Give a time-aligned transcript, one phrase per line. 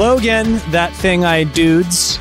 [0.00, 2.18] Hello again, that thing I dudes,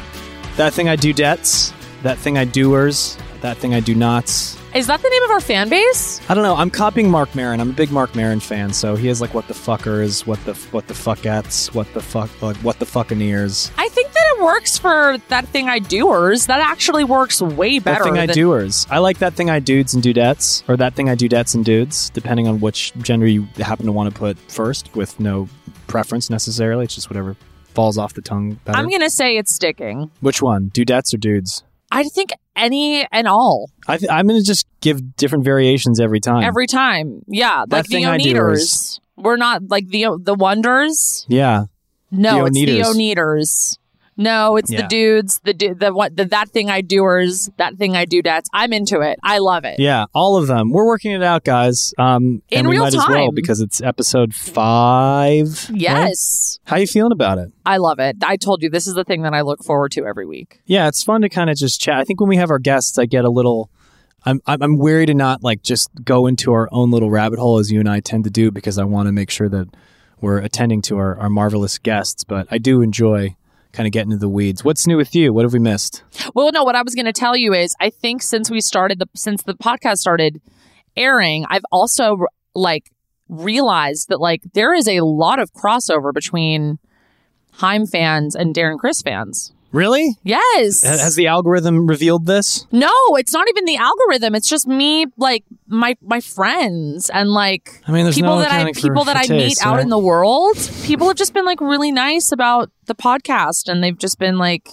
[0.57, 1.73] that thing I do debts,
[2.03, 4.57] that thing I doers, that thing I do nots.
[4.75, 6.19] Is that the name of our fan base?
[6.29, 6.57] I don't know.
[6.57, 7.61] I'm copying Marc Maron.
[7.61, 10.55] I'm a big Marc Maron fan, so he has like what the fuckers, what the
[10.71, 13.71] what the fuckettes, what the fuck, like what the fuckineers.
[13.77, 16.47] I think that it works for that thing I doers.
[16.47, 18.03] That actually works way better.
[18.03, 18.87] That thing I doers.
[18.89, 22.09] I like that thing I dudes and dudettes, or that thing I dudettes and dudes,
[22.09, 25.47] depending on which gender you happen to want to put first, with no
[25.87, 26.83] preference necessarily.
[26.83, 27.37] It's just whatever
[27.69, 28.77] falls off the tongue better.
[28.77, 30.11] I'm gonna say it's sticking.
[30.21, 31.63] which one, dudettes or dudes?
[31.91, 36.19] I think any and all I th- I'm going to just give different variations every
[36.19, 36.43] time.
[36.43, 37.23] every time.
[37.27, 38.99] Yeah, That like the thing I doers.
[39.17, 39.23] Oneaters.
[39.23, 41.25] We're not like the the wonders.
[41.27, 41.65] yeah.
[42.11, 42.81] No, The it's the
[43.15, 43.77] Oneaters.
[44.19, 44.81] No, it's Yeah.
[44.81, 45.39] the dudes.
[45.45, 47.49] The du- the what the that thing I doers.
[47.57, 48.21] That thing I do.
[48.21, 49.17] That's I'm into it.
[49.23, 49.79] I love it.
[49.79, 50.71] Yeah, all of them.
[50.71, 51.93] We're working it out, guys.
[51.97, 53.33] Um, In and we real might as well time.
[53.33, 55.69] because it's episode five.
[55.69, 55.79] right?
[55.79, 57.51] Yes, How are you feeling about it?
[57.65, 58.17] I love it.
[58.23, 60.61] I told you this is the thing that I look forward to every week.
[60.65, 61.97] Yeah, it's fun to kind of just chat.
[61.97, 63.69] I think when we have our guests, I get a little.
[64.25, 67.57] I'm I'm I'm wary to not like just go into our own little rabbit hole
[67.57, 69.69] as you and I tend to do because I want to make sure that
[70.19, 72.25] we're attending to our, our marvelous guests.
[72.25, 73.37] But I do enjoy
[73.71, 74.63] kind of getting into the weeds.
[74.63, 75.33] What's new with you?
[75.33, 76.03] What have we missed?
[76.33, 78.99] Well, no, what I was going to tell you is I think since we started
[78.99, 80.41] the since the podcast started
[80.95, 82.91] airing, I've also like
[83.27, 86.79] realized that like there is a lot of crossover between
[87.53, 89.53] Haim fans and Darren Criss fans.
[89.71, 90.17] Really?
[90.23, 90.83] Yes.
[90.83, 92.65] Ha- Has the algorithm revealed this?
[92.71, 94.33] no, it's not even the algorithm.
[94.35, 98.51] It's just me, like my my friends and like I mean, there's people no that
[98.51, 99.83] I for- people that for I meet taste, out right?
[99.83, 100.57] in the world.
[100.83, 104.69] People have just been like really nice about the podcast, and they've just been like,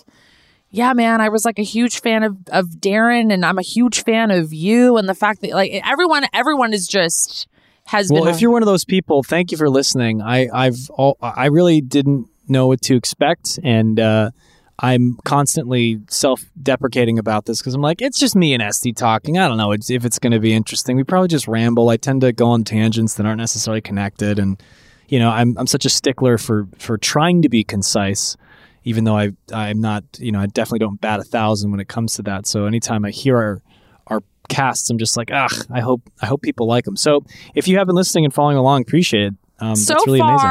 [0.71, 4.03] "Yeah, man, I was like a huge fan of of Darren, and I'm a huge
[4.03, 7.47] fan of you, and the fact that like everyone everyone is just
[7.87, 10.23] has been Well, been if you're one of those people, thank you for listening.
[10.23, 14.31] I I've all, I really didn't know what to expect, and uh,
[14.79, 19.39] I'm constantly self-deprecating about this because I'm like, it's just me and Esté talking.
[19.39, 20.97] I don't know if it's going to be interesting.
[20.97, 21.89] We probably just ramble.
[21.89, 24.63] I tend to go on tangents that aren't necessarily connected, and
[25.09, 28.37] you know, I'm I'm such a stickler for for trying to be concise.
[28.85, 31.89] Even though I I'm not, you know, I definitely don't bat a thousand when it
[31.89, 32.47] comes to that.
[32.47, 33.63] So anytime I hear our
[34.09, 36.97] our casts, I'm just like, ugh, I hope I hope people like them.
[36.97, 39.35] So if you have been listening and following along, appreciate it.
[39.59, 40.49] Um, so that's really amazing.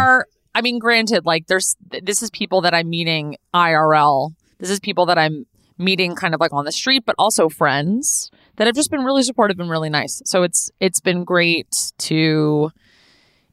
[0.56, 4.34] I mean, granted, like there's this is people that I'm meeting IRL.
[4.58, 5.46] This is people that I'm
[5.78, 9.22] meeting kind of like on the street, but also friends that have just been really
[9.22, 10.22] supportive and really nice.
[10.26, 12.72] So it's it's been great to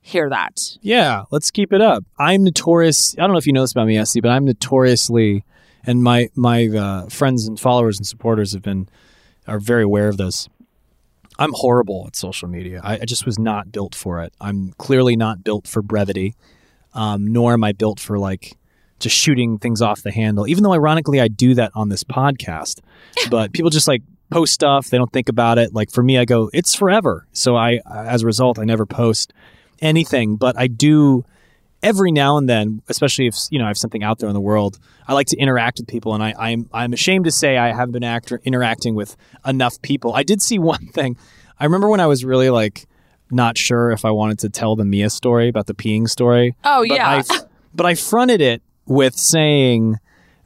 [0.01, 0.61] hear that.
[0.81, 2.05] Yeah, let's keep it up.
[2.19, 3.17] I'm notorious.
[3.19, 5.45] I don't know if you know this about me, Esté, but I'm notoriously,
[5.85, 8.89] and my my uh, friends and followers and supporters have been
[9.49, 10.49] are very aware of this.
[11.37, 12.81] I'm horrible at social media.
[12.85, 14.33] I, I just was not built for it.
[14.41, 16.37] I'm clearly not built for brevity,
[16.95, 18.57] um, nor am I built for like
[18.99, 20.47] just shooting things off the handle.
[20.47, 22.81] Even though, ironically, I do that on this podcast,
[23.31, 24.89] but people just like post stuff.
[24.89, 25.75] They don't think about it.
[25.75, 27.27] Like for me, I go, it's forever.
[27.33, 29.33] So I, as a result, I never post
[29.81, 30.37] anything.
[30.37, 31.25] But I do
[31.83, 34.41] every now and then, especially if you know I have something out there in the
[34.41, 37.73] world, I like to interact with people, and I, I'm I'm ashamed to say I
[37.73, 39.17] haven't been act- interacting with
[39.47, 40.15] enough people.
[40.15, 41.17] I did see one thing.
[41.59, 42.87] I remember when I was really like
[43.33, 46.55] not sure if I wanted to tell the Mia story about the peeing story.
[46.65, 47.09] Oh But yeah.
[47.09, 47.39] I,
[47.75, 49.97] but I fronted it with saying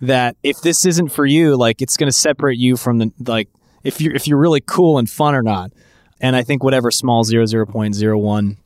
[0.01, 3.49] that if this isn't for you, like it's going to separate you from the like
[3.83, 5.73] if you're if you're really cool and fun or not.
[6.21, 8.57] And I think whatever small zero zero point zero one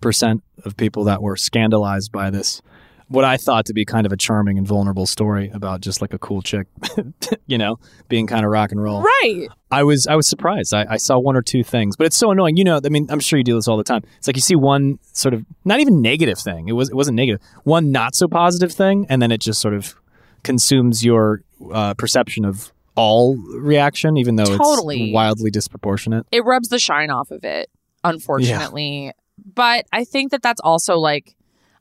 [0.00, 2.62] percent of people that were scandalized by this,
[3.08, 6.12] what I thought to be kind of a charming and vulnerable story about just like
[6.12, 6.66] a cool chick,
[7.46, 7.78] you know,
[8.08, 9.02] being kind of rock and roll.
[9.02, 9.46] right.
[9.70, 10.74] I was I was surprised.
[10.74, 12.56] I, I saw one or two things, but it's so annoying.
[12.56, 14.02] You know, I mean, I'm sure you do this all the time.
[14.18, 16.68] It's like you see one sort of not even negative thing.
[16.68, 17.40] It was it wasn't negative.
[17.64, 19.94] One not so positive thing, and then it just sort of
[20.42, 25.04] consumes your uh, perception of all reaction, even though Totally.
[25.04, 26.26] it's wildly disproportionate.
[26.32, 27.70] It rubs the shine off of it,
[28.02, 29.12] unfortunately.
[29.54, 31.35] But I think that that's also like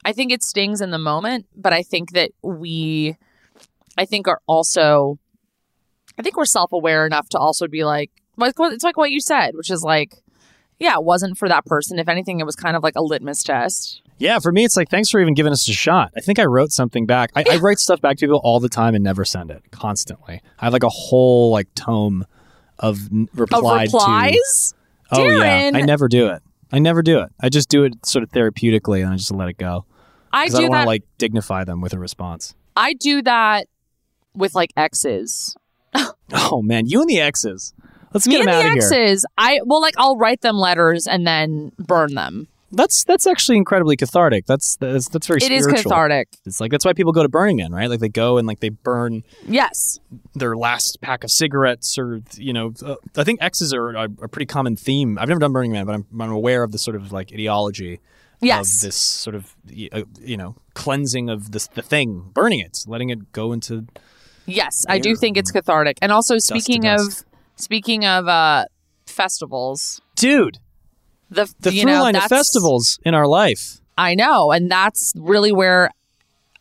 [0.06, 3.18] I think it stings in the moment, but I think that we
[3.98, 5.18] I think are also
[6.18, 9.72] I think we're self-aware enough to also be like it's like what you said, which
[9.72, 10.22] is like
[10.78, 11.98] yeah, it wasn't for that person.
[12.00, 14.02] If anything, it was kind of like a litmus test.
[14.18, 16.12] Yeah, for me, it's like thanks for even giving us a shot.
[16.16, 17.32] I think I wrote something back.
[17.36, 20.42] I, I write stuff back to people all the time and never send it constantly.
[20.60, 22.26] I have like a whole like tome
[22.78, 23.98] of n- Of replied to.
[23.98, 24.76] replies?
[25.12, 26.44] Oh yeah, I never do it.
[26.72, 27.32] I never do it.
[27.40, 29.86] I just do it sort of therapeutically and I just let it go
[30.36, 32.54] I I do don't want that to like dignify them with a response.
[32.76, 33.68] I do that
[34.36, 35.56] with like exes.
[36.34, 37.74] Oh man, you and the exes.
[38.14, 39.04] Let's Me get and them the out of here.
[39.04, 42.48] exes, I well, like I'll write them letters and then burn them.
[42.72, 44.46] That's that's actually incredibly cathartic.
[44.48, 45.92] That's that's, that's very It is spiritual.
[45.92, 46.30] cathartic.
[46.46, 47.90] It's like that's why people go to Burning Man, right?
[47.90, 50.00] Like they go and like they burn Yes.
[50.34, 54.28] their last pack of cigarettes, or you know, uh, I think X's are a, a
[54.28, 55.18] pretty common theme.
[55.20, 58.00] I've never done Burning Man, but I'm, I'm aware of the sort of like ideology
[58.42, 58.76] Yes.
[58.76, 59.56] of this sort of
[59.92, 63.88] uh, you know cleansing of this the thing, burning it, letting it go into
[64.46, 65.98] Yes, I do think it's cathartic.
[66.02, 67.00] And also speaking of
[67.56, 68.66] speaking of uh
[69.08, 70.60] festivals, dude.
[71.30, 73.80] the The you through know, line of festivals in our life.
[73.98, 75.90] I know, and that's really where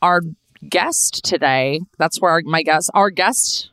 [0.01, 0.23] our
[0.69, 3.71] guest today, that's where our, my guest our guest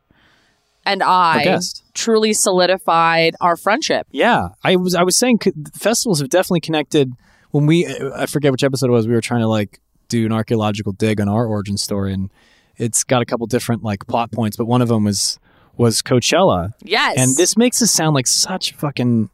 [0.86, 1.83] and I guest.
[1.94, 4.07] truly solidified our friendship.
[4.12, 5.39] Yeah, I was I was saying
[5.74, 7.13] festivals have definitely connected.
[7.51, 10.31] When we I forget which episode it was, we were trying to like do an
[10.31, 12.30] archaeological dig on our origin story, and
[12.77, 15.39] it's got a couple different like plot points, but one of them was
[15.77, 17.18] was Coachella, Yes.
[17.18, 19.30] and this makes us sound like such fucking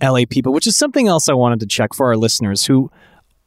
[0.00, 2.90] LA people, which is something else I wanted to check for our listeners, who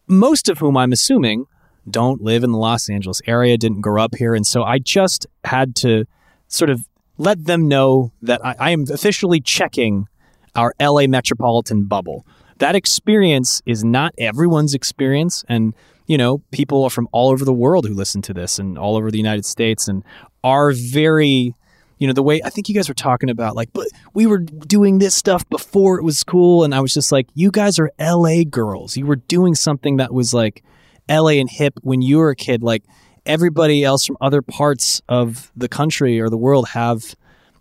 [0.08, 1.46] most of whom I'm assuming
[1.90, 5.26] don't live in the Los Angeles area, didn't grow up here, and so I just
[5.46, 6.06] had to
[6.48, 6.88] sort of
[7.18, 10.08] let them know that I, I am officially checking
[10.56, 12.26] our LA metropolitan bubble.
[12.60, 15.74] That experience is not everyone's experience, and
[16.08, 18.96] you know, people are from all over the world who listen to this, and all
[18.96, 20.04] over the United States, and
[20.44, 21.54] are very
[22.00, 24.38] you know the way i think you guys were talking about like but we were
[24.38, 26.64] doing this stuff before it was cool.
[26.64, 28.98] And i was just like you guys are la girls.
[28.98, 30.64] You were doing something that was like
[31.10, 32.64] la and hip when you were a kid.
[32.64, 32.84] Like
[33.26, 37.16] everybody else from other parts of the country or the world have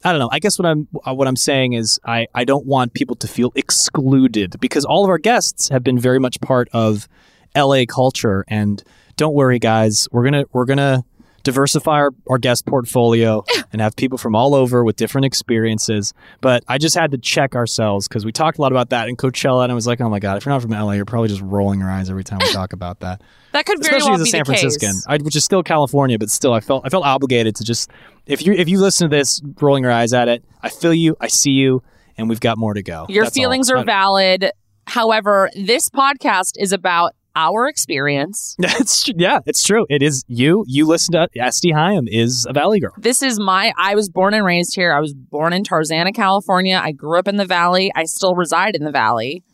[0.05, 0.29] I don't know.
[0.31, 3.29] I guess what I'm uh, what I'm saying is I, I don't want people to
[3.29, 7.09] feel excluded because all of our guests have been very much part of
[7.57, 8.83] LA culture and
[9.17, 11.05] don't worry guys, we're going to we're going to
[11.47, 16.13] diversify our, our guest portfolio and have people from all over with different experiences.
[16.41, 19.17] But I just had to check ourselves because we talked a lot about that in
[19.17, 21.29] Coachella, and I was like, oh my god, if you're not from LA, you're probably
[21.29, 23.23] just rolling your eyes every time we talk about that.
[23.53, 24.45] that could very Especially well as a San.
[24.45, 27.91] Franciscan, I, which is still California, but still, I felt I felt obligated to just
[28.27, 31.17] if you if you listen to this, rolling your eyes at it, I feel you,
[31.21, 31.83] I see you,
[32.19, 33.07] and we've got more to go.
[33.09, 34.51] Your That's feelings I- are valid.
[34.89, 38.57] However, this podcast is about our experience.
[39.05, 39.87] Tr- yeah, it's true.
[39.89, 40.65] It is you.
[40.67, 42.93] You listen to Esté Haim is a Valley girl.
[42.99, 44.93] This is my I was born and raised here.
[44.93, 46.81] I was born in Tarzana, California.
[46.83, 47.93] I grew up in the valley.
[47.95, 49.45] I still reside in the valley.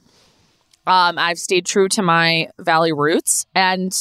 [0.86, 3.92] Um, I've stayed true to my valley roots and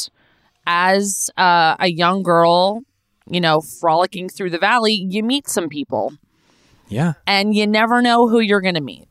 [0.65, 2.81] as uh, a young girl,
[3.29, 6.13] you know, frolicking through the valley, you meet some people
[6.87, 9.07] Yeah, and you never know who you're going to meet.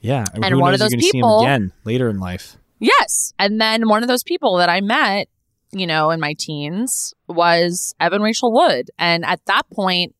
[0.00, 0.24] yeah.
[0.34, 2.56] And who one of those people- again later in life.
[2.78, 3.32] Yes.
[3.38, 5.28] And then one of those people that I met,
[5.72, 8.90] you know, in my teens was Evan Rachel Wood.
[8.98, 10.14] And at that point,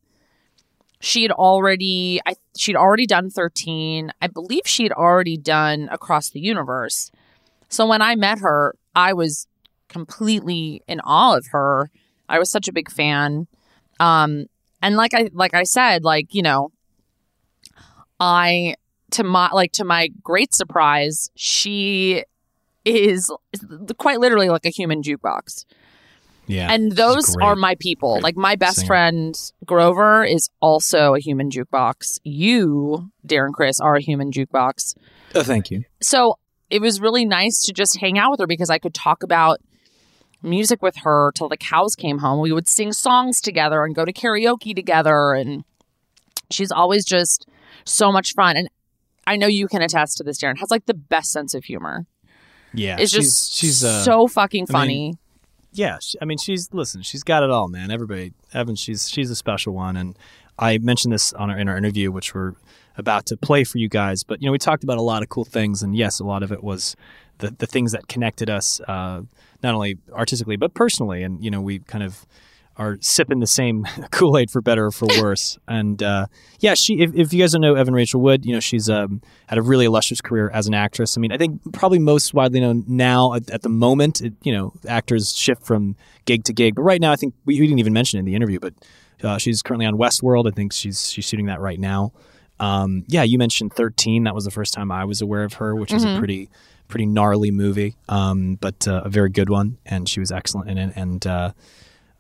[1.01, 4.13] she had already I she'd already done 13.
[4.21, 7.11] I believe she'd already done Across the Universe.
[7.69, 9.47] So when I met her, I was
[9.89, 11.91] completely in awe of her.
[12.29, 13.47] I was such a big fan.
[14.01, 14.47] Um
[14.83, 16.71] and like I like I said, like, you know,
[18.19, 18.77] I
[19.13, 22.25] to my like to my great surprise, she
[22.87, 23.31] is
[23.99, 25.65] quite literally like a human jukebox.
[26.47, 28.15] Yeah, And those are my people.
[28.15, 28.87] Great Like my best singer.
[28.87, 32.21] friend Grover is also a human jukebox.
[32.23, 34.95] You, Darren Criss, are a human jukebox.
[35.35, 35.83] Oh, thank you.
[36.01, 36.39] So
[36.71, 39.59] it was really nice to just hang out with her because I could talk about
[40.41, 42.41] music with her till the cows came home.
[42.41, 45.65] We would sing songs together and go to karaoke together and
[46.51, 47.49] she's always just
[47.85, 48.57] so much fun.
[48.57, 48.69] And
[49.27, 52.07] I know you can attest to this, Darren, has like the best sense of humor.
[52.77, 54.89] Yeah, It's just she's uh, so fucking I funny.
[54.95, 55.19] mean,
[55.73, 55.99] yeah.
[56.21, 57.03] I mean, she's listen.
[57.03, 57.91] She's got it all, man.
[57.91, 58.77] Everybody, Evan.
[58.77, 60.17] She's she's a special one, and
[60.59, 62.53] I mentioned this on our in our interview, which we're
[62.99, 64.23] about to play for you guys.
[64.25, 66.43] But you know, we talked about a lot of cool things, and yes, a lot
[66.43, 66.97] of it was
[67.39, 69.23] the the things that connected us, uh,
[69.63, 71.23] not only artistically but personally.
[71.23, 72.27] And you know, we kind of
[72.79, 75.59] are sipping the same Kool Aid for better or for worse.
[75.67, 76.27] and uh,
[76.61, 77.01] yeah, she.
[77.01, 79.63] If, if you guys don't know Evan Rachel Wood, you know she's um, had a
[79.63, 81.17] really illustrious career as an actress.
[81.17, 84.21] I mean, I think probably most widely known now at, at the moment.
[84.21, 87.61] It, you know, actors shift from gig to gig, but right now, I think we,
[87.61, 88.75] we didn't even mention it in the interview, but
[89.23, 90.47] uh, she's currently on Westworld.
[90.47, 92.13] I think she's she's shooting that right now.
[92.59, 94.25] Um, yeah, you mentioned Thirteen.
[94.25, 96.49] That was the first time I was aware of her, which is a pretty
[96.89, 100.79] pretty gnarly movie, um, but uh, a very good one, and she was excellent in
[100.79, 100.93] it.
[100.97, 101.53] And uh,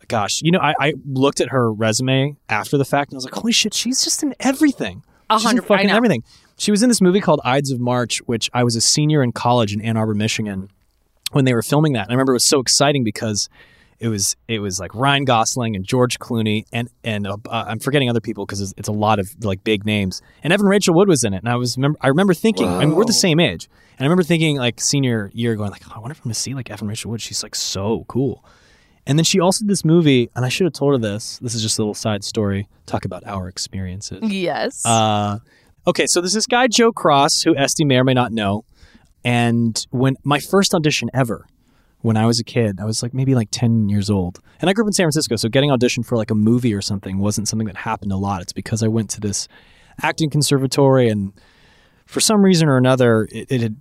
[0.09, 3.25] gosh, you know, I, I looked at her resume after the fact, and I was
[3.25, 5.03] like, holy shit, she's just in everything.
[5.31, 6.23] A She's in hundred- fucking everything.
[6.59, 9.33] She was in this movie called Ides of March, which I was a senior in
[9.33, 10.71] college in Ann Arbor, Michigan,
[11.33, 12.03] when they were filming that.
[12.05, 13.49] And I remember it was so exciting because
[13.99, 18.09] it was it was like Ryan Gosling and George Clooney and and uh, I'm forgetting
[18.09, 20.23] other people because it's, it's a lot of like big names.
[20.43, 22.85] And Evan Rachel Wood was in it, and I was remember I remember thinking, I
[22.87, 25.93] mean, we're the same age, And I remember thinking like senior year, going like, oh,
[25.97, 27.21] I wonder if I'm going to see like Evan Rachel Wood.
[27.21, 28.45] She's like so cool.
[29.07, 31.39] And then she also did this movie, and I should have told her this.
[31.39, 32.69] This is just a little side story.
[32.87, 34.19] Talk about our experiences.
[34.23, 34.85] Yes.
[34.85, 35.39] Uh,
[35.87, 38.65] okay, so there's this guy Joe Cross who Esté may or may not know,
[39.25, 41.47] and when my first audition ever,
[42.01, 44.73] when I was a kid, I was like maybe like 10 years old, and I
[44.73, 47.49] grew up in San Francisco, so getting auditioned for like a movie or something wasn't
[47.49, 48.43] something that happened a lot.
[48.43, 49.47] It's because I went to this
[50.03, 51.33] acting conservatory and
[52.07, 53.77] for some reason or another, it, it had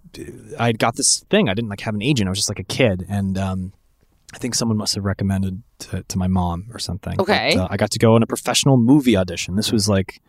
[0.60, 1.48] I got this thing.
[1.48, 2.27] I didn't like have an agent.
[2.27, 3.74] I was just like a kid, and um,
[4.36, 7.20] I think someone must have recommended to, to my mom or something.
[7.22, 7.54] Okay.
[7.56, 9.56] But, uh, I got to go on a professional movie audition.
[9.56, 10.22] This was like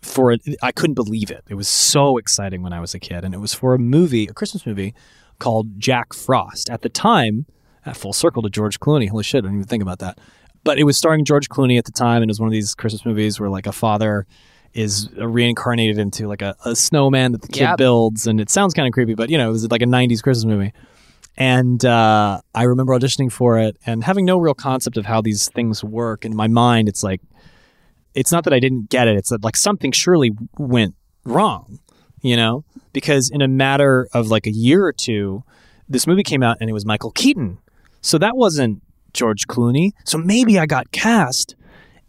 [0.00, 1.42] for a, I couldn't believe it.
[1.48, 4.26] It was so exciting when I was a kid, and it was for a movie,
[4.28, 4.94] a Christmas movie
[5.40, 6.70] called Jack Frost.
[6.70, 7.46] At the time,
[7.84, 9.08] at full circle to George Clooney.
[9.08, 9.38] Holy shit!
[9.38, 10.18] I didn't even think about that.
[10.62, 12.74] But it was starring George Clooney at the time, and it was one of these
[12.76, 14.24] Christmas movies where like a father
[14.72, 17.78] is reincarnated into like a, a snowman that the kid Yep.
[17.78, 20.22] builds, and it sounds kind of creepy, but you know, it was like a '90s
[20.22, 20.72] Christmas movie.
[21.38, 25.48] And uh, I remember auditioning for it and having no real concept of how these
[25.48, 26.24] things work.
[26.24, 27.20] In my mind, it's like,
[28.12, 29.16] it's not that I didn't get it.
[29.16, 31.78] It's that like something surely went wrong,
[32.22, 32.64] you know?
[32.92, 35.44] Because in a matter of like a year or two,
[35.88, 37.58] this movie came out and it was Michael Keaton.
[38.00, 39.92] So that wasn't George Clooney.
[40.04, 41.54] So maybe I got cast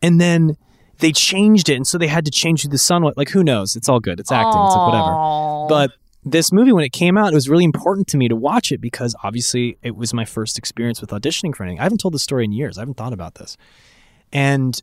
[0.01, 0.57] and then
[0.97, 1.75] they changed it.
[1.75, 3.13] And so they had to change who the son was.
[3.15, 3.75] Like, who knows?
[3.75, 4.19] It's all good.
[4.19, 4.59] It's acting.
[4.59, 5.67] It's like whatever.
[5.69, 5.91] But
[6.23, 8.81] this movie, when it came out, it was really important to me to watch it
[8.81, 11.79] because obviously it was my first experience with auditioning for anything.
[11.79, 12.77] I haven't told this story in years.
[12.77, 13.55] I haven't thought about this.
[14.33, 14.81] And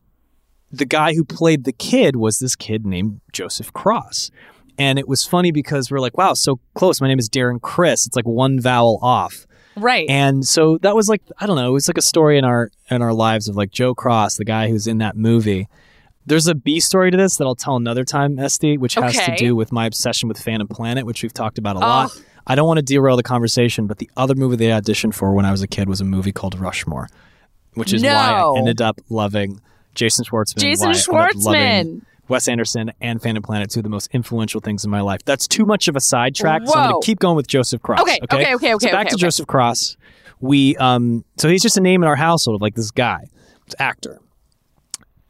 [0.73, 4.31] the guy who played the kid was this kid named Joseph Cross.
[4.79, 7.01] And it was funny because we're like, wow, so close.
[7.01, 8.07] My name is Darren Criss.
[8.07, 9.47] It's like one vowel off.
[9.77, 10.09] right.
[10.09, 12.71] And so that was like I don't know, it was like a story in our
[12.91, 15.69] in our lives of like Joe Cross, the guy who's in that movie.
[16.27, 19.37] There's a B story to this that I'll tell another time, Esté, which has to
[19.37, 21.83] do with my obsession with Phantom Planet, which we've talked about a Oh.
[21.89, 22.23] lot.
[22.49, 25.45] I don't want to derail the conversation, but the other movie they auditioned for when
[25.45, 27.09] I was a kid was a movie called Rushmore,
[27.75, 29.61] which is why I ended up loving
[29.95, 30.59] Jason Schwartzman.
[30.59, 31.61] Jason why I ended up loving
[32.01, 32.03] Schwartzman.
[32.29, 35.21] Wes Anderson and Phantom Planet, two of the most influential things in my life.
[35.25, 38.01] That's too much of a sidetrack, so I'm going to keep going with Joseph Cross.
[38.01, 39.21] Okay, okay, okay, okay, So back okay, to okay.
[39.21, 39.97] Joseph Cross.
[40.41, 43.27] We um, so he's just a name in our household of like this guy,
[43.67, 44.19] this actor.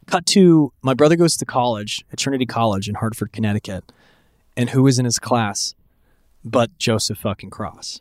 [0.07, 3.91] Cut to my brother goes to college at Trinity College in Hartford, Connecticut,
[4.57, 5.75] and who is in his class
[6.45, 8.01] but Joseph fucking Cross.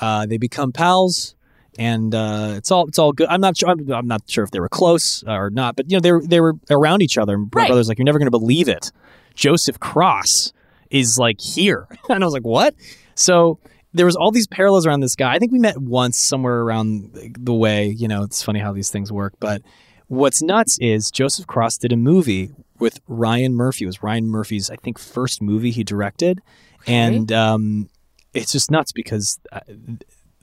[0.00, 1.34] Uh, they become pals,
[1.78, 3.26] and uh, it's all it's all good.
[3.28, 3.70] I'm not sure.
[3.70, 6.22] I'm, I'm not sure if they were close or not, but you know they were
[6.22, 7.36] they were around each other.
[7.38, 7.66] My Right.
[7.66, 8.92] brother's like, "You're never going to believe it.
[9.34, 10.52] Joseph Cross
[10.90, 12.74] is like here," and I was like, "What?"
[13.16, 13.58] So
[13.94, 15.34] there was all these parallels around this guy.
[15.34, 17.88] I think we met once somewhere around the way.
[17.88, 19.34] You know, it's funny how these things work.
[19.40, 19.62] But
[20.08, 23.84] what's nuts is Joseph Cross did a movie with Ryan Murphy.
[23.84, 26.40] It was Ryan Murphy's, I think, first movie he directed,
[26.86, 27.88] and um,
[28.34, 29.38] it's just nuts because.
[29.52, 29.60] Uh,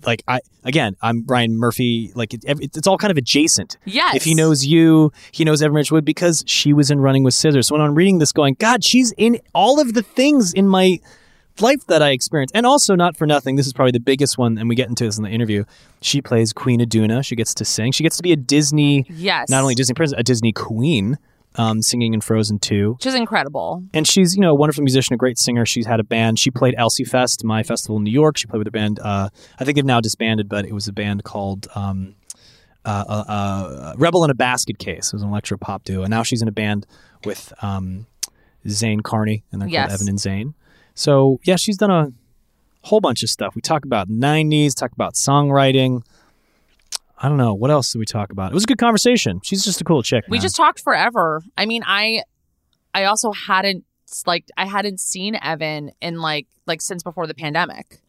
[0.06, 2.12] like I again, I'm Ryan Murphy.
[2.14, 3.78] Like it, it's all kind of adjacent.
[3.86, 4.16] Yes.
[4.16, 7.68] If he knows you, he knows Evan Wood because she was in Running with Scissors.
[7.68, 11.00] So when I'm reading this, going, God, she's in all of the things in my
[11.60, 12.56] life that I experienced.
[12.56, 15.06] And also, not for nothing, this is probably the biggest one, and we get into
[15.06, 15.64] this in the interview.
[16.02, 17.24] She plays Queen Iduna.
[17.24, 17.92] She gets to sing.
[17.92, 19.50] She gets to be a Disney, Yes.
[19.50, 21.18] not only Disney princess, a Disney queen,
[21.56, 22.94] um, singing in Frozen 2.
[22.94, 23.84] Which is incredible.
[23.94, 25.66] And she's, you know, a wonderful musician, a great singer.
[25.68, 26.40] She's had a band.
[26.40, 28.38] She played Elsie Fest, my festival in New York.
[28.38, 29.00] She played with a band.
[29.00, 29.30] Uh,
[29.60, 32.16] I think they've now disbanded, but it was a band called um,
[32.86, 35.08] uh, uh, uh, Rebel and a Basketcase.
[35.10, 36.02] It was an electro pop duo.
[36.02, 36.88] And now she's in a band
[37.24, 38.08] with um,
[38.68, 39.90] Zane Carney, and they're Yes.
[39.90, 40.54] called Evan and Zane.
[40.96, 42.12] So, yeah, she's done a
[42.82, 43.56] whole bunch of stuff.
[43.56, 46.04] We talk about 90s, talk about songwriting.
[47.18, 47.54] I don't know.
[47.54, 48.52] What else did we talk about?
[48.52, 49.40] It was a good conversation.
[49.44, 50.26] She's just a cool chick.
[50.28, 50.42] We man.
[50.42, 51.42] just talked forever.
[51.58, 52.24] I mean, I
[52.94, 53.86] I also hadn't
[54.28, 58.02] like I hadn't seen Evan in like like since before the pandemic.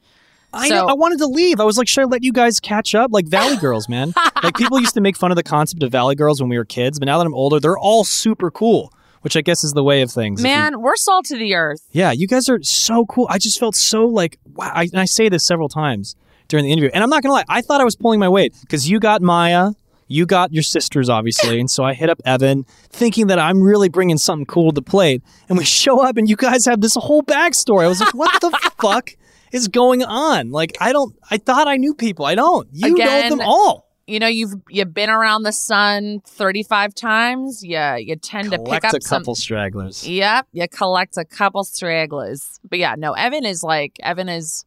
[0.52, 0.86] I So- know.
[0.86, 1.60] I wanted to leave.
[1.60, 3.12] I was like, should I let you guys catch up?
[3.12, 4.12] Like Valley Girls, man.
[4.42, 6.64] like people used to make fun of the concept of Valley Girls when we were
[6.64, 8.92] kids, but now that I'm older, they're all super cool,
[9.24, 10.40] which I guess is the way of things.
[10.40, 11.80] If you- Man, we're salt to the earth.
[11.90, 13.26] yeah, you guys are so cool.
[13.30, 14.70] I just felt so like wow.
[14.74, 16.14] I, and I say this several times
[16.48, 17.44] during the interview, and I'm not gonna lie.
[17.48, 19.70] I thought I was pulling my weight because you got Maya.
[20.06, 23.88] You got your sisters, obviously, and so I hit up Evan, thinking that I'm really
[23.88, 25.22] bringing something cool to the plate.
[25.48, 27.84] And we show up, and you guys have this whole backstory.
[27.84, 28.50] I was like, "What the
[28.80, 29.12] fuck
[29.50, 31.16] is going on?" Like, I don't.
[31.30, 32.26] I thought I knew people.
[32.26, 32.68] I don't.
[32.72, 33.83] You Again, know them all.
[34.06, 37.64] You know, you've you've been around the sun 35 times.
[37.64, 40.06] Yeah, you tend to pick up a couple stragglers.
[40.06, 42.60] Yep, you collect a couple stragglers.
[42.68, 44.66] But yeah, no, Evan is like Evan is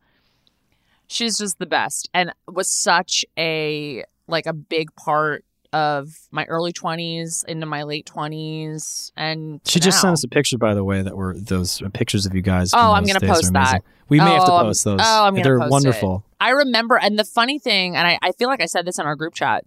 [1.07, 5.45] she's just the best and was such a like a big part
[5.77, 10.01] of my early 20s into my late 20s and She just now.
[10.09, 12.71] sent us a picture, by the way, that were those pictures of you guys.
[12.73, 13.83] Oh, I'm gonna post that.
[14.09, 14.99] We may have to Oh, um, post those.
[15.03, 15.71] oh, I'm gonna They're post it.
[15.71, 16.23] wonderful.
[16.39, 19.05] I remember, and the funny thing, and I, I feel like I said this in
[19.05, 19.65] our group chat,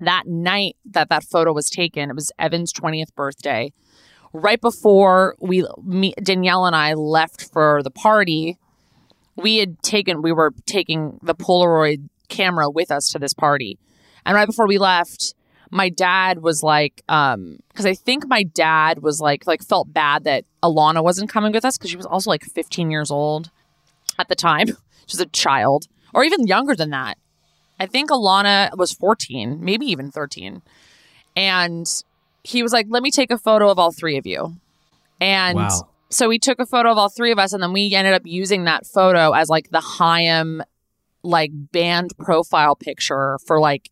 [0.00, 3.72] that night that that photo was taken, it was Evan's 20th birthday.
[4.32, 8.56] Right before we, me, Danielle and I left for the party,
[9.36, 13.76] we had taken, we were taking the Polaroid camera with us to this party.
[14.24, 15.34] And right before we left,
[15.70, 20.24] my dad was like, um, because I think my dad was like, like felt bad
[20.24, 23.50] that Alana wasn't coming with us because she was also like 15 years old
[24.18, 24.68] at the time.
[25.06, 27.18] She was a child, or even younger than that.
[27.80, 30.62] I think Alana was 14, maybe even 13.
[31.34, 31.84] And
[32.44, 34.54] he was like, let me take a photo of all three of you.
[35.20, 35.88] And Wow.
[36.10, 38.22] so we took a photo of all three of us, and then we ended up
[38.24, 40.62] using that photo as like the Haim
[41.24, 43.90] like band profile picture for like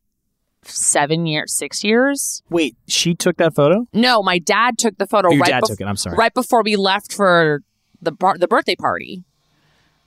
[0.62, 2.42] seven years, six years.
[2.50, 3.86] Wait, she took that photo?
[3.92, 5.84] No, my dad took the photo Oh, your right dad bef- took it.
[5.86, 6.16] I'm sorry.
[6.16, 7.62] right before we left for
[8.02, 9.24] the bar- the birthday party.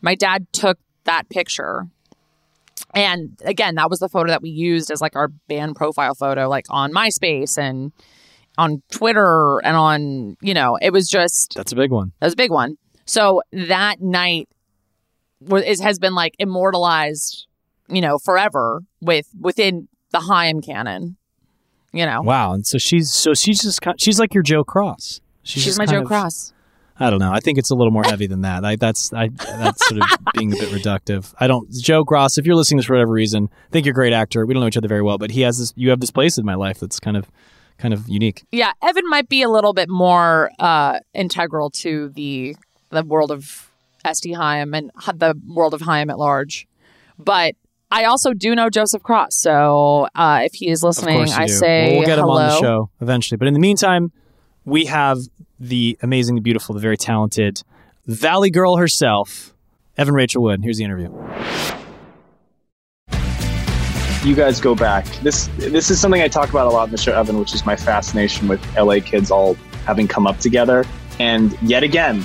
[0.02, 1.88] My dad took that picture.
[2.94, 6.50] And again, that was the photo that we used as like our band profile photo
[6.50, 7.92] like on MySpace and
[8.58, 12.12] on Twitter and on, you know, it was just That's a big one.
[12.20, 12.78] that was a big one.
[13.06, 14.50] So that night
[15.40, 17.48] was is, has been like immortalized,
[17.88, 21.18] you know, forever with within the Haim canon.
[21.94, 22.54] You know, Wow.
[22.54, 25.20] And so she's so she's just kind she's like your Joe Cross.
[25.44, 26.54] she's, just my Joe of- Cross.
[27.00, 27.32] I don't know.
[27.32, 28.64] I think it's a little more heavy than that.
[28.64, 31.34] I, that's I that's sort of being a bit reductive.
[31.40, 32.38] I don't Joe Cross.
[32.38, 34.46] If you're listening to this for whatever reason, I think you're a great actor.
[34.46, 35.74] We don't know each other very well, but he has this.
[35.76, 37.30] You have this place in my life that's kind of
[37.80, 38.44] kind of unique.
[38.52, 42.56] yeah, Evan might be a little bit more uh, integral to the
[42.92, 43.72] the world of
[44.06, 46.68] Esté Haim and the world of Haim at large.
[47.18, 47.56] But
[47.92, 51.54] I also do know Joseph Cross, so uh, if he is listening, I do.
[51.54, 52.38] say Well, we'll get hello.
[52.38, 53.38] him on the show eventually.
[53.38, 54.14] But in the meantime,
[54.64, 55.18] we have
[55.60, 57.64] the amazing, the beautiful, the very talented
[58.08, 59.54] Valley Girl herself,
[59.98, 60.62] Evan Rachel Wood.
[60.64, 61.10] Here's the interview.
[64.24, 65.06] you guys go back.
[65.24, 67.66] This this is something I talk about a lot in the show, Evan, which is
[67.66, 70.86] my fascination with LA kids all having come up together.
[71.20, 72.24] And yet again,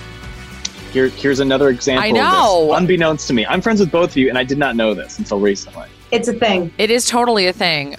[0.97, 2.05] here here's another example.
[2.05, 2.67] I Of know.
[2.69, 2.79] this.
[2.81, 5.19] Unbeknownst to me, I'm friends with both of you, and I did not know this
[5.19, 5.89] until recently.
[6.11, 6.73] It's a thing.
[6.79, 7.97] It is totally a thing.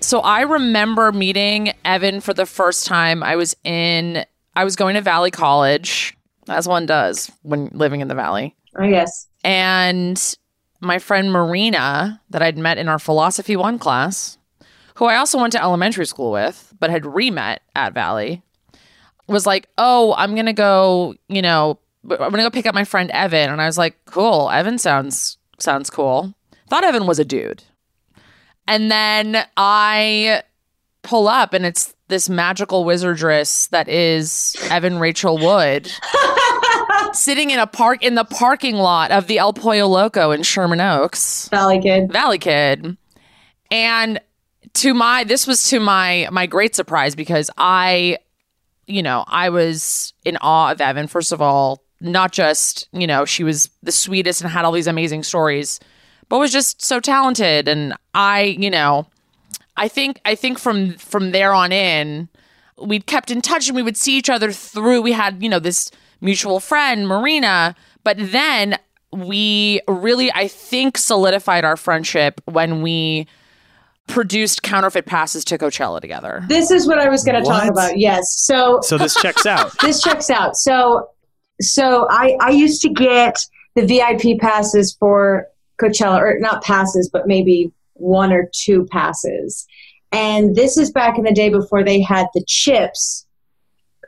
[0.00, 3.22] So I remember meeting Evan for the first time.
[3.22, 4.24] I was in
[4.56, 6.16] I was going to Valley College,
[6.48, 8.56] as one does when living in the valley.
[8.76, 9.28] Oh yes.
[9.44, 10.20] And
[10.80, 14.38] my friend Marina, that I'd met in our philosophy one class,
[14.96, 18.42] who I also went to elementary school with, but had re-met at Valley,
[19.28, 21.14] was like, "Oh, I'm gonna go.
[21.28, 24.50] You know, I'm gonna go pick up my friend Evan." And I was like, "Cool.
[24.50, 26.34] Evan sounds sounds cool."
[26.68, 27.64] Thought Evan was a dude,
[28.68, 30.42] and then I
[31.02, 35.90] pull up, and it's this magical wizardress that is Evan Rachel Wood
[37.12, 40.80] sitting in a park in the parking lot of the El Pollo Loco in Sherman
[40.80, 42.12] Oaks, Valley kid.
[42.12, 42.96] Valley Kid.
[43.70, 44.20] And
[44.74, 48.18] to my this was to my my great surprise because I
[48.86, 53.24] you know, I was in awe of Evan first of all, not just, you know,
[53.24, 55.80] she was the sweetest and had all these amazing stories,
[56.28, 59.06] but was just so talented and I, you know,
[59.76, 62.28] I think I think from from there on in
[62.82, 65.58] we'd kept in touch and we would see each other through we had, you know,
[65.58, 68.78] this mutual friend, Marina, but then
[69.12, 73.26] we really I think solidified our friendship when we
[74.06, 76.44] produced counterfeit passes to Coachella together.
[76.48, 77.98] This is what I was going to talk about.
[77.98, 78.24] Yes.
[78.36, 79.72] So So this checks out.
[79.80, 80.56] this checks out.
[80.56, 81.08] So
[81.60, 83.36] so I I used to get
[83.76, 85.46] the VIP passes for
[85.80, 89.66] Coachella or not passes but maybe one or two passes.
[90.12, 93.26] And this is back in the day before they had the chips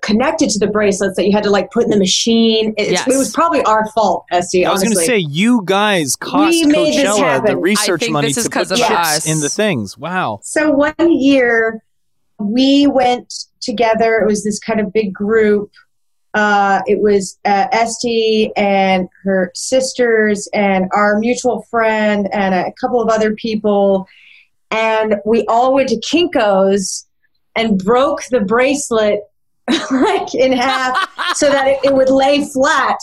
[0.02, 2.74] connected to the bracelets that you had to like put in the machine.
[2.76, 3.06] It's, Yes.
[3.06, 4.66] It was probably our fault, Esté.
[4.66, 8.50] I was going to say you guys cost We Coachella the research money to put
[8.50, 9.26] 'cause of chips us.
[9.26, 9.96] in the things.
[9.96, 10.40] Wow.
[10.42, 11.84] So one year
[12.38, 14.16] we went together.
[14.16, 15.70] It was this kind of big group.
[16.34, 23.02] Uh, it was uh, Esté and her sisters and our mutual friend and a couple
[23.02, 24.06] of other people.
[24.70, 27.06] And we all went to Kinko's
[27.54, 29.20] and broke the bracelet
[29.90, 30.96] like in half
[31.36, 32.98] so that it, it would lay flat.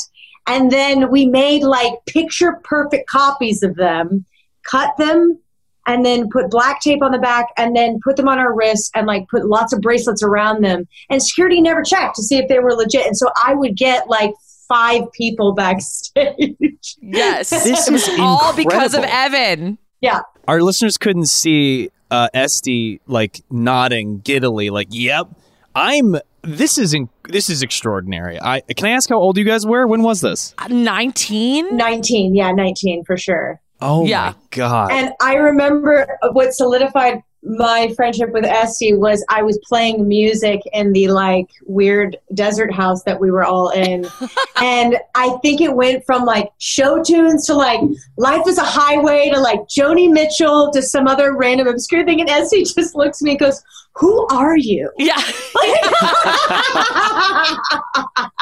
[0.47, 4.25] And then we made like picture perfect copies of them,
[4.63, 5.39] cut them,
[5.87, 8.91] and then put black tape on the back and then put them on our wrists
[8.95, 10.87] and like put lots of bracelets around them.
[11.09, 13.05] And security never checked to see if they were legit.
[13.05, 14.33] And so I would get like
[14.67, 16.55] five people backstage.
[17.01, 17.49] Yes.
[17.49, 19.77] This it was is all because of Evan.
[20.01, 20.21] Yeah.
[20.47, 25.27] Our listeners couldn't see uh, Esté like nodding giddily, like, "Yep,
[25.75, 28.39] I'm." This is in, this is extraordinary.
[28.41, 29.85] I can I ask how old you guys were?
[29.85, 30.55] When was this?
[30.69, 31.75] 19?
[31.75, 33.59] 19, yeah, 19 for sure.
[33.81, 34.31] Oh Yeah.
[34.31, 34.91] my god!
[34.91, 40.91] And I remember what solidified my friendship with Esté was I was playing music in
[40.91, 44.05] the like weird desert house that we were all in.
[44.61, 47.79] and I think it went from like show tunes to like
[48.17, 52.19] Life is a Highway to like Joni Mitchell to some other random obscure thing.
[52.19, 53.63] And Esté just looks at me and goes,
[53.95, 54.91] Who are you?
[54.97, 55.15] Yeah.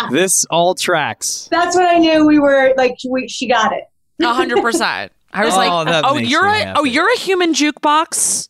[0.10, 1.47] this all tracks.
[1.52, 3.84] That's when I knew we were like, we, she got it.
[4.23, 5.12] A hundred percent.
[5.34, 6.80] I was Oh, like, "Oh, you're a happy.
[6.80, 8.50] oh, you're a human jukebox.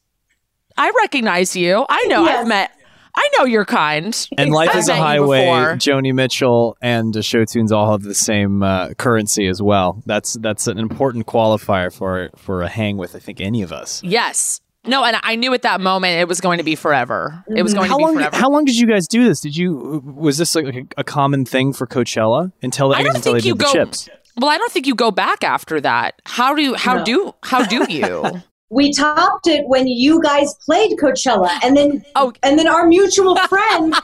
[0.77, 1.85] I recognize you.
[1.89, 2.23] I know.
[2.25, 2.41] Yes.
[2.41, 2.71] I've met.
[3.15, 4.27] I know you're kind.
[4.37, 5.45] And Life I've is a Highway.
[5.47, 10.03] Joni Mitchell, and uh, Show Tunes all have the same uh, currency as well.
[10.05, 13.15] That's that's an important qualifier for for a hang with.
[13.15, 14.03] I think any of us.
[14.03, 14.61] Yes.
[14.85, 17.43] No, and I knew at that moment it was going to be forever.
[17.53, 18.13] It was going How to be long?
[18.15, 18.37] forever.
[18.37, 19.41] How long did you guys do this?
[19.41, 23.15] Did you was this like a, a common thing for Coachella until I, I don't
[23.15, 23.73] until they think you did the go.
[23.73, 24.09] chips?
[24.39, 26.21] Well, I don't think you go back after that.
[26.25, 26.75] How do you?
[26.75, 27.03] How No.
[27.03, 27.35] do?
[27.43, 28.23] How do you?
[28.69, 32.33] we topped it when you guys played Coachella, and then Oh.
[32.43, 33.95] and then our mutual friend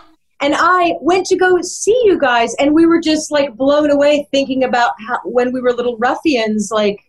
[0.42, 4.28] and I went to go see you guys, and we were just like blown away
[4.32, 7.00] thinking about how when we were little ruffians, like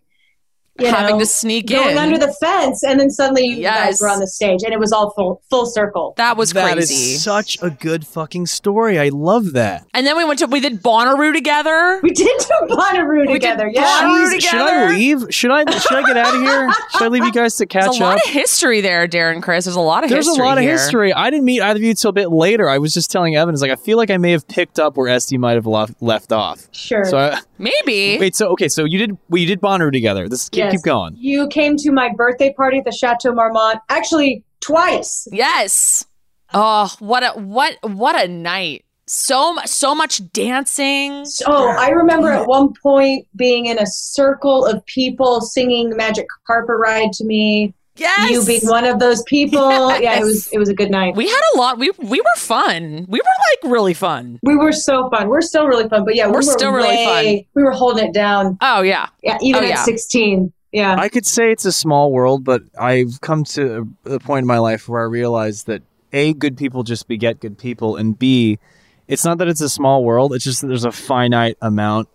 [0.78, 1.98] you Having know, to sneak going in.
[1.98, 3.84] under the fence, and then suddenly you Yes.
[3.84, 6.14] guys were on the stage, and it was all full full circle.
[6.16, 7.14] that was That is crazy.
[7.16, 8.98] such a good fucking story.
[8.98, 9.84] I love that.
[9.94, 12.00] and then we went to we did Bonnaroo together.
[12.02, 13.82] We did do Bonnaroo We did together, yeah.
[14.02, 14.60] Bonnaroo Jeez, should.
[14.60, 15.26] I leave?
[15.30, 16.72] Should I should I get out of here?
[16.92, 17.90] Should I leave you guys to catch up?
[17.90, 18.10] There's a up?
[18.16, 19.66] lot of history there, Darren Criss.
[19.66, 20.72] There's a lot of There's history a lot of here.
[20.72, 21.12] history.
[21.12, 22.68] I didn't meet either of you until a bit later.
[22.68, 24.96] I was just telling Evan, it's like I feel like I may have picked up
[24.96, 26.66] where Esté might have left, left off.
[26.72, 27.04] Sure.
[27.04, 28.18] So I, Maybe.
[28.18, 30.28] wait, so okay, so you did well, you did Bonnaroo together.
[30.28, 30.72] This keep, Yes.
[30.72, 31.16] keep going.
[31.18, 35.28] You came to my birthday party at the Chateau Marmont, actually twice.
[35.30, 36.06] Yes.
[36.52, 38.84] Oh, what a what what a night.
[39.06, 41.24] So so much dancing.
[41.46, 46.76] Oh, I remember at one point being in a circle of people singing "Magic Carpet
[46.78, 47.74] Ride" to me.
[47.96, 48.30] Yes.
[48.30, 49.70] You being one of those people.
[50.00, 51.14] Yeah, it was it was a good night.
[51.14, 51.78] we had a lot.
[51.78, 53.06] We we were fun.
[53.08, 54.40] We were like really fun.
[54.42, 55.28] We were so fun.
[55.28, 58.06] We're still really fun, but yeah, We're we were still really way- We were holding
[58.08, 58.58] it down.
[58.60, 59.08] Oh yeah.
[59.22, 59.84] Yeah, even Oh, at yeah.
[59.84, 60.52] sixteen.
[60.72, 60.96] Yeah.
[60.98, 64.58] I could say it's a small world, but I've come to a point in my
[64.58, 68.58] life where I realize that A, good people just beget good people, and B,
[69.06, 72.08] it's not that it's a small world, it's just that there's a finite amount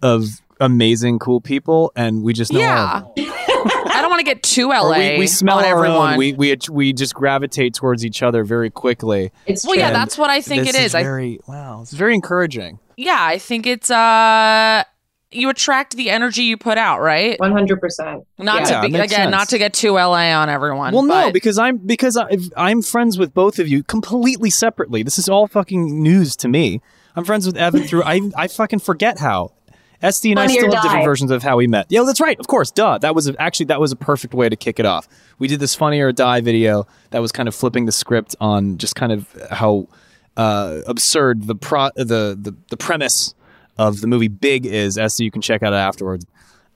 [0.00, 0.24] of
[0.60, 3.29] amazing, cool people, and we just know all Yeah.
[3.68, 3.82] Them.
[3.86, 4.90] I don't want to get too LA.
[4.90, 6.12] Or we, we smell on everyone.
[6.12, 6.18] own.
[6.18, 9.32] We, we we just gravitate towards each other very quickly.
[9.46, 9.82] it's well, true.
[9.82, 10.94] yeah, that's what I think this it is.
[10.94, 11.82] I, very wow.
[11.82, 12.78] It's very encouraging.
[12.96, 14.84] yeah, I think it's uh
[15.32, 17.38] you attract the energy you put out, right?
[17.38, 18.24] one hundred percent.
[18.38, 19.30] Not Yeah, to be makes again, sense.
[19.30, 20.92] not to get too LA on everyone.
[20.92, 25.02] Well, no, because I'm because I, I'm friends with both of you completely separately.
[25.02, 26.80] This is all fucking news to me.
[27.16, 29.52] I'm friends with Evan through I I fucking forget how.
[30.02, 31.86] Esté and I still have different versions of how we met.
[31.90, 32.38] Yeah, that's right.
[32.38, 32.98] Of course, duh.
[32.98, 35.08] That was actually that was a perfect way to kick it off.
[35.38, 38.78] We did this funny or die video that was kind of flipping the script on
[38.78, 39.88] just kind of how
[40.36, 43.34] uh, absurd the pro the, the the premise
[43.76, 44.96] of the movie Big is.
[44.96, 46.24] Esté, you can check out it afterwards.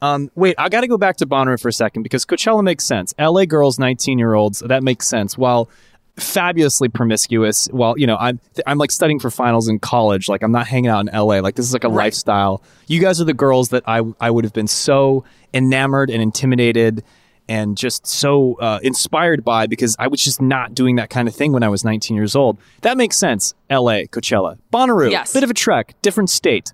[0.02, 2.84] Um, wait, I got to go back to Bonnaroo for a second because Coachella makes
[2.84, 3.14] sense.
[3.18, 5.38] LA girls, 19 year olds, that makes sense.
[5.38, 5.70] While
[6.16, 10.28] fabulously promiscuous, while you know I'm I'm like studying for finals in college.
[10.28, 11.40] Like I'm not hanging out in LA.
[11.40, 12.04] Like this is like a Right.
[12.04, 12.62] lifestyle.
[12.86, 17.02] You guys are the girls that I I would have been so enamored and intimidated
[17.48, 21.34] and just so uh, inspired by because I was just not doing that kind of
[21.34, 22.56] thing when I was 19 years old.
[22.80, 23.52] That makes sense.
[23.70, 25.34] LA, Coachella, Bonnaroo, Yes.
[25.34, 26.72] bit of a trek, different state.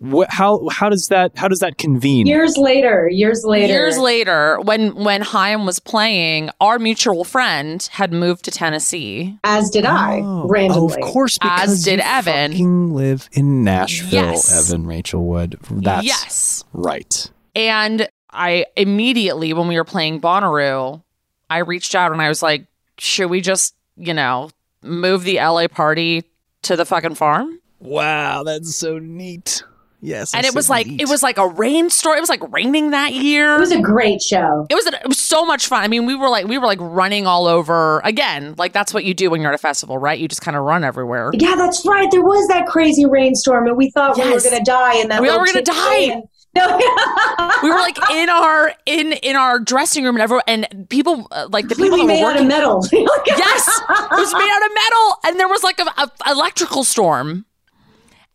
[0.00, 2.26] What, how how does that how does that convene?
[2.26, 8.12] Years later, years later, Years later, when when Haim was playing, our mutual friend had
[8.12, 9.36] moved to Tennessee.
[9.42, 10.94] as did I, Oh, randomly.
[10.94, 12.52] of course, As did you Evan.
[12.52, 14.70] fucking live in Nashville, Yes.
[14.70, 15.58] Evan Rachel Wood.
[15.68, 16.64] That's yes.
[16.72, 17.30] right.
[17.56, 21.02] And I immediately, when we were playing Bonnaroo,
[21.50, 22.66] I reached out and I was like,
[22.98, 24.50] should we just, you know,
[24.82, 26.22] move the LA party
[26.62, 27.58] to the fucking farm?
[27.80, 29.64] Wow, that's so neat.
[30.00, 31.00] Yes, and that's it was like neat.
[31.00, 32.16] it was like a rainstorm.
[32.16, 33.56] It was like raining that year.
[33.56, 34.66] It was a great show.
[34.70, 35.82] it was it was so much fun.
[35.82, 38.54] I mean, we were like we were like running all over again.
[38.56, 40.18] Like that's what you do when you're at a festival, right?
[40.18, 41.30] You just kind of run everywhere.
[41.34, 42.08] Yeah, that's right.
[42.10, 45.20] There was that crazy rainstorm, and we thought we were going to die And that.
[45.20, 46.06] We thought little we were gonna die.
[46.06, 46.22] can.
[47.62, 51.48] We were like in our in in our dressing room and everyone and people uh,
[51.50, 52.86] like the people completely that were made out of metal.
[53.26, 57.44] yes, it was made out of metal, and there was like a, a electrical storm,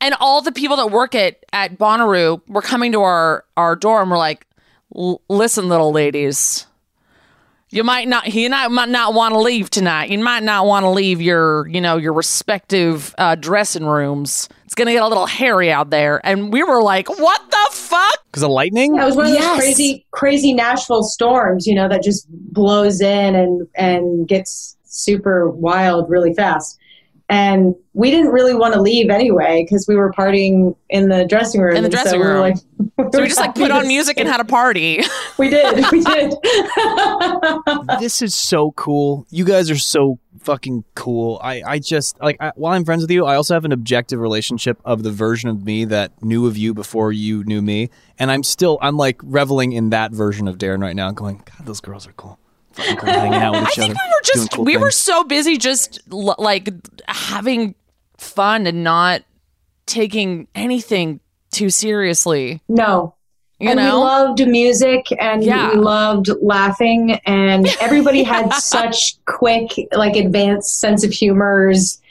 [0.04, 4.02] and all the people that work at at Bonnaroo were coming to our our door
[4.02, 4.46] and were like,
[5.30, 6.66] "Listen, little ladies,
[7.70, 8.32] You might not.
[8.32, 10.10] You not, might not want to leave tonight.
[10.12, 14.48] You might not want to leave your, you know, your respective uh, dressing rooms.
[14.66, 16.22] It's gonna get a little hairy out there.
[16.24, 18.96] And we were like, "What the fuck?" Because of lightning.
[18.96, 19.48] Yeah, it was one of Yes.
[19.56, 25.50] those crazy, crazy Nashville storms, you know, that just blows in and and gets super
[25.50, 26.78] wild really fast.
[27.30, 31.62] And we didn't really want to leave anyway because we were partying in the dressing
[31.62, 31.78] room.
[31.78, 32.42] In the dressing so we were room.
[32.42, 32.58] like,
[33.14, 35.02] So we just like put on music and had a party.
[35.40, 35.84] We did.
[35.92, 36.36] We did.
[38.00, 39.26] this is so cool.
[39.32, 41.40] You guys are so fucking cool.
[41.44, 44.20] I, I just like I, while I'm friends with you, I also have an objective
[44.20, 48.30] relationship of the version of me that knew of you before you knew me, and
[48.30, 51.82] I'm still I'm like reveling in that version of Darren right now, going, God, those
[51.82, 52.38] girls are cool.
[52.74, 54.00] Fucking cool, hanging out with I each think other.
[54.04, 56.70] we were just cool we were so busy just l- like
[57.08, 57.76] having
[58.18, 59.22] fun and not
[59.86, 61.20] taking anything
[61.52, 62.62] too seriously.
[62.68, 63.16] no.
[63.60, 65.70] You and know, we loved music and Yeah.
[65.72, 72.02] we loved laughing and everybody had such quick like advanced sense of humors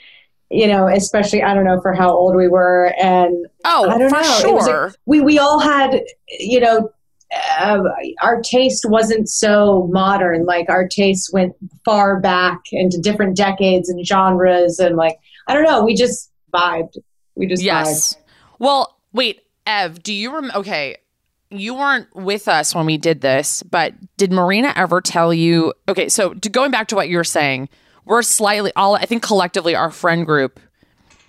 [0.49, 4.09] you know especially i don't know for how old we were and oh, I don't
[4.09, 4.49] for know.
[4.49, 4.85] It was sure.
[4.85, 6.01] a- we we all had
[6.39, 6.91] you know
[7.59, 7.81] uh,
[8.21, 11.53] our taste wasn't so modern like our taste went
[11.85, 15.17] far back into different decades and genres and like
[15.47, 16.95] i don't know we just vibed
[17.35, 18.15] we just yes.
[18.59, 20.57] Well, wait, Ev, do you remember?
[20.57, 20.97] Okay,
[21.49, 25.73] you weren't with us when we did this, but did Marina ever tell you?
[25.89, 27.69] Okay, so to going back to what you were saying,
[28.05, 28.95] we're slightly all.
[28.95, 30.59] I think collectively, our friend group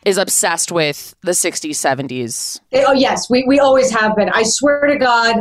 [0.05, 2.61] is obsessed with the 60s, 70s.
[2.71, 2.85] vibed.
[2.87, 5.37] oh yes we, we always have been i swear to god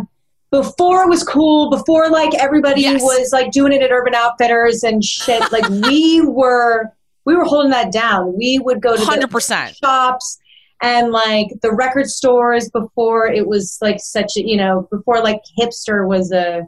[0.53, 3.01] before it was cool before like everybody Yes.
[3.01, 6.93] was like doing it at urban outfitters and shit like we were
[7.25, 9.75] we were holding that down we would go to Hundred percent.
[9.83, 10.37] shops
[10.79, 15.41] and like the record stores before it was like such a you know before like
[15.59, 16.67] hipster was a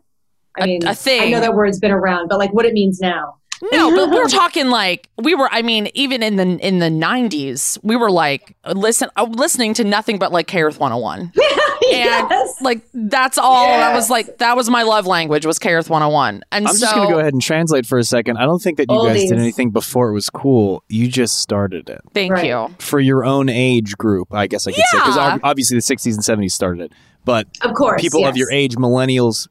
[0.60, 1.22] I mean a thing.
[1.22, 3.36] I know that word's been around, but like what it means now.
[3.74, 5.50] No, but we were talking like we were.
[5.52, 9.84] I mean, even in the in the nineties, we were like listen, uh, listening to
[9.84, 11.34] nothing but like K-Earth One Hundred One, and
[11.92, 12.62] yes.
[12.62, 13.68] like that's all.
[13.68, 16.44] That was like that was my love language was K-Earth One Hundred One.
[16.52, 18.38] And I'm so just gonna go ahead and translate for a second.
[18.38, 20.84] I don't think that you guys did anything before it was cool.
[20.90, 22.46] You just started it thank Right.
[22.46, 22.74] you.
[22.80, 24.34] for your own age group.
[24.34, 26.92] I guess I could say because obviously the 60s and 70s started it,
[27.24, 28.02] but of course.
[28.02, 29.48] people of your age, millennials,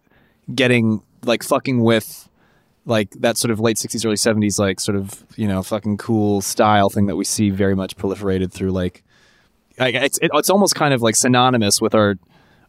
[0.55, 2.29] getting like fucking with
[2.87, 6.41] like that sort of late 60s, early 70s, like sort of you know fucking cool
[6.43, 9.03] style thing that we see very much proliferated through like,
[9.79, 12.17] like it's it, it's almost kind of like synonymous with our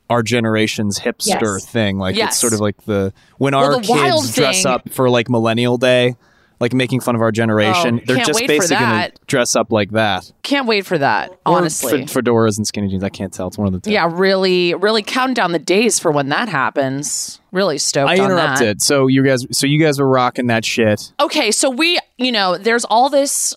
[0.10, 1.66] our generation's hipster Yes.
[1.66, 1.98] thing.
[1.98, 2.34] Like Yes.
[2.34, 5.30] it's sort of like the when Well, our the kids dress thing- up for like
[5.30, 6.16] millennial day.
[6.58, 10.32] Like making fun of our generation, Oh, they're just basically gonna dress up like that.
[10.42, 11.32] Can't wait for that.
[11.46, 13.04] Or Honestly, fe- fedoras and skinny jeans.
[13.04, 13.48] I can't tell.
[13.50, 13.92] It's one of the two.
[13.92, 17.42] yeah, really, really counting down the days for when that happens.
[17.52, 18.10] Really stoked.
[18.10, 18.44] I on that.
[18.62, 18.82] interrupted.
[18.82, 21.12] So you guys, so you guys were rocking that shit.
[21.20, 23.54] okay, so we, you know, there's all this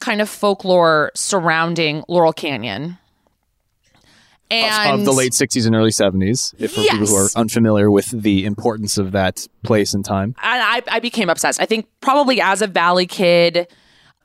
[0.00, 2.98] kind of folklore surrounding Laurel Canyon.
[4.52, 6.54] Of, And of the late '60s and early '70s.
[6.58, 10.62] If for people who are unfamiliar with the importance of that place and time, and
[10.62, 11.60] I, I became obsessed.
[11.60, 13.68] I think probably as a Valley kid,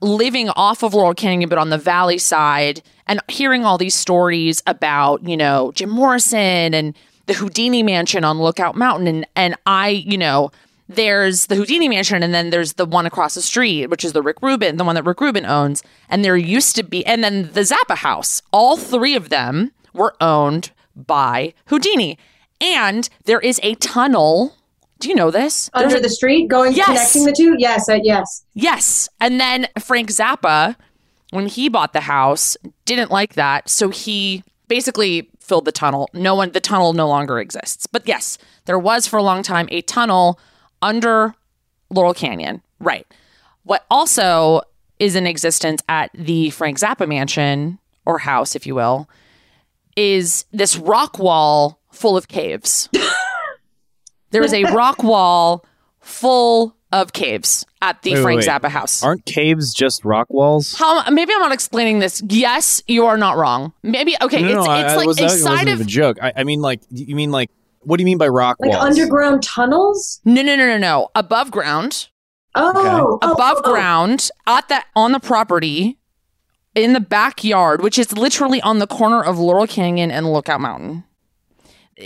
[0.01, 4.63] living off of Laurel Canyon, but on the Valley side, and hearing all these stories
[4.65, 6.95] about, you know, Jim Morrison and
[7.27, 9.07] the Houdini Mansion on Lookout Mountain.
[9.07, 10.51] And, and I, you know,
[10.87, 14.21] there's the Houdini Mansion, and then there's the one across the street, which is the
[14.21, 15.81] Rick Rubin, the one that Rick Rubin owns.
[16.09, 18.41] And there used to be, and then the Zappa house.
[18.53, 22.17] All three of them were owned by Houdini.
[22.61, 24.55] And there is a tunnel.
[24.99, 25.69] Do you know this?
[25.73, 26.87] Under a- the street going Yes.
[26.87, 27.55] connecting the two.
[27.59, 28.43] Yes, uh, yes.
[28.53, 29.09] Yes.
[29.19, 30.75] And then Frank Zappa,
[31.31, 33.69] when he bought the house, didn't like that.
[33.69, 36.09] So he basically filled the tunnel.
[36.13, 37.87] No one, the tunnel no longer exists.
[37.87, 40.39] But yes, there was for a long time a tunnel
[40.85, 41.35] under
[41.89, 42.61] Laurel Canyon.
[42.79, 43.05] Right.
[43.63, 44.61] What also
[44.99, 49.09] is in existence at the Frank Zappa mansion or house, if you will,
[49.97, 52.87] is this rock wall full of caves.
[54.29, 55.65] there is a rock wall
[55.99, 58.49] full of caves at the Wait, wait, Frank wait.
[58.49, 59.03] Zappa house.
[59.03, 60.75] aren't caves just rock walls?
[60.75, 62.21] How, maybe I'm not explaining this.
[62.27, 63.73] Yes, you are not wrong.
[63.81, 64.41] Maybe okay.
[64.41, 66.17] no, it's no, it's I, I like was, that inside wasn't of a joke.
[66.21, 67.49] I, I mean, like, you mean like,
[67.85, 68.83] what do you mean by rock Like walls?
[68.83, 70.19] underground tunnels.
[70.25, 71.09] no, no, no, no, no.
[71.15, 72.09] Above ground,
[72.57, 72.71] Oh,
[73.21, 73.71] oh, above oh, oh.
[73.73, 75.97] ground at that on the property
[76.73, 81.03] in the backyard, which is literally on the corner of Laurel Canyon and Lookout Mountain,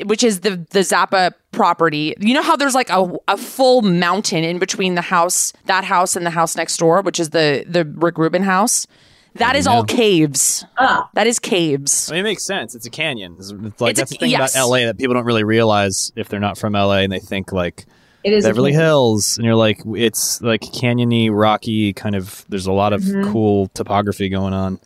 [0.06, 2.16] which is the the Zappa property.
[2.20, 6.16] You know how there's like a, a full mountain in between the house, that house,
[6.16, 8.88] and the house next door, which is the the Rick Rubin house.
[9.40, 10.66] That is all caves.
[10.78, 12.10] Ah, That is caves.
[12.10, 12.76] I mean, it makes sense.
[12.76, 13.36] It's a canyon.
[13.40, 14.54] It's, it's like It's a- that's the thing yes.
[14.56, 17.52] about LA that people don't really realize if they're not from LA and they think
[17.52, 17.86] like
[18.24, 18.86] It is a Beverly canyon.
[18.88, 22.46] Hills, and you're like, it's like canyony, rocky, kind of.
[22.50, 23.32] There's a lot of Mhm.
[23.32, 24.80] cool topography going on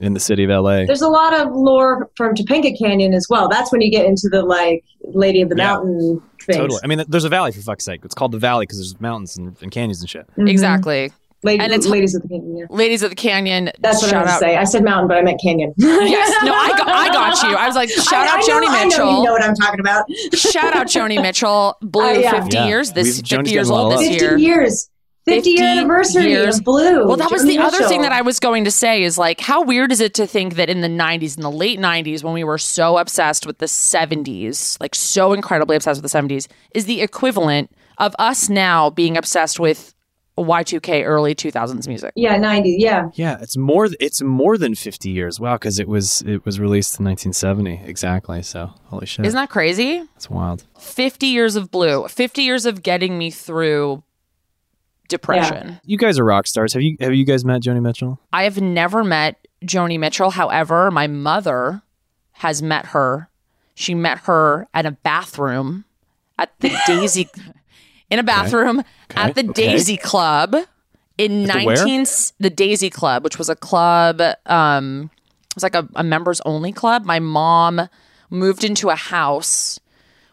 [0.00, 0.86] in the city of LA.
[0.86, 3.48] There's a lot of lore from Topanga Canyon as well.
[3.48, 5.72] That's when you get into the like Lady of the Yeah.
[5.74, 6.56] Mountain things.
[6.56, 6.80] Totally.
[6.84, 8.02] I mean, there's a valley for fuck's sake.
[8.04, 10.26] It's called the valley because there's mountains and, and canyons and shit.
[10.38, 10.48] Mhm.
[10.48, 11.10] Exactly.
[11.44, 12.56] Lady, And it's- Ladies of the Canyon.
[12.58, 12.64] Yeah.
[12.70, 13.70] Ladies of the Canyon.
[13.80, 14.40] That's what I shout was out.
[14.40, 14.56] say.
[14.56, 15.72] I said mountain, but I meant canyon.
[15.78, 17.56] Yes, no, I got, I got you.
[17.56, 19.16] I was like, shout I- out I know- Joni I know Mitchell.
[19.18, 20.04] you know what I'm talking about.
[20.34, 21.76] shout out Joni Mitchell.
[21.80, 22.40] Blue Uh, yeah.
[22.42, 22.66] 50 Yeah.
[22.66, 22.92] years.
[22.92, 24.28] This We've- 50 Joni's years old well this up.
[24.30, 24.90] 50 years.
[25.26, 26.58] 50 year 50 anniversary years.
[26.58, 27.06] of Blue.
[27.06, 29.40] Well, that was Joni the other thing that I was going to say is like,
[29.40, 32.32] how weird is it to think that in the 90s, in the late 90s, when
[32.32, 36.86] we were so obsessed with the 70s, like so incredibly obsessed with the 70s, is
[36.86, 39.94] the equivalent of us now being obsessed with
[40.44, 42.12] Y2K early 2000s music.
[42.16, 42.76] Yeah, 90.
[42.78, 43.10] Yeah.
[43.14, 43.88] Yeah, it's more.
[44.00, 45.38] It's more than 50 years.
[45.40, 48.42] Wow, because it was it was released in 1970 exactly.
[48.42, 49.98] So holy shit, Isn't that crazy?
[50.14, 50.64] that's wild.
[50.78, 54.02] 50 years of blue, 50 years of getting me through
[55.08, 55.80] depression.
[55.84, 56.72] You guys are rock stars.
[56.74, 58.20] Have you have you guys met Joni Mitchell?
[58.32, 60.30] I have never met Joni Mitchell.
[60.30, 61.82] However, my mother
[62.32, 63.28] has met her.
[63.74, 65.84] She met her at a bathroom
[66.38, 67.28] at the Daisy
[68.10, 68.82] in a bathroom
[69.14, 69.52] at the okay.
[69.52, 70.54] Daisy Club
[71.16, 71.76] in At the where?
[71.76, 72.06] 19
[72.38, 75.10] the Daisy Club, which was a club um
[75.50, 77.04] it was like a, a members only club.
[77.04, 77.88] My mom
[78.30, 79.80] moved into a house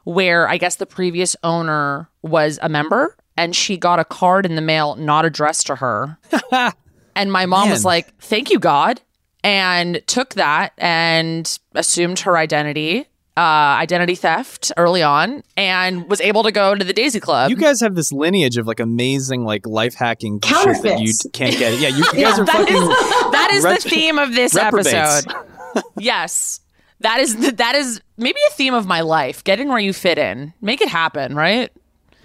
[0.03, 4.55] where I guess the previous owner was a member and she got a card in
[4.55, 6.17] the mail not addressed to her.
[7.15, 9.01] and my mom was like, "Thank you God."
[9.43, 13.05] And took that and assumed her identity,
[13.37, 17.49] uh, identity theft early on, and was able to go to the Daisy Club.
[17.49, 21.57] You guys have this lineage of like amazing like life hacking shit that you can't
[21.57, 21.73] get.
[21.73, 21.79] It.
[21.81, 22.75] Yeah, you, you Yeah, guys are that fucking.
[22.75, 22.87] is
[23.31, 24.93] that is Ret- the theme of this reprobates.
[24.93, 25.83] episode.
[25.99, 26.61] yes,
[27.01, 29.43] that is the, that is maybe a theme of my life.
[29.43, 31.71] Getting where you fit in, make it happen, right?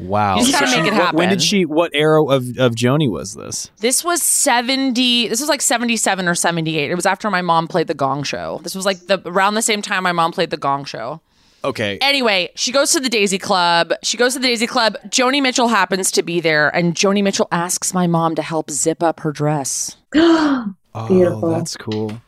[0.00, 0.36] Wow.
[0.38, 1.64] You just gotta So make she- it what- When did she?
[1.64, 3.70] What era of of Joni was this?
[3.80, 6.90] This was 70 this was like 77 or 78.
[6.90, 8.60] It was after my mom played the Gong Show.
[8.62, 11.20] This was like the around the same time my mom played the Gong Show.
[11.62, 11.98] Okay.
[12.00, 13.92] Anyway, she goes to the Daisy Club.
[14.02, 14.96] She goes to the Daisy Club.
[15.08, 19.02] Joni Mitchell happens to be there and Joni Mitchell asks my mom to help zip
[19.02, 19.96] up her dress.
[20.92, 21.50] Oh, Beautiful.
[21.50, 22.20] that's cool.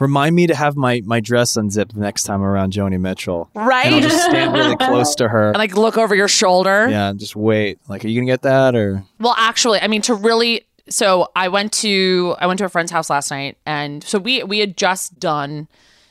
[0.00, 3.50] Remind me to have my my dress unzipped the next time around Joni Mitchell.
[3.54, 3.86] Right.
[3.86, 5.48] And I'll just stand really close to her.
[5.50, 6.88] And like look over your shoulder.
[6.88, 7.78] Yeah, just wait.
[7.88, 9.04] Like, are you gonna get that or?
[9.18, 12.90] Well, actually, I mean to really so I went to I went to a friend's
[12.90, 15.68] house last night and so we we had just done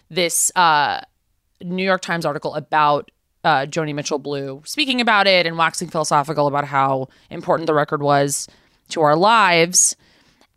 [0.10, 1.02] this uh
[1.62, 3.12] New York Times article about
[3.44, 8.02] uh Joni Mitchell Blue speaking about it and waxing philosophical about how important the record
[8.02, 8.48] was
[8.90, 9.96] to our lives.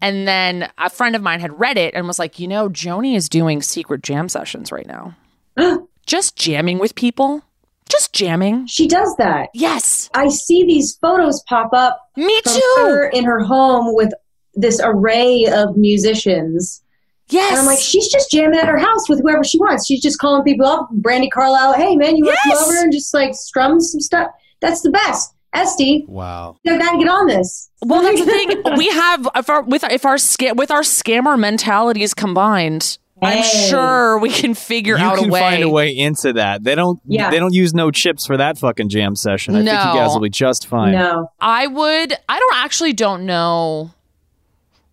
[0.02, 3.16] And then a friend of mine had read it and was like, "You know, Joni
[3.16, 5.16] is doing secret jam sessions right now.
[6.06, 7.42] just jamming with people.
[7.88, 9.48] Just jamming." She does that.
[9.54, 10.10] Yes.
[10.12, 12.74] I see these photos pop up Me too.
[12.78, 14.12] her in her home with
[14.54, 16.82] this array of musicians.
[17.28, 17.52] Yes.
[17.52, 19.86] And I'm like, she's just jamming at her house with whoever she wants.
[19.86, 20.90] She's just calling people up.
[21.00, 24.30] Brandi Carlile, hey man, you want to come over and just like strum some stuff?
[24.60, 25.34] That's the best.
[25.54, 26.56] Esté, Wow.
[26.64, 27.70] you gotta get on this.
[27.84, 28.62] Well, that's the thing.
[28.76, 34.18] We have if our with if our sca- with our scammer mentalities combined, I'm sure
[34.18, 35.40] we can figure you out can a way.
[35.40, 36.64] find a way into that.
[36.64, 37.00] They don't.
[37.06, 37.30] Yeah.
[37.30, 39.54] They don't use no chips for that fucking jam session.
[39.54, 40.92] I think you guys will be just fine.
[40.92, 41.30] No.
[41.40, 42.14] I would.
[42.28, 43.90] I don't actually don't know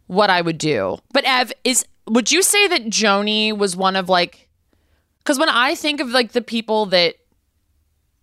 [0.08, 0.98] what I would do.
[1.14, 4.50] But Ev, is would you say that Joni was one of like?
[5.20, 7.16] Because when I think of like the people that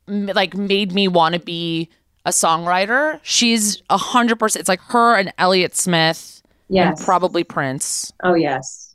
[0.06, 1.88] like made me want to be
[2.26, 4.60] a songwriter, she's a hundred percent.
[4.60, 7.02] It's like her and Elliott Smith Yes.
[7.04, 8.94] probably Prince oh yes.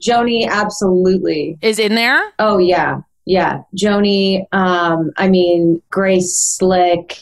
[0.00, 1.58] Joni, absolutely.
[1.60, 2.22] is in there.
[2.38, 3.62] Oh yeah, yeah.
[3.76, 4.46] Joni.
[4.52, 7.18] Um, I mean Grace Slick,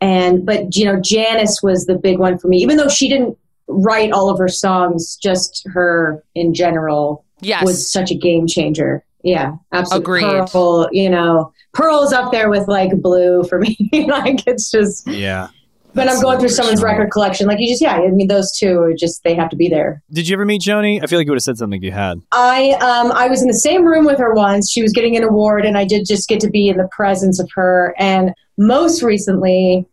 [0.00, 2.56] and but you know Janis was the big one for me.
[2.58, 7.64] Even though she didn't write all of her songs, just her in general Yes.
[7.64, 9.04] was such a game changer.
[9.22, 10.20] Yeah, absolutely.
[10.24, 10.46] Agreed.
[10.50, 13.76] Pearl, you know, Pearl's up there with like Blue for me.
[14.08, 15.06] like it's just.
[15.06, 15.48] Yeah.
[15.92, 17.46] But I'm going through someone's record collection.
[17.46, 17.94] Like you just, yeah.
[17.94, 20.02] I mean, those two are just they have to be there.
[20.10, 21.02] Did you ever meet Joni?
[21.02, 22.20] I feel like you would have said something you had.
[22.32, 24.70] I um I was in the same room with her once.
[24.70, 27.40] She was getting an award, and I did just get to be in the presence
[27.40, 27.94] of her.
[27.98, 29.86] And most recently,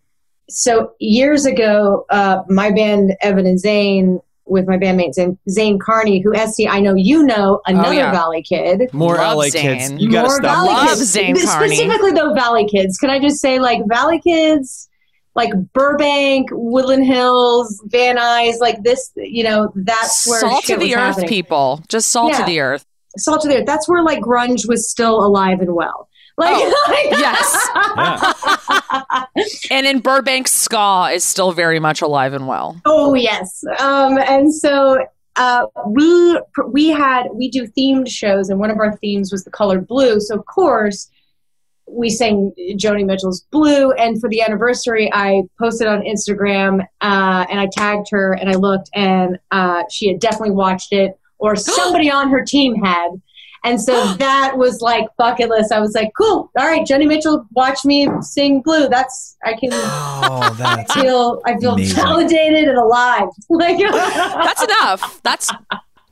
[0.50, 6.20] so years ago, uh, my band Evan and Zane with my bandmate Zane, Zane Carney,
[6.22, 8.12] who SC I know you know oh, another yeah.
[8.12, 8.94] Valley kid.
[8.94, 9.78] More Love LA Zane.
[9.80, 10.02] kids.
[10.02, 10.56] You gotta More stop.
[10.56, 11.02] Valley Love kids.
[11.12, 11.76] Zane Carney.
[11.76, 12.98] Specifically, though, Valley kids.
[12.98, 14.90] Can I just say, like Valley kids,
[15.36, 19.12] like Burbank, Woodland Hills, Van Nuys, like this.
[19.16, 21.30] You know, that's where salt shit to the was earth, happening.
[21.30, 21.82] people.
[21.88, 22.40] Just salt Yeah.
[22.40, 22.86] to the earth.
[23.18, 23.66] salt to the earth.
[23.66, 26.10] That's where like grunge was still alive and well.
[26.36, 27.68] Like, Oh, yes.
[29.72, 32.80] And in Burbank, ska is still very much alive and well.
[32.86, 35.06] Oh yes, um, and so
[35.36, 39.52] uh, we we had we do themed shows, and one of our themes was the
[39.52, 40.20] color blue.
[40.20, 41.10] So of course
[41.88, 47.60] we sang Joni Mitchell's Blue, and for the anniversary, I posted on Instagram uh, and
[47.60, 52.12] I tagged her, and I looked, and uh, she had definitely watched it, or somebody
[52.12, 53.10] on her team had.
[53.64, 55.72] And so that was like bucket list.
[55.72, 56.52] I was like, cool.
[56.58, 58.90] All right, Joni Mitchell, watch me sing Blue.
[58.90, 59.70] That's I can.
[59.74, 61.96] Oh, that's I feel I feel amazing.
[61.96, 63.28] validated and alive.
[63.50, 65.22] Like That's enough.
[65.24, 65.52] That's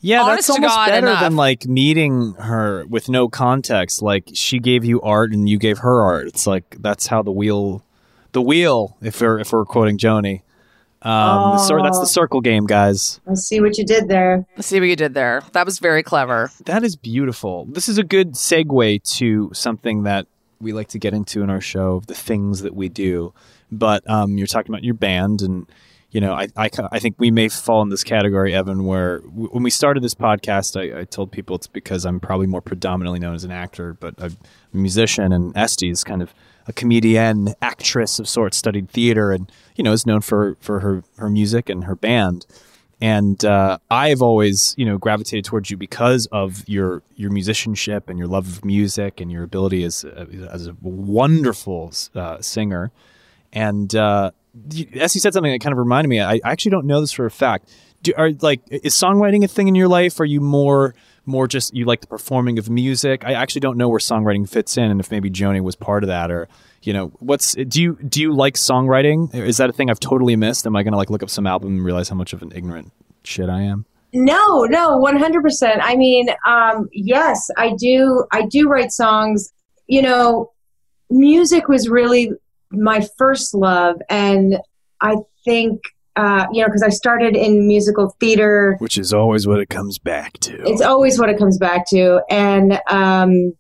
[0.04, 1.22] Yeah, Honest that's to almost God, better enough.
[1.22, 4.02] than like meeting her with no context.
[4.02, 6.26] Like she gave you art and you gave her art.
[6.26, 7.84] It's like that's how the wheel,
[8.32, 8.98] the wheel.
[9.04, 10.42] If we're if we're quoting Joni,
[11.02, 13.20] um, the cir- that's the circle game, guys.
[13.28, 14.46] I see what you did there.
[14.60, 15.42] see what you did there.
[15.54, 16.52] That was very clever.
[16.66, 17.66] That is beautiful.
[17.66, 20.28] This is a good segue to something that
[20.60, 23.34] we like to get into in our show, of the things that we do.
[23.72, 25.66] But um, you're talking about your band, and
[26.12, 29.50] you know, I, I, I think we may fall in this category, Evan, where w-
[29.50, 33.20] when we started this podcast, I, I told people it's because I'm probably more predominantly
[33.20, 34.38] known as an actor, but I'm
[34.74, 36.34] a musician, and Esté is kind of
[36.68, 41.04] a comedian, actress of sorts, studied theater, and you know, is known for for her
[41.18, 42.46] her music and her band
[43.02, 48.20] and uh, I've always, you know, gravitated towards you because of your your musicianship and
[48.20, 52.92] your love of music and your ability as a, as a wonderful uh, singer.
[53.52, 54.32] And uh,
[54.96, 57.12] as you said something that kind of reminded me, I, I actually don't know this
[57.12, 57.74] for a fact.
[58.04, 60.20] Do, are like is songwriting a thing in your life?
[60.20, 60.94] Are you more
[61.26, 63.24] more just you like the performing of music?
[63.26, 66.08] I actually don't know where songwriting fits in, and if maybe Joni was part of
[66.08, 66.48] that, or
[66.82, 69.34] you know, what's do you do you like songwriting?
[69.34, 70.66] Is that a thing I've totally missed?
[70.66, 72.52] Am I going to like look up some album and realize how much of an
[72.56, 72.92] ignorant
[73.24, 73.86] shit I am?
[74.14, 75.80] No, no, one hundred percent.
[75.82, 78.26] I mean, um, yes, I do.
[78.32, 79.54] I do write songs.
[79.88, 80.52] You know,
[81.10, 82.32] music was really
[82.72, 84.58] my first love, and
[85.02, 85.82] I think
[86.16, 88.76] uh, you know because I started in musical theater.
[88.80, 90.62] Which is always what it comes back to.
[90.66, 93.54] It's always what it comes back to, and um,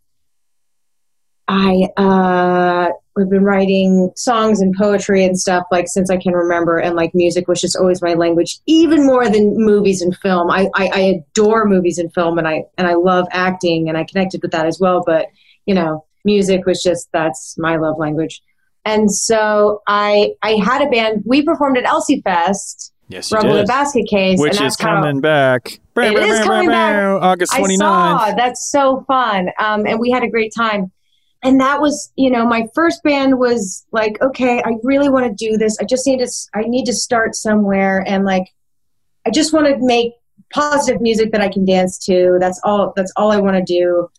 [1.48, 2.90] I uh,
[3.20, 7.14] have been writing songs and poetry and stuff like since I can remember, and like
[7.14, 10.50] music was just always my language, even more than movies and film.
[10.50, 14.06] I, I, I adore movies and film, and I and I love acting, and I
[14.06, 15.04] connected with that as well.
[15.06, 15.28] But
[15.66, 18.42] you know, music was just that's my love language.
[18.86, 21.24] And so I I had a band.
[21.26, 23.64] We performed at Elsie Fest, yes, you Rumble did.
[23.64, 25.80] the Basket Case, Which and is coming back.
[25.96, 27.22] It is coming back.
[27.22, 27.78] August I 29th.
[27.78, 28.34] saw.
[28.36, 29.50] That's so fun.
[29.60, 30.92] Um, and we had a great time.
[31.44, 35.34] And that was, you know, my first band was like, okay, I really want to
[35.34, 35.78] do this.
[35.80, 38.04] I just need to, I need to start somewhere.
[38.08, 38.46] And like,
[39.26, 40.14] I just want to make
[40.54, 42.38] positive music that I can dance to.
[42.40, 44.10] That's all, that's all I want to do.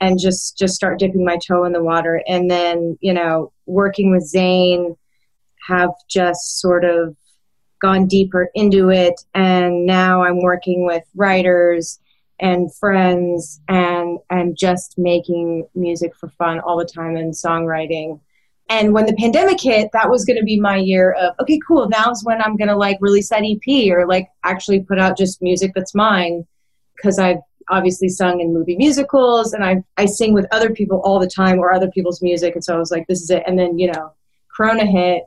[0.00, 2.22] And just, just start dipping my toe in the water.
[2.28, 4.96] And then, you know, working with Zane
[5.66, 7.16] have just sort of
[7.80, 9.14] gone deeper into it.
[9.34, 12.00] And now I'm working with writers
[12.38, 18.20] and friends and and just making music for fun all the time and songwriting
[18.68, 21.88] and when the pandemic hit that was going to be my year of okay cool
[21.88, 25.40] now's when i'm going to like release that ep or like actually put out just
[25.40, 26.46] music that's mine
[26.94, 27.40] because i've
[27.70, 31.58] obviously sung in movie musicals and i i sing with other people all the time
[31.58, 33.90] or other people's music and so i was like this is it and then you
[33.90, 34.12] know
[34.54, 35.24] corona hit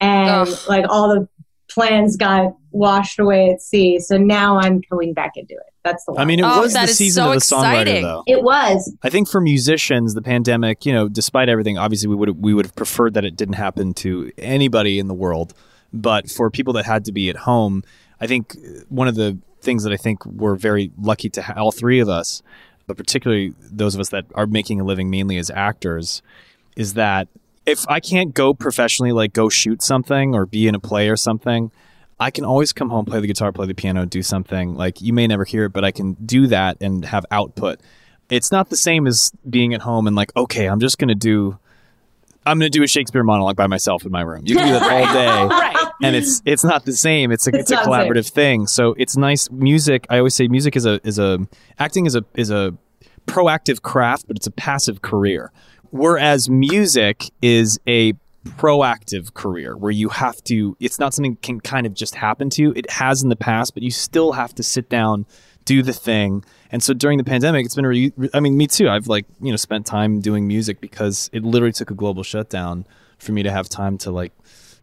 [0.00, 0.58] and Ugh.
[0.68, 1.28] like all the
[1.70, 6.12] plans got washed away at sea so now i'm going back into it that's the
[6.12, 6.20] one.
[6.20, 8.02] I mean, it Oh, was the season so of the songwriter, exciting.
[8.04, 8.22] though.
[8.24, 8.94] It was.
[9.02, 12.66] I think for musicians, the pandemic, you know, despite everything, obviously we would we would
[12.66, 15.54] have preferred that it didn't happen to anybody in the world.
[15.92, 17.82] But for people that had to be at home,
[18.20, 18.56] I think
[18.90, 22.08] one of the things that I think we're very lucky to have, all three of
[22.08, 22.42] us,
[22.86, 26.22] but particularly those of us that are making a living mainly as actors,
[26.76, 27.28] is that
[27.64, 31.16] if I can't go professionally, like go shoot something or be in a play or
[31.16, 31.70] something,
[32.18, 34.74] I can always come home, play the guitar, play the piano, do something.
[34.74, 37.80] Like you may never hear it, but I can do that and have output.
[38.30, 41.58] It's not the same as being at home and like, okay, I'm just gonna do
[42.44, 44.42] I'm gonna do a Shakespeare monologue by myself in my room.
[44.46, 45.14] You can do that all
[45.48, 45.54] day.
[45.54, 45.91] Right.
[46.02, 47.32] And it's it's not the same.
[47.32, 48.66] It's a it's, It's a collaborative thing.
[48.66, 50.06] So it's nice music.
[50.10, 51.38] I always say music is a is a
[51.78, 52.74] acting is a is a
[53.26, 55.52] proactive craft, but it's a passive career.
[55.90, 61.86] Whereas music is a proactive career where you have to it's not something can kind
[61.86, 62.72] of just happen to you.
[62.74, 65.26] It has in the past, but you still have to sit down,
[65.64, 66.44] do the thing.
[66.70, 68.88] And so during the pandemic, it's been re- I mean, me too.
[68.88, 72.86] I've like, you know, spent time doing music because it literally took a global shutdown
[73.18, 74.32] for me to have time to like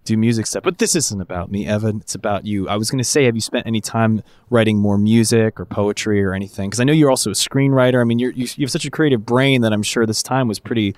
[0.10, 0.64] do music stuff.
[0.64, 1.98] But this isn't about me, Evan.
[2.02, 2.68] It's about you.
[2.68, 6.24] I was going to say, have you spent any time writing more music or poetry
[6.24, 6.70] or anything?
[6.70, 8.02] Because I know you're also a screenwriter.
[8.02, 10.48] I mean, you're, you you have such a creative brain that I'm sure this time
[10.48, 10.96] was pretty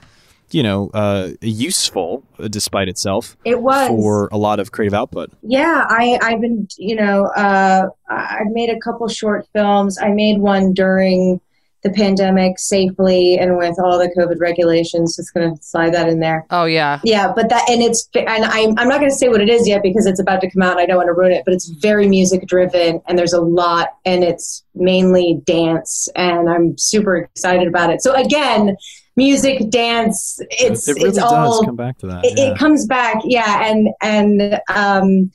[0.53, 3.87] you know, uh, useful uh, despite itself It was.
[3.87, 5.31] for a lot of creative output.
[5.43, 9.97] Yeah, I, I've been, you know, uh, I've made a couple short films.
[9.97, 11.39] I made one during
[11.83, 15.15] the pandemic safely and with all the COVID regulations.
[15.15, 16.45] Just going to slide that in there.
[16.51, 16.99] Oh yeah.
[17.03, 19.67] Yeah, but that, and it's, and I'm, I'm not going to say what it is
[19.67, 21.53] yet because it's about to come out and I don't want to ruin it, but
[21.53, 27.17] it's very music driven and there's a lot and it's mainly dance and I'm super
[27.17, 28.01] excited about it.
[28.01, 28.77] So again,
[29.15, 32.25] music, dance, it's, it really it's does all, come back to that.
[32.25, 32.51] it, yeah.
[32.51, 35.31] it comes back yeah and and um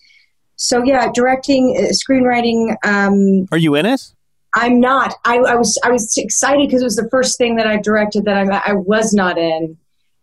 [0.57, 4.13] so yeah directing uh, screenwriting um Are you in it?
[4.57, 7.67] I'm not i, I was i was excited because it was the first thing that
[7.67, 9.77] i directed that I'm, i was not in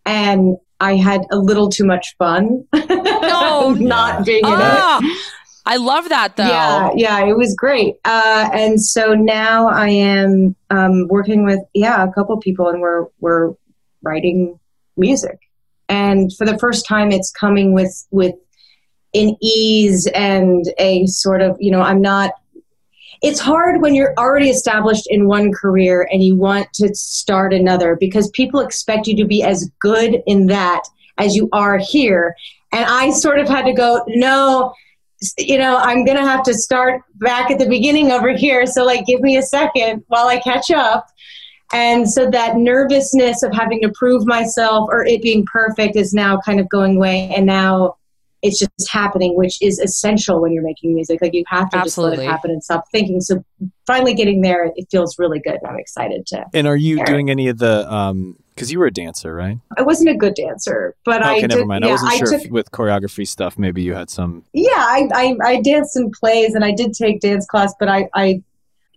[0.06, 3.72] and i had a little too much fun No.
[3.80, 5.00] not being in it Ah,
[5.66, 6.46] I love that though.
[6.46, 7.96] yeah, yeah, it was great.
[8.04, 13.06] Uh, and so now I am um, working with yeah a couple people, and we're
[13.22, 13.54] we're
[14.02, 14.60] writing
[14.98, 15.40] music.
[15.88, 18.36] And for the first time, it's coming with with
[19.14, 22.32] an ease and a sort of you know I'm not.
[23.24, 27.96] It's hard when you're already established in one career and you want to start another
[27.98, 30.84] because people expect you to be as good in that
[31.18, 32.36] as you are here.
[32.74, 34.74] And I sort of had to go, no,
[35.38, 38.66] you know, I'm going to have to start back at the beginning over here.
[38.66, 41.08] So, like, give me a second while I catch up.
[41.72, 46.40] And so that nervousness of having to prove myself or it being perfect is now
[46.46, 47.34] kind of going away.
[47.36, 47.96] And now
[48.44, 51.20] it's just happening, which is essential when you're making music.
[51.22, 53.22] Like, you have to just let it happen and stop thinking.
[53.22, 53.44] So,
[53.88, 55.58] finally getting there, it feels really good.
[55.68, 56.46] I'm excited to.
[56.54, 57.06] And are you Sure.
[57.06, 57.92] doing any of the?
[57.92, 59.58] um Because you were a dancer, right?
[59.78, 61.84] I wasn't a good dancer, but I okay, never mind.
[61.84, 63.58] Yeah, I wasn't I sure took, if with choreography stuff.
[63.58, 64.44] Maybe you had some.
[64.54, 68.10] yeah, I, I, I danced in plays and I did take dance class, but I,
[68.14, 68.44] I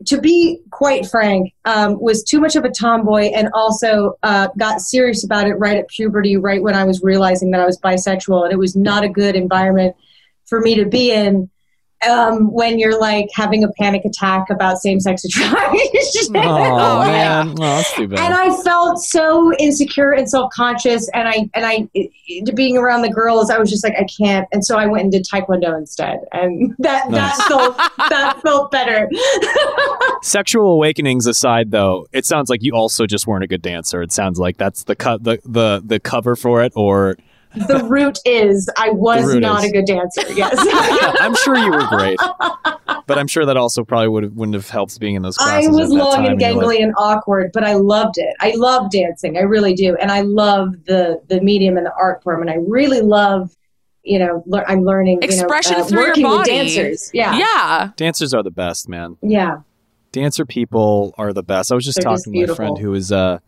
[0.05, 4.81] to be quite frank, um, was too much of a tomboy and also uh, got
[4.81, 8.45] serious about it right at puberty, right when I was realizing that I was bisexual,
[8.45, 9.97] and it was not a good environment
[10.45, 11.51] for me to be in.
[12.09, 16.37] Um, when you're like having a panic attack about same-sex attraction.
[16.37, 17.43] Oh, yeah.
[17.45, 18.19] man, oh, that's too bad.
[18.21, 22.77] and I felt so insecure and self conscious, and I and I it, it- being
[22.77, 25.25] around the girls, I was just like I can't, and so I went and did
[25.33, 27.37] taekwondo instead, and that Nice.
[27.37, 27.77] that felt
[28.11, 29.09] that felt better.
[30.23, 34.03] Sexual awakenings aside, though, it sounds like you also just weren't a good dancer.
[34.03, 37.17] It sounds like that's the cut, the, the the cover for it, or
[37.67, 39.71] the root is I was not is.
[39.71, 40.23] a good dancer.
[40.33, 40.55] Yes,
[41.21, 42.19] I'm sure you were great,
[43.07, 45.69] but I'm sure that also probably would have, wouldn't have helped being in those classes.
[45.69, 48.19] I was at that long time and in your gangly and awkward, but I loved
[48.19, 48.35] it.
[48.41, 52.23] I love dancing, I really do, and I love the the medium and the art
[52.23, 53.55] form, and I really love.
[54.09, 55.19] You know, lear- I'm learning.
[55.23, 56.51] Expression you know, uh, through your working with body.
[56.53, 57.11] dancers.
[57.13, 57.91] Yeah, Yeah.
[57.97, 59.17] Dancers are the best, man.
[59.21, 59.63] yeah.
[60.13, 61.73] dancer people are the best.
[61.73, 63.41] I was just They're talking just to my friend who is uh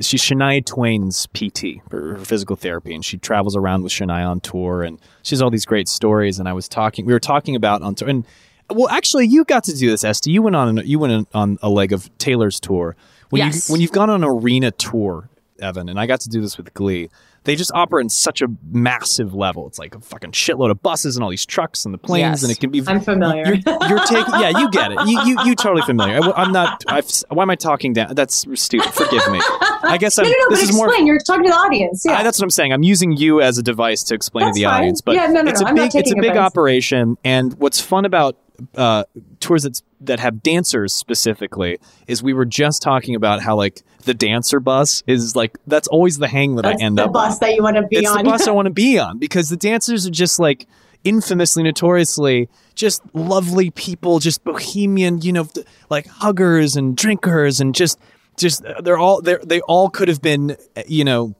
[0.00, 4.40] she's Shania Twain's PT for her physical therapy and she travels around with Shania on
[4.40, 7.54] tour and she has all these great stories and I was talking we were talking
[7.56, 8.24] about on tour and
[8.70, 11.68] well actually you got to do this Esté you went on you went on a
[11.68, 12.96] leg of Taylor's tour
[13.30, 13.68] when Yes.
[13.68, 15.28] you when you've gone on an arena tour
[15.60, 17.08] Evan and I got to do this with Glee
[17.46, 21.16] they just operate in such a massive level it's like a fucking shitload of buses
[21.16, 22.42] and all these trucks and the planes Yes.
[22.42, 23.44] and it can be I'm familiar.
[23.54, 24.98] you're, you're taking, yeah, you get it.
[25.06, 26.20] You, you, you totally familiar.
[26.22, 26.84] I, am not.
[26.88, 28.14] I've, why am I talking down?
[28.14, 28.92] That's stupid.
[28.92, 29.40] Forgive me.
[29.82, 30.24] I guess I'm.
[30.24, 30.48] no, no, no.
[30.50, 30.86] this is more.
[30.86, 31.06] explain.
[31.06, 32.02] You're talking to the audience.
[32.04, 32.18] Yeah.
[32.18, 32.72] I, that's what I'm saying.
[32.72, 34.80] I'm using you as a device to explain That's to the fine.
[34.80, 35.00] audience.
[35.00, 36.38] But Yeah, no, no, it's no, a big, it's a big advice.
[36.38, 37.16] operation.
[37.24, 38.36] And what's fun about
[38.76, 39.04] uh,
[39.40, 44.14] tours that's, that have dancers specifically is we were just talking about how like the
[44.14, 47.12] dancer bus is like that's always the hang that That's I end the up The
[47.12, 47.38] bus on.
[47.40, 48.18] that you want to be it's on.
[48.18, 50.66] the bus I want to be on because the dancers are just like
[51.04, 55.48] infamously, notoriously, just lovely people, just bohemian, you know,
[55.88, 57.98] like huggers and drinkers, and just,
[58.36, 61.34] just they're all they they all could have been, you know.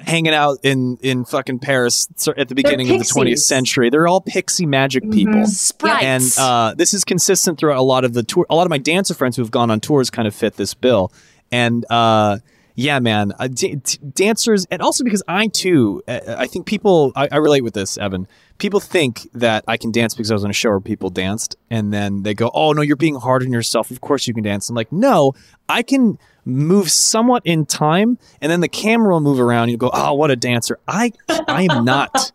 [0.00, 4.20] Hanging out in in fucking Paris at the beginning of the 20th century, they're all
[4.20, 5.46] pixie magic people.
[5.46, 6.38] Sprites.
[6.38, 8.46] And uh, this is consistent throughout a lot of the tour.
[8.48, 10.74] A lot of my dancer friends who have gone on tours kind of fit this
[10.74, 11.12] bill.
[11.50, 12.38] And uh,
[12.74, 17.10] yeah, man, uh, d- d- dancers, and also because I too, uh, I think people,
[17.16, 18.28] I, I relate with this, Evan.
[18.58, 21.56] People think that I can dance because I was on a show where people danced,
[21.70, 23.90] and then they go, "Oh no, you're being hard on yourself.
[23.90, 25.32] Of course you can dance." I'm like, no,
[25.68, 26.18] I can
[26.48, 29.64] move somewhat in time, and then the camera will move around.
[29.64, 32.32] And you go, "Oh, what a dancer!" I, I am not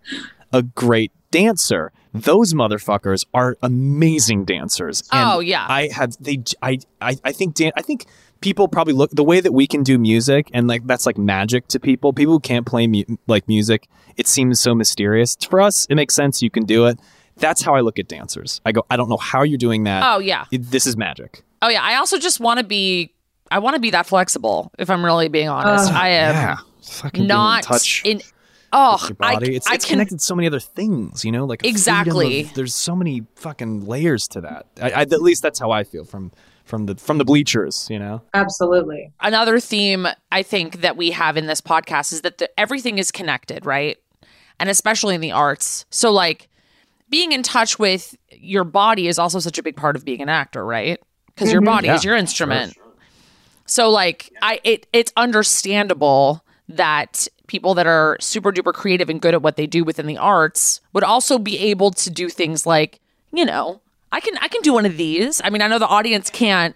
[0.51, 1.91] a great dancer.
[2.13, 5.01] Those motherfuckers are amazing dancers.
[5.11, 5.65] And Oh, yeah.
[5.67, 6.43] I have they.
[6.61, 8.05] I I, I think dan- I think
[8.41, 11.67] people probably look the way that we can do music and like that's like magic
[11.69, 12.13] to people.
[12.13, 15.35] People who can't play mu- like music, it seems so mysterious.
[15.49, 16.41] For us, it makes sense.
[16.43, 16.99] You can do it.
[17.37, 18.61] That's how I look at dancers.
[18.63, 20.03] I go, I don't know how you're doing that.
[20.05, 20.45] Oh yeah.
[20.51, 21.41] This is magic.
[21.63, 21.81] Oh yeah.
[21.81, 23.11] I also just want to be.
[23.53, 24.71] I want to be that flexible.
[24.79, 26.33] If I'm really being honest, Uh, I am.
[26.33, 26.57] yeah.
[26.81, 28.21] fucking not in touch in
[28.71, 29.53] oh with body.
[29.53, 32.41] I, it's I it's can connected to so many other things, you know, like Exactly.
[32.41, 34.65] of- there's so many fucking layers to that.
[34.81, 36.31] I, I, at least that's how I feel from
[36.65, 38.21] from the from the bleachers, you know.
[38.33, 39.11] Absolutely.
[39.21, 43.11] another theme I think that we have in this podcast is that the, everything is
[43.11, 43.97] connected, right?
[44.59, 45.85] And especially in the arts.
[45.89, 46.47] So, like,
[47.09, 50.29] being in touch with your body is also such a big part of being an
[50.29, 50.99] actor, right?
[51.27, 52.75] Because your body is your instrument.
[53.73, 59.33] So, like, I it it's understandable that people that are super duper creative and good
[59.33, 62.99] at what they do within the arts would also be able to do things like,
[63.31, 65.41] you know, I can I can do one of these.
[65.43, 66.75] I mean, I know the audience can't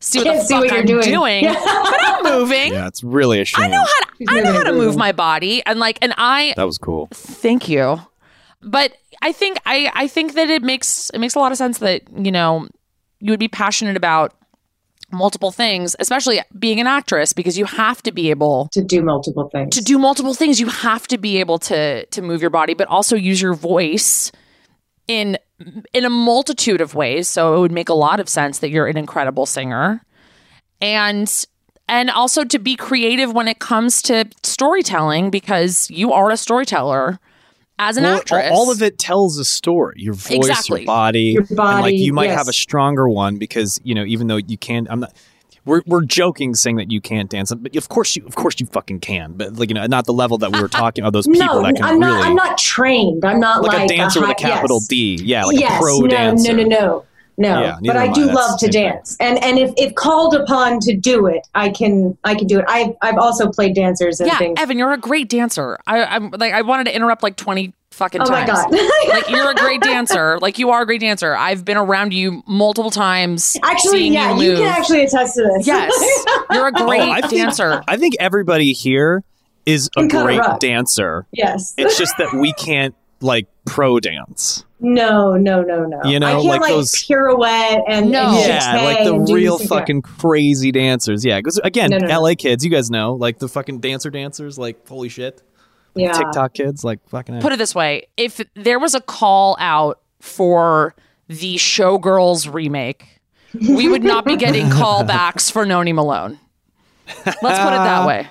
[0.00, 1.02] see what Can't the see fuck what you're I'm doing.
[1.04, 2.72] doing, but I'm moving.
[2.72, 3.64] Yeah, it's really a shame.
[3.66, 6.14] I know how to, She's I know how to move my body and like and
[6.16, 7.08] I that was cool.
[7.12, 8.00] thank you.
[8.62, 11.76] But I think I I think that it makes it makes a lot of sense
[11.78, 12.68] that, you know,
[13.20, 14.32] you would be passionate about
[15.10, 19.48] multiple things, especially being an actress because you have to be able To do multiple
[19.50, 19.74] things.
[19.76, 20.60] to do multiple things.
[20.60, 24.30] You have to be able to to move your body but also use your voice
[25.06, 25.38] in
[25.92, 27.28] in a multitude of ways.
[27.28, 30.02] So it would make a lot of sense that you're an incredible singer.
[30.80, 31.28] And
[31.88, 37.18] and also to be creative when it comes to storytelling because you are a storyteller
[37.78, 38.50] as an Well, actress.
[38.52, 39.94] all of it tells a story.
[39.98, 40.80] Your voice, Exactly.
[40.80, 42.38] your body, Your and like you might yes.
[42.38, 44.86] have a stronger one because you know even though you can't.
[44.90, 45.14] I'm not.
[45.64, 48.64] We're, we're joking saying that you can't dance, but of course you of course you
[48.64, 51.26] fucking can, but like you know not the level that we were talking of those
[51.30, 52.06] people no, that can I'm not.
[52.14, 53.22] really I'm not trained.
[53.22, 54.88] I'm not like, like, a dancer with a capital yes.
[54.88, 56.54] D, yeah, like yes, a pro no, dancer.
[56.54, 57.04] no, no, no,
[57.38, 57.60] no.
[57.60, 58.12] Yeah, but I am I.
[58.12, 58.82] do love to same thing.
[58.90, 62.58] dance, and and if, if called upon to do it, I can I can do
[62.58, 62.64] it.
[62.68, 64.60] I've I've also played dancers and yeah, things.
[64.60, 65.78] Evan, you're a great dancer.
[65.86, 68.64] I, I'm like I wanted to interrupt like 20 fucking oh my times.
[68.64, 68.70] god!
[69.08, 70.38] like you're a great dancer.
[70.40, 71.34] Like you are a great dancer.
[71.34, 73.56] I've been around you multiple times.
[73.62, 75.66] actually, yeah, you you can actually attest to this.
[75.66, 75.92] Yes,
[76.50, 77.82] you're a oh, great Oh, I think- dancer.
[77.88, 79.22] I think everybody here
[79.66, 81.26] is a great dancer.
[81.30, 81.74] yes.
[81.76, 84.64] It's just that we can't like pro dance.
[84.80, 86.00] No, no, no, no.
[86.04, 88.28] You know, I can't like like, those- pirouette and No.
[88.28, 89.80] and Yeah, like the real these things.
[89.80, 91.24] fucking crazy dancers.
[91.24, 92.20] Yeah, because again, No, no, no.
[92.22, 95.42] LA kids, you guys know, like the fucking dancer dancers, like holy shit.
[95.96, 96.12] yeah.
[96.12, 97.40] TikTok kids, like fucking.
[97.40, 100.94] Put it this way: if there was a call out for
[101.26, 103.04] the Showgirls remake,
[103.68, 106.38] we would not be getting callbacks for Nomi Malone.
[107.26, 108.28] Let's put it that way.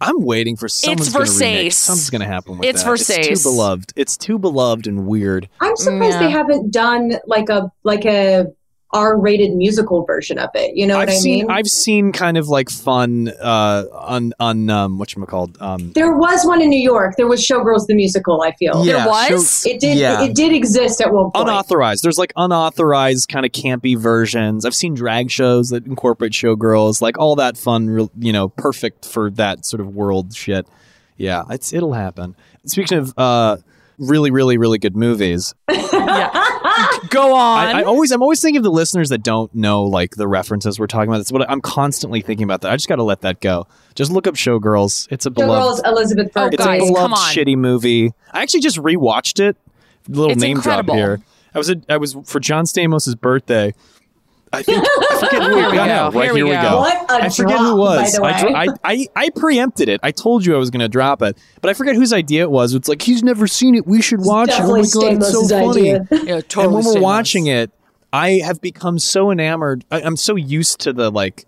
[0.00, 1.68] I'm waiting for someone's gonna remake.
[1.68, 1.72] Versace.
[1.72, 3.18] Something's gonna happen with It's that.
[3.18, 3.92] It's too beloved.
[3.96, 5.48] It's too beloved and weird.
[5.60, 6.18] I'm surprised Yeah.
[6.20, 8.46] they haven't done like a like a
[8.92, 10.76] R-rated musical version of it.
[10.76, 11.38] You know I've what I seen.
[11.46, 11.50] mean?
[11.50, 16.44] I've seen kind of like fun uh on on um what called um there was
[16.46, 17.14] one in New York.
[17.16, 18.42] There was Showgirls the musical.
[18.42, 19.62] I feel There was?
[19.62, 19.98] show- it did.
[19.98, 20.22] yeah.
[20.22, 21.48] It did exist at one point.
[21.48, 22.04] unauthorized.
[22.04, 24.64] There's like unauthorized kind of campy versions.
[24.64, 29.30] I've seen drag shows that incorporate showgirls, like all that fun, you know, perfect for
[29.32, 30.66] that sort of world shit.
[31.16, 32.36] Yeah, it's it'll happen.
[32.66, 33.56] Speaking of uh
[33.98, 35.54] really really really good movies,
[37.08, 37.58] Go on.
[37.58, 40.78] I, I always I'm always thinking of the listeners that don't know like the references
[40.78, 41.18] we're talking about.
[41.18, 42.60] That's what I'm constantly thinking about.
[42.62, 43.66] That I just got to let that go.
[43.94, 45.06] Just look up Showgirls.
[45.10, 45.82] It's a beloved.
[45.84, 47.18] Showgirls Elizabeth Oh, It's guys, a come beloved on.
[47.34, 48.12] shitty movie.
[48.32, 49.56] I actually just rewatched it.
[50.08, 50.94] Little It's name incredible.
[50.94, 51.20] drop here.
[51.54, 53.72] I was a, I was for John Stamos' birthday.
[54.52, 56.18] I think I forget who Here we I know, go.
[56.18, 56.62] right Here we here we go.
[56.62, 56.76] go.
[56.78, 58.18] What a I forget who it was.
[58.18, 60.00] I, dr- I, I I preempted it.
[60.02, 62.50] I told you I was going to drop it, but I forget whose idea it
[62.50, 62.72] was.
[62.74, 63.86] It's like he's never seen it.
[63.86, 64.60] We should watch it.
[64.60, 65.94] Oh my Definitely god, it's so funny.
[65.94, 66.06] idea.
[66.10, 67.70] yeah, totally and when we're watching it,
[68.12, 69.84] I have become so enamored.
[69.90, 71.44] I, I'm so used to the like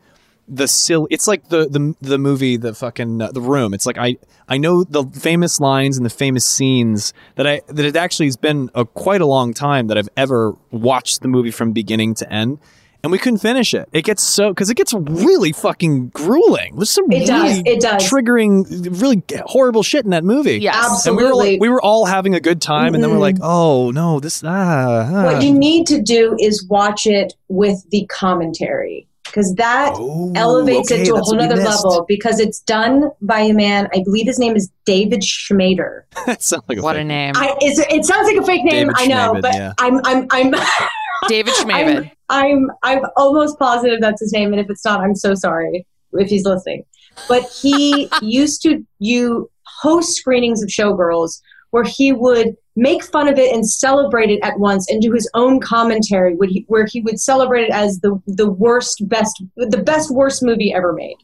[0.48, 1.06] the silly.
[1.10, 3.74] It's like the the the movie, the fucking uh, the room.
[3.74, 4.16] It's like I
[4.48, 8.36] I know the famous lines and the famous scenes that I that it actually has
[8.36, 12.30] been a quite a long time that I've ever watched the movie from beginning to
[12.32, 12.58] end.
[13.04, 13.88] And we couldn't finish it.
[13.92, 16.74] It gets so because it gets really fucking grueling.
[16.76, 17.58] There's some It does.
[17.58, 18.02] really It does.
[18.10, 20.58] triggering, really horrible shit in that movie.
[20.58, 21.06] Yes.
[21.06, 21.60] and we were like, Absolutely.
[21.60, 23.20] we were all having a good time, and then we're Mhm.
[23.20, 25.08] like, oh no, this ah.
[25.14, 25.24] ah.
[25.26, 30.90] What you need to do is watch it with the commentary because that Oh, elevates
[30.90, 31.84] okay, it to a whole what we nother missed.
[31.84, 33.86] level because it's done by a man.
[33.94, 36.02] I believe his name is David Schmader.
[36.26, 37.34] that sounds like a What a name.
[37.36, 38.88] I, it's, it sounds like a fake name.
[38.88, 39.72] David I know, Schmavid, but yeah.
[39.78, 40.54] I'm I'm I'm.
[41.28, 42.10] David Schmavid.
[42.28, 46.28] I'm I'm almost positive that's his name, and if it's not, I'm so sorry if
[46.28, 46.84] he's listening.
[47.28, 53.38] But he used to you host screenings of Showgirls where he would make fun of
[53.38, 57.00] it and celebrate it at once, and do his own commentary, would he, where he
[57.00, 61.16] would celebrate it as the the worst, best, the best worst movie ever made.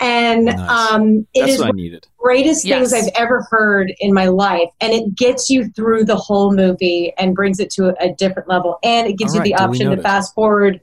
[0.00, 0.92] And Nice.
[0.92, 2.06] um, it That's is what I needed.
[2.18, 2.92] greatest Yes.
[2.92, 4.68] things I've ever heard in my life.
[4.80, 8.48] And it gets you through the whole movie and brings it to a, a different
[8.48, 8.78] level.
[8.84, 10.80] And it gives All you the right, duly option to fast forward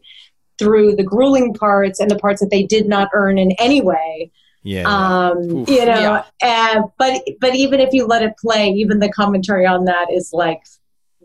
[0.59, 4.31] through the grueling parts and the parts that they did not earn in any way.
[4.63, 4.83] Yeah.
[4.87, 5.69] Um, Oof.
[5.69, 6.73] you know, Yeah.
[6.77, 10.31] uh, but but even if you let it play, even the commentary on that is
[10.33, 10.61] like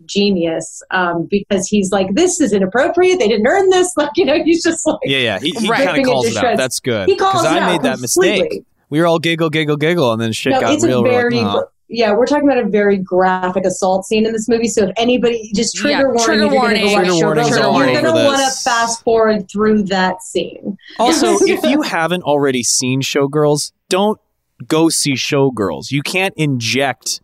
[0.07, 3.19] genius um, because he's like, "This is inappropriate.
[3.19, 5.39] They didn't earn this." Like, you know, he's just like, yeah, yeah.
[5.41, 5.87] He, he Right.
[5.87, 6.57] kind of calls to it out.
[6.57, 7.09] That's good.
[7.09, 8.43] He calls I it out made that completely.
[8.43, 8.65] mistake.
[8.89, 11.03] We were all giggle, giggle, giggle, and then shit no, got it's real.
[11.03, 12.13] we're like, very "Oh." yeah.
[12.13, 14.69] We're talking about a very graphic assault scene in this movie.
[14.69, 16.83] So if anybody just trigger Yeah, warning, trigger if you're warning.
[16.83, 20.23] gonna go watch Trigger warnings Showgirls, all you're gonna want to fast forward through that
[20.23, 20.77] scene.
[20.99, 24.19] Also, if you haven't already seen Showgirls, don't
[24.67, 25.91] go see Showgirls.
[25.91, 27.21] You can't inject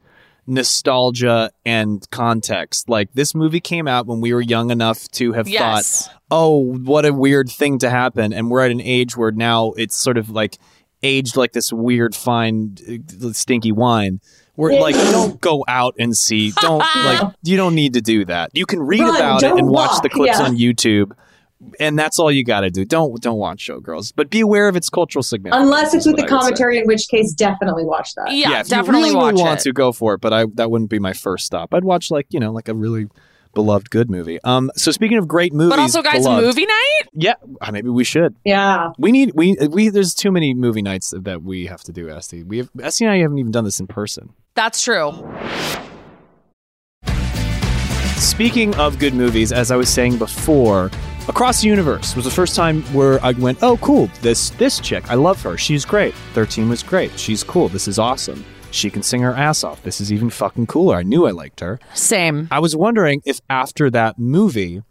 [0.46, 2.88] nostalgia and context.
[2.88, 6.06] Like this movie came out when we were young enough to have Yes.
[6.06, 9.72] thought, "Oh, what a weird thing to happen." And we're at an age where now
[9.76, 10.58] it's sort of like
[11.02, 14.20] aged like this weird fine uh, stinky wine.
[14.54, 18.50] Where like don't go out and see don't like you don't need to do that.
[18.54, 20.46] You can read Run, about it and watch walk, the clips yeah.
[20.46, 21.12] on YouTube
[21.80, 22.84] and that's all you got to do.
[22.84, 25.62] Don't don't watch Showgirls, but be aware of its cultural significance.
[25.64, 26.46] Unless it's with the what I would say.
[26.48, 28.32] commentary, in which case, definitely watch that.
[28.32, 29.62] Yeah, if definitely you really, watch really want it.
[29.64, 31.74] to go for it, but I that wouldn't be my first stop.
[31.74, 33.08] I'd watch like you know like a really
[33.54, 34.38] beloved good movie.
[34.44, 37.02] Um, so speaking of great movies, But also, guys, beloved- movie night.
[37.14, 38.36] Yeah, uh, maybe we should.
[38.44, 38.90] Yeah.
[38.98, 39.88] We need we we.
[39.88, 42.06] There's too many movie nights that we have to do.
[42.08, 44.34] Esté, we have Esté and I haven't even done this in person.
[44.54, 45.12] That's true.
[48.16, 50.90] Speaking of good movies, as I was saying before,
[51.28, 54.08] Across the Universe was the first time where I went, "Oh, cool!
[54.22, 55.58] This this chick, I love her.
[55.58, 56.14] She's great.
[56.34, 57.18] Thirteen was great.
[57.18, 57.68] She's cool.
[57.68, 58.44] This is awesome.
[58.70, 59.82] She can sing her ass off.
[59.82, 60.96] This is even fucking cooler.
[60.96, 62.46] I knew I liked her." Same.
[62.52, 64.82] I was wondering if after that movie,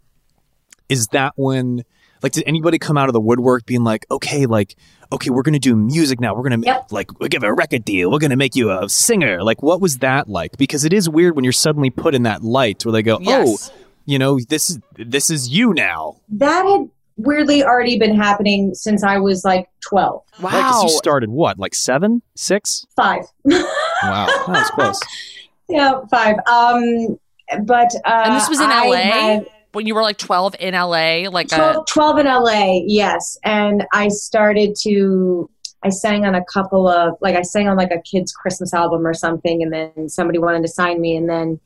[0.90, 1.84] is that when,
[2.22, 4.76] like, did anybody come out of the woodwork being like, "Okay, like,
[5.10, 6.34] okay, we're gonna do music now.
[6.34, 6.92] We're gonna Yep.
[6.92, 8.10] like we give a record deal.
[8.10, 10.58] We're gonna make you a singer." Like, what was that like?
[10.58, 13.20] Because it is weird when you're suddenly put in that light where they go, oh,
[13.22, 13.72] Yes.
[13.72, 16.88] "Oh." You know this is this is you now That had
[17.18, 20.82] weirdly already been happening since I was like 12, Right, 'cause Wow.
[20.84, 23.22] you started what like seven six five.
[23.44, 25.00] wow that was close
[25.68, 26.36] yeah, five.
[26.50, 27.18] Um,
[27.64, 30.74] but uh, and this was in I LA had when you were like 12 in
[30.74, 31.28] LA.
[31.30, 33.36] Like a 12, 12 in LA, yes.
[33.44, 35.50] And I started to,
[35.82, 39.06] I sang on a couple of, like, I sang on like a kid's Christmas album
[39.06, 41.60] or something, and then somebody wanted to sign me, and then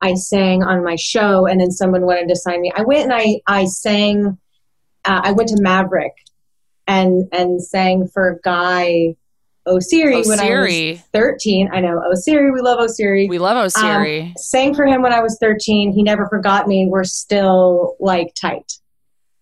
[0.00, 2.72] I sang on my show, and then someone wanted to sign me.
[2.76, 4.38] I went and I, I sang,
[5.04, 6.12] uh, I went to Maverick
[6.86, 9.16] and, and sang for Guy
[9.66, 10.60] Oseary when I
[10.94, 11.70] was 13.
[11.72, 14.32] I know, Oseary, we love Oseary We love Oseary.
[14.36, 15.92] sang for him when I was 13.
[15.92, 16.86] He never forgot me.
[16.88, 18.72] We're still like tight.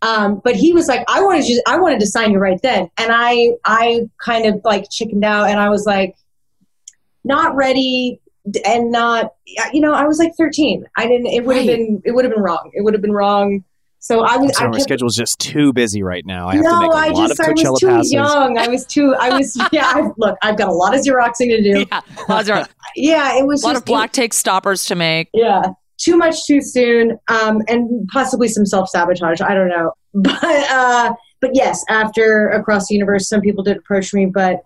[0.02, 2.90] Um, but he was like, I wanted you, I wanted to sign you right then.
[2.98, 6.14] And I, I kind of like chickened out and I was like,
[7.24, 8.20] not ready
[8.64, 9.32] and not,
[9.72, 10.84] you know, I was like 13.
[10.96, 11.76] I didn't, it would have Right.
[11.78, 12.70] been, it would have been wrong.
[12.74, 13.64] It would have been wrong.
[14.00, 16.62] So I was, so I my kept, schedule's just too busy right now i have
[16.64, 18.58] no, to make a I lot just, of I coachella was too passes young.
[18.58, 21.62] I was too, I was, yeah, I, look, I've got a lot of Xeroxing to
[21.62, 21.86] do.
[21.90, 25.30] yeah, lots of- Yeah, it was a lot just, of black take stoppers to make.
[25.32, 25.62] yeah
[25.96, 31.50] too much too soon um, and possibly some self-sabotage i don't know but uh, but
[31.54, 34.60] yes after across the universe some people did approach me but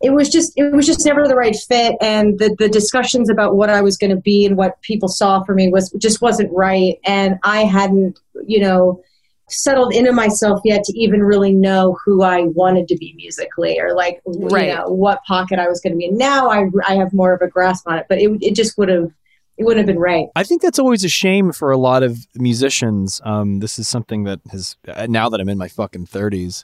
[0.00, 3.56] it was just it was just never the right fit and the, the discussions about
[3.56, 6.50] what i was going to be and what people saw for me was just wasn't
[6.52, 9.02] right and i hadn't you know
[9.50, 13.94] settled into myself yet to even really know who i wanted to be musically or
[13.94, 14.68] like Right.
[14.68, 17.32] you know what pocket i was going to be in now i i have more
[17.32, 19.10] of a grasp on it but it, it just would have
[19.56, 22.28] it wouldn't have been right I think that's always a shame for a lot of
[22.36, 23.20] musicians.
[23.24, 26.62] Um, this is something that has uh, now that I'm in my fucking 30s.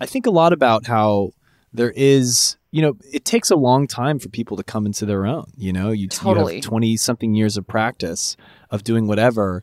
[0.00, 1.30] I think a lot about how
[1.72, 5.24] there is, you know, it takes a long time for people to come into their
[5.26, 5.44] own.
[5.56, 6.54] You know, you, Totally.
[6.54, 8.36] you have 20 something years of practice
[8.68, 9.62] of doing whatever,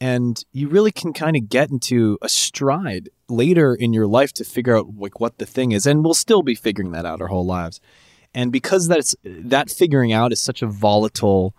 [0.00, 4.44] and you really can kind of get into a stride later in your life to
[4.44, 7.26] figure out like what the thing is, and we'll still be figuring that out our
[7.26, 7.80] whole lives.
[8.32, 11.56] And because that's that figuring out is such a volatile,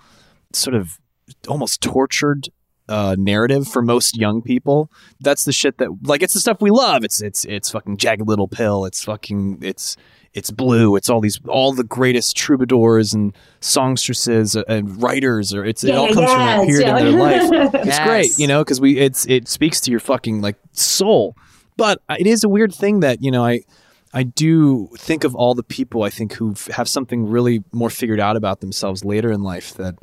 [0.54, 0.98] sort of
[1.46, 2.48] almost tortured
[2.88, 4.91] uh, narrative for most young people.
[5.19, 7.03] That's the shit that like it's the stuff we love.
[7.03, 8.86] It's it's it's fucking jagged little pill.
[8.86, 9.97] It's fucking it's
[10.33, 10.95] it's blue.
[10.95, 13.33] It's all these all the greatest troubadours and
[13.79, 15.53] songstresses and writers.
[15.53, 17.71] Or it's it all comes from that period in their life.
[17.75, 18.07] It's Yes.
[18.07, 21.36] great, you know, because we it's it speaks to your fucking like soul.
[21.77, 23.61] But it is a weird thing that you know I
[24.13, 28.19] I do think of all the people I think who have something really more figured
[28.19, 29.95] out about themselves later in life that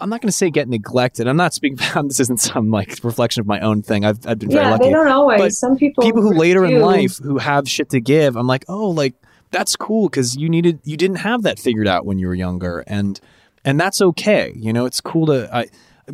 [0.00, 1.28] I'm not going to say get neglected.
[1.28, 1.78] I'm not speaking.
[1.90, 4.04] About this isn't some like reflection of my own thing.
[4.04, 4.84] I've I've been very yeah, lucky.
[4.84, 5.40] they don't always.
[5.40, 8.64] But Some people People who later in life who have shit to give, I'm like,
[8.68, 9.14] oh, like
[9.50, 12.84] that's cool because you needed you didn't have that figured out when you were younger,
[12.86, 13.20] and
[13.64, 14.52] and that's okay.
[14.56, 15.54] You know, it's cool to.
[15.54, 15.66] I,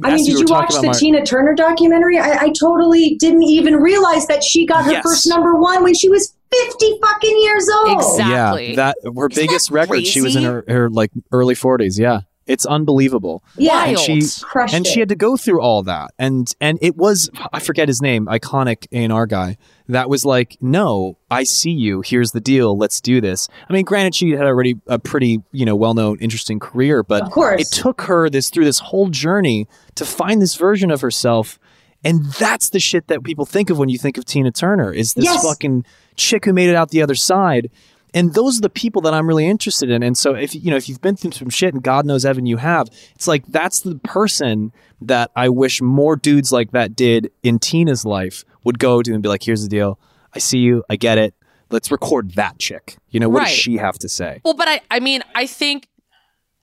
[0.03, 2.19] I mean, did you watch the my- Tina Turner documentary?
[2.19, 5.03] I, I totally didn't even realize that she got her Yes.
[5.03, 7.99] first number one when she was 50 fucking years old.
[7.99, 8.71] Exactly.
[8.71, 10.07] Yeah, that her Isn't biggest that record.
[10.07, 11.99] She was in her, her like early forties.
[11.99, 13.43] Yeah, it's unbelievable.
[13.57, 13.85] Yeah.
[13.87, 14.91] And she Crushed and it.
[14.91, 18.27] she had to go through all that, and and it was I forget his name,
[18.27, 19.57] iconic A and R guy.
[19.89, 22.01] That was like, no, I see you.
[22.05, 22.77] Here's the deal.
[22.77, 23.49] Let's do this.
[23.69, 27.23] I mean, granted, she had already a pretty you know well known, interesting career, but
[27.23, 27.61] Of course.
[27.61, 31.59] it took her this through this whole journey to find this version of herself.
[32.05, 35.15] And that's the shit that people think of when you think of Tina Turner is
[35.15, 35.43] this Yes.
[35.45, 35.85] fucking
[36.15, 37.69] chick who made it out the other side.
[38.17, 40.03] And those are the people that I'm really interested in.
[40.03, 42.47] And so if you know if you've been through some shit and God knows Evan
[42.47, 47.31] you have, it's like that's the person that I wish more dudes like that did
[47.43, 50.01] in Tina's life would go to and be like, here's the deal.
[50.33, 51.35] I see you, I get it.
[51.71, 52.97] Let's record that chick.
[53.11, 53.49] You know, what Right.
[53.49, 54.41] does she have to say?
[54.45, 55.89] Well, but I, I mean, I think,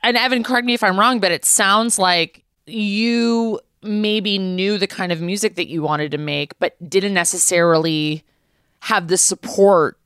[0.02, 4.88] and Evan, correct me if I'm wrong, but it sounds like you maybe knew the
[4.88, 8.24] kind of music that you wanted to make, but didn't necessarily
[8.80, 9.98] have the support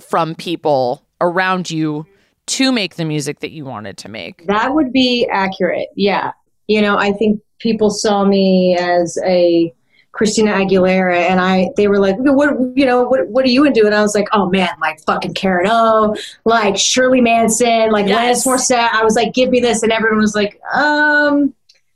[0.00, 2.06] from people around you
[2.46, 4.46] to make the music that you wanted to make.
[4.46, 5.88] That would be accurate.
[5.96, 6.32] Yeah.
[6.68, 9.72] You know, I think people saw me as a
[10.12, 13.84] Christina Aguilera and I they were like, what you know, what what are you into?
[13.84, 16.14] And I was like, oh man, like fucking Karen O,
[16.44, 18.46] like Shirley Manson, like Yes.
[18.46, 18.90] Alanis Morissette.
[18.92, 21.52] I was like, give me this, and everyone was like, um,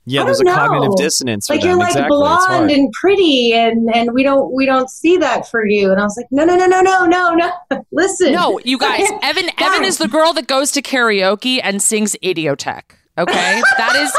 [0.08, 0.96] Yeah, I there's a don't cognitive know.
[0.96, 1.46] dissonance.
[1.46, 1.70] For like them.
[1.70, 2.08] you're like exactly.
[2.08, 5.90] Blonde and pretty and and we don't we don't see that for you.
[5.90, 7.84] And I was like, no, no, no, no, no, no, no.
[7.92, 8.32] Listen.
[8.32, 12.90] No, you guys, Evan, Evan is the girl that goes to karaoke and sings Idioteque.
[13.18, 14.12] Okay, that is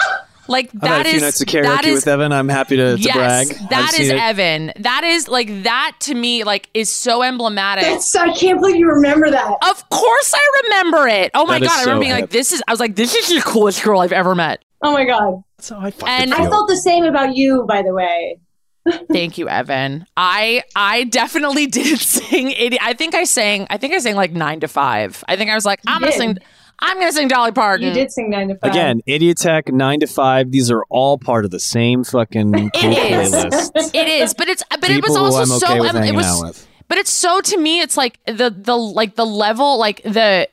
[0.49, 2.31] like I've had a few is nights of karaoke is with Evan.
[2.33, 3.47] I'm happy to, to yes, brag.
[3.61, 4.21] I've that is seen it.
[4.21, 4.73] Evan.
[4.77, 6.43] That is like that to me.
[6.43, 7.83] Like is so emblematic.
[7.85, 9.53] That's I can't believe you remember that.
[9.69, 11.31] of course, I remember it.
[11.33, 12.95] Oh my That is god, I remember so being like, "This is." I was like,
[12.95, 15.43] "This is the coolest girl I've ever met." Oh my god.
[15.57, 16.45] That's how I And- feel.
[16.45, 18.39] I felt the same about you, by the way.
[19.11, 20.05] Thank you, Evan.
[20.15, 22.51] I I definitely did sing.
[22.51, 23.67] Idi- I think I sang.
[23.69, 25.23] I think I sang like nine to five.
[25.27, 26.37] I think I was like, I'm gonna sing.
[26.81, 27.85] I'm gonna sing Dolly Parton.
[27.87, 28.71] You did sing nine to five.
[28.71, 33.33] Again, Idioteque, 9 to 5, these are all part of the same fucking cool is.
[33.33, 33.91] playlist.
[33.93, 36.25] It is, but it's but it was also I'm okay so with um, it was
[36.25, 36.67] out with.
[36.87, 40.47] but it's so to me it's like the the like the level like the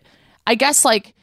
[0.48, 1.14] I guess like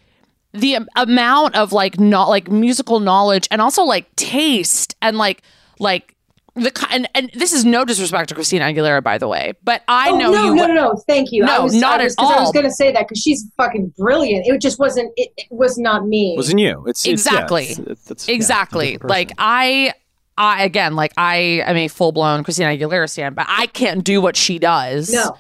[0.53, 5.41] the amount of like not like musical knowledge and also like taste and like
[5.79, 6.15] like
[6.55, 10.11] the and, and this is no disrespect to Christina Aguilera by the way, but I
[10.11, 11.03] Oh, know no, you no, no, no.
[11.07, 11.43] Thank you.
[11.43, 13.19] No, I was, not I was, at 'cause I was going to say that because
[13.19, 14.45] she's fucking brilliant.
[14.45, 15.11] It just wasn't.
[15.15, 16.35] It, it was not me.
[16.37, 16.83] Wasn't you?
[16.85, 17.63] It's it's- yeah, Exactly.
[17.63, 19.09] it's- it's- it's- exactly different person.
[19.09, 19.93] like I
[20.37, 21.35] I again like I
[21.65, 25.11] am a full blown Christina Aguilera stan, but I can't do what she does.
[25.11, 25.35] No.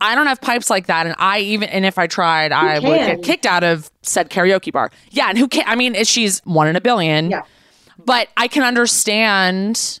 [0.00, 2.82] I don't have pipes like that, and I even and if I tried, I would
[2.82, 4.90] get kicked out of said karaoke bar.
[5.10, 5.64] Yeah, and who can?
[5.66, 7.30] I mean, she's one in a billion.
[7.30, 7.42] Yeah.
[8.04, 10.00] but I can understand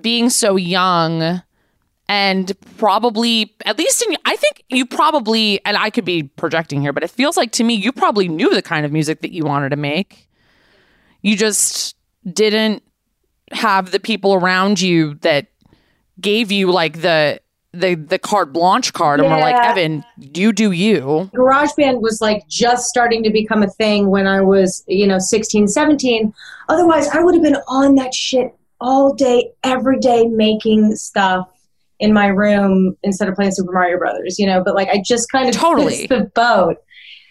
[0.00, 1.42] being so young
[2.08, 6.92] and probably at least in I think you probably and I could be projecting here,
[6.92, 9.44] but it feels like to me you probably knew the kind of music that you
[9.44, 10.28] wanted to make.
[11.22, 11.96] You just
[12.32, 12.82] didn't
[13.52, 15.48] have the people around you that
[16.20, 17.40] gave you like the
[17.72, 19.70] the the carte blanche card and we're like, Yeah.
[19.70, 21.30] Evan, you do you.
[21.34, 25.68] GarageBand was like just starting to become a thing when I was, you know, 16,
[25.68, 26.32] 17.
[26.68, 31.46] Otherwise, I would have been on that shit all day, every day, making stuff
[31.98, 34.62] in my room instead of playing Super Mario Brothers, you know.
[34.64, 36.06] But like, I just kind of Totally.
[36.06, 36.76] the boat.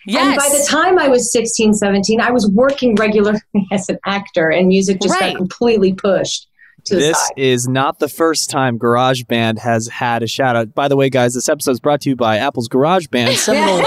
[0.05, 0.25] Yes.
[0.25, 3.39] And by the time I was 16, 17, I was working regularly
[3.71, 5.31] as an actor, and music just Right.
[5.33, 6.47] got completely pushed
[6.89, 10.73] This is not the first time GarageBand has had a shout out.
[10.73, 13.85] By the way, guys, this episode is brought to you by Apple's GarageBand, seminal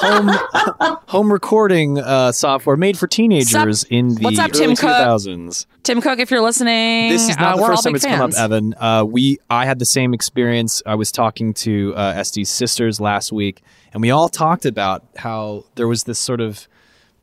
[0.00, 4.90] home home recording uh, software made for teenagers in the What's up, Tim early Cook?
[4.90, 5.66] 2000s.
[5.82, 8.38] Tim Cook, if you're listening, This is uh, not the first time it's come up.
[8.38, 8.74] Evan.
[8.78, 10.82] Uh, we I had the same experience.
[10.86, 15.64] I was talking to uh, Esté's sisters last week, and we all talked about how
[15.74, 16.68] there was this sort of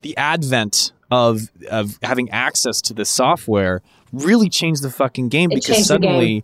[0.01, 3.82] the advent of of having access to this software
[4.12, 6.43] really changed the fucking game It because suddenly game.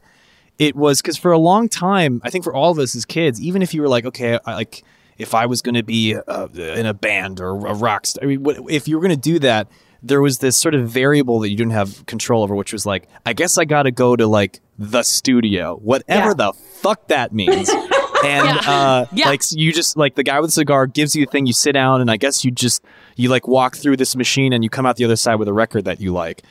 [0.59, 3.39] it was because for a long time, I think for all of us as kids,
[3.41, 4.83] even if you were like, okay, I, like
[5.17, 8.27] if I was going to be uh, in a band or a rock star, I
[8.27, 9.67] mean, what, if you were going to do that,
[10.03, 13.07] there was this sort of variable that you didn't have control over, which was like,
[13.25, 16.33] I guess I got to go to like the studio, whatever Yeah.
[16.33, 17.69] the fuck that means.
[18.23, 19.29] And uh, Yeah.
[19.29, 21.71] like you just like the guy with the cigar gives you a thing, you sit
[21.73, 22.83] down, and I guess you just
[23.15, 25.53] you like walk through this machine and you come out the other side with a
[25.53, 26.43] record that you like.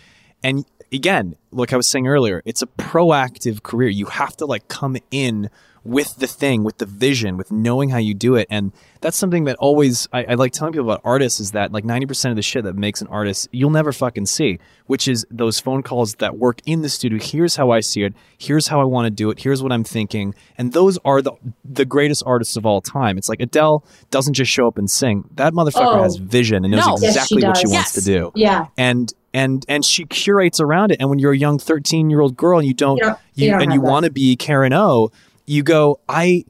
[0.43, 3.89] And again, like I was saying earlier, it's a proactive career.
[3.89, 5.51] You have to like come in
[5.85, 8.47] with the thing, with the vision, with knowing how you do it.
[8.51, 11.85] And that's something that always I, I like telling people about artists is that like
[11.85, 15.59] 90% of the shit that makes an artist you'll never fucking see, which is those
[15.59, 17.19] phone calls that work in the studio.
[17.19, 18.13] Here's how I see it.
[18.37, 19.41] Here's how I want to do it.
[19.41, 20.35] Here's what I'm thinking.
[20.59, 21.33] And those are the
[21.65, 23.17] the greatest artists of all time.
[23.17, 25.25] It's like Adele doesn't just show up and sing.
[25.37, 26.03] That motherfucker Oh.
[26.03, 26.97] has vision and knows No.
[27.01, 27.73] Yes, exactly she what she does.
[27.73, 28.05] wants Yes.
[28.05, 28.67] to do Yeah.
[28.77, 30.99] and and and she curates around it.
[31.01, 33.45] And when you're a young 13 year old girl and you don't, You don't- you,
[33.47, 35.11] you don't and you want to be Karen O,
[35.51, 36.45] you go, I,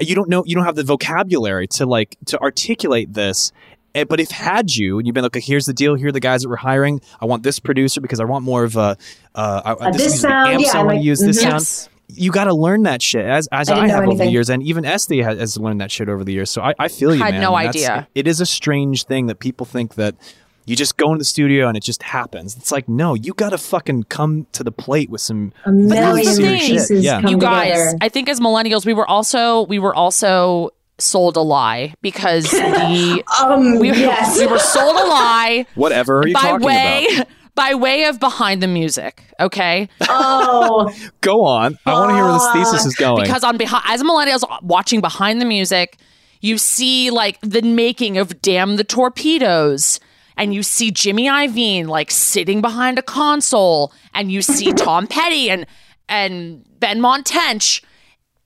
[0.00, 3.52] you don't know, you don't have the vocabulary to like to articulate this.
[3.94, 5.94] Eh, But if had you, and you've been like, okay, here's the deal.
[5.94, 7.00] Here are the guys that we're hiring.
[7.20, 8.96] I want this producer because I want more of a.
[9.34, 11.20] Uh, I, Uh, this, this is the sound, amps yeah, I want like- to use.
[11.20, 11.60] This mhm.
[11.60, 11.90] sound.
[12.08, 14.62] You got to learn that shit as as I I, have over the years, and
[14.62, 16.50] even Esté has, has learned that shit over the years.
[16.50, 17.42] So I, I feel you, Had man.
[17.42, 18.08] no And idea.
[18.14, 20.14] It is a strange thing that people think that
[20.66, 22.56] you just go into the studio and it just happens.
[22.56, 26.24] It's like no, you got to fucking come to the plate with some A really
[26.24, 26.70] serious shit.
[26.72, 27.20] pieces Yeah.
[27.26, 27.98] you guys, together.
[28.00, 33.22] I think as millennials, we were also we were also sold a lie because the
[33.42, 34.38] Um, we, yes.
[34.38, 37.26] we were sold a lie whatever are you by talking way about.
[37.56, 39.22] by way of behind the music.
[39.40, 41.76] Okay, oh, Go on.
[41.86, 43.22] I want to hear where this thesis is going.
[43.24, 45.96] because on behind as millennials watching behind the music,
[46.40, 50.00] you see like the making of Damn the Torpedoes.
[50.36, 55.50] And you see Jimmy Iovine like sitting behind a console, and you see Tom Petty
[55.50, 55.66] and
[56.08, 57.82] and Benmont Tench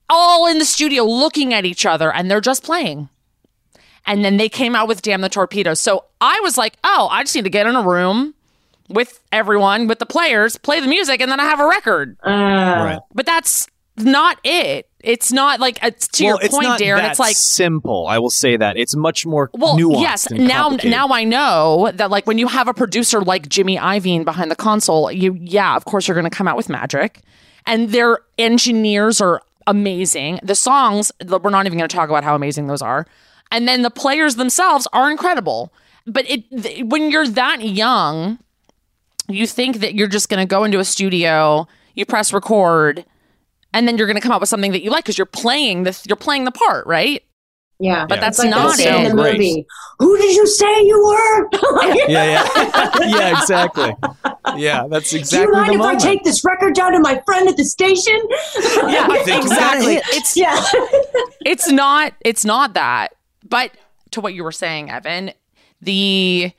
[0.09, 3.09] all in the studio looking at each other, and they're just playing.
[4.05, 5.79] And then they came out with Damn the Torpedoes.
[5.79, 8.33] So I was like, oh, I just need to get in a room
[8.87, 12.17] with everyone, with the players, play the music, and then I have a record.
[12.23, 12.99] uh, right.
[13.13, 13.67] But that's
[14.03, 14.89] not it.
[15.01, 17.09] It's not like uh, it's to well, your point, Darren.
[17.09, 18.07] It's like simple.
[18.07, 20.01] I will say that it's much more well, nuanced.
[20.01, 20.31] yes.
[20.31, 24.51] Now, now I know that like when you have a producer like Jimmy Iovine behind
[24.51, 27.21] the console, you yeah, of course you're going to come out with magic,
[27.65, 30.39] and their engineers are amazing.
[30.43, 33.07] The songs, we're not even going to talk about how amazing those are,
[33.51, 35.71] and then the players themselves are incredible.
[36.05, 38.39] But it th- when you're that young,
[39.29, 43.05] you think that you're just going to go into a studio, you press record,
[43.73, 45.83] and then you're going to come up with something that you like because you're playing
[45.83, 47.23] the you're playing the part, right?
[47.81, 48.05] yeah.
[48.07, 48.21] But Yeah.
[48.21, 49.09] that's like not that in it.
[49.09, 49.33] the Great.
[49.37, 49.65] movie.
[49.99, 51.49] Who did you say you were?
[52.09, 53.95] yeah, yeah, yeah, exactly.
[54.57, 55.13] Yeah, that's exactly.
[55.13, 56.01] Do you exactly mind the if moment.
[56.01, 58.19] I take this record down to my friend at the station?
[58.91, 59.95] Yeah, I think we got a exactly.
[60.17, 60.61] It's yeah.
[61.45, 63.09] it's not it's not that.
[63.47, 63.71] But
[64.11, 65.31] to what you were saying, Evan,
[65.81, 66.51] the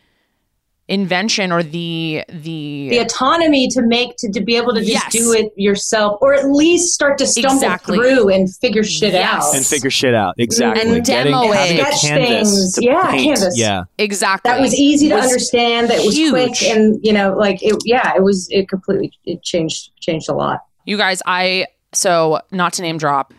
[0.91, 5.13] invention or the the, the autonomy to make to, to be able to just Yes.
[5.13, 7.97] do it yourself or at least start to stumble Exactly.
[7.97, 9.47] through and figure shit Yes.
[9.51, 10.83] out and figure shit out exactly.
[10.83, 11.81] And Getting demo having it.
[11.83, 12.75] a Sketch canvas things.
[12.75, 13.37] to Yeah, paint.
[13.39, 13.57] canvas.
[13.59, 16.33] Yeah, exactly that was easy to Was understand that was huge.
[16.33, 20.35] quick and you know like it yeah it was it completely it changed changed a
[20.35, 23.33] lot You guys, I so not to name drop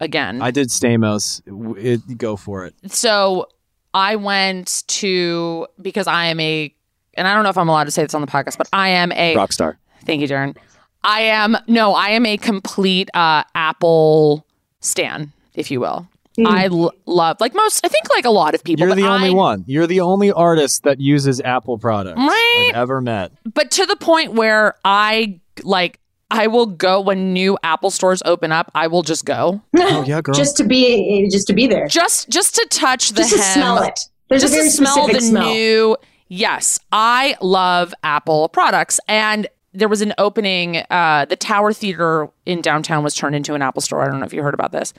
[0.00, 0.42] again.
[0.42, 1.42] I did Stamos.
[1.46, 2.74] W- It, go for it.
[2.92, 3.46] so
[3.94, 6.74] I went to because I am a
[7.14, 8.88] and I don't know if I'm allowed to say this on the podcast, but I
[8.90, 9.78] am a rock star.
[10.04, 10.56] Thank you, Darren.
[11.02, 14.44] I am no, I am a complete uh, Apple
[14.80, 16.06] stan, if you will.
[16.46, 17.84] I l- love like most.
[17.84, 18.80] I think like a lot of people.
[18.80, 19.64] You're but the only I- one.
[19.66, 22.66] You're the only artist that uses Apple products Right.
[22.70, 23.32] I've ever met.
[23.52, 25.98] but to the point where I like
[26.30, 28.70] I will go when new Apple stores open up.
[28.74, 30.34] I will just go Oh yeah, girl.
[30.34, 33.54] just to be just to be there just just to touch the just to hem,
[33.54, 34.00] smell it
[34.30, 35.96] there's just a very to smell the smell new.
[36.32, 40.76] Yes, I love Apple products, and there was an opening.
[40.88, 44.00] Uh, the Tower Theater in downtown was turned into an Apple store.
[44.00, 44.94] I don't know if you heard about this,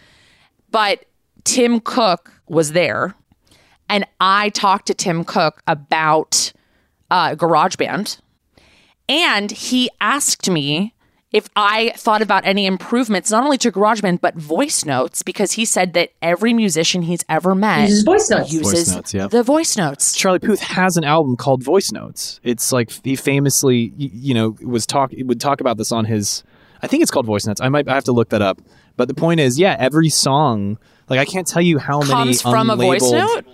[0.72, 1.06] but
[1.46, 3.16] Tim Cook was there,
[3.88, 6.52] and I talked to Tim Cook about
[7.10, 8.20] uh, GarageBand,
[9.08, 10.94] and he asked me
[11.32, 15.64] if I thought about any improvements, not only to GarageBand but voice notes, because he
[15.64, 19.28] said that every musician he's ever met uses voice notes uses Voice notes, yeah.
[19.28, 20.16] the voice notes.
[20.16, 22.40] Charlie Puth has an album called Voice Notes.
[22.44, 26.44] It's like he famously, you know, was talk would talk about this on his.
[26.82, 27.62] I think it's called Voice Notes.
[27.62, 28.60] I might I have to look that up.
[28.98, 30.78] But the point is, yeah, every song,
[31.10, 33.46] like I can't tell you how many Comes from a voice note.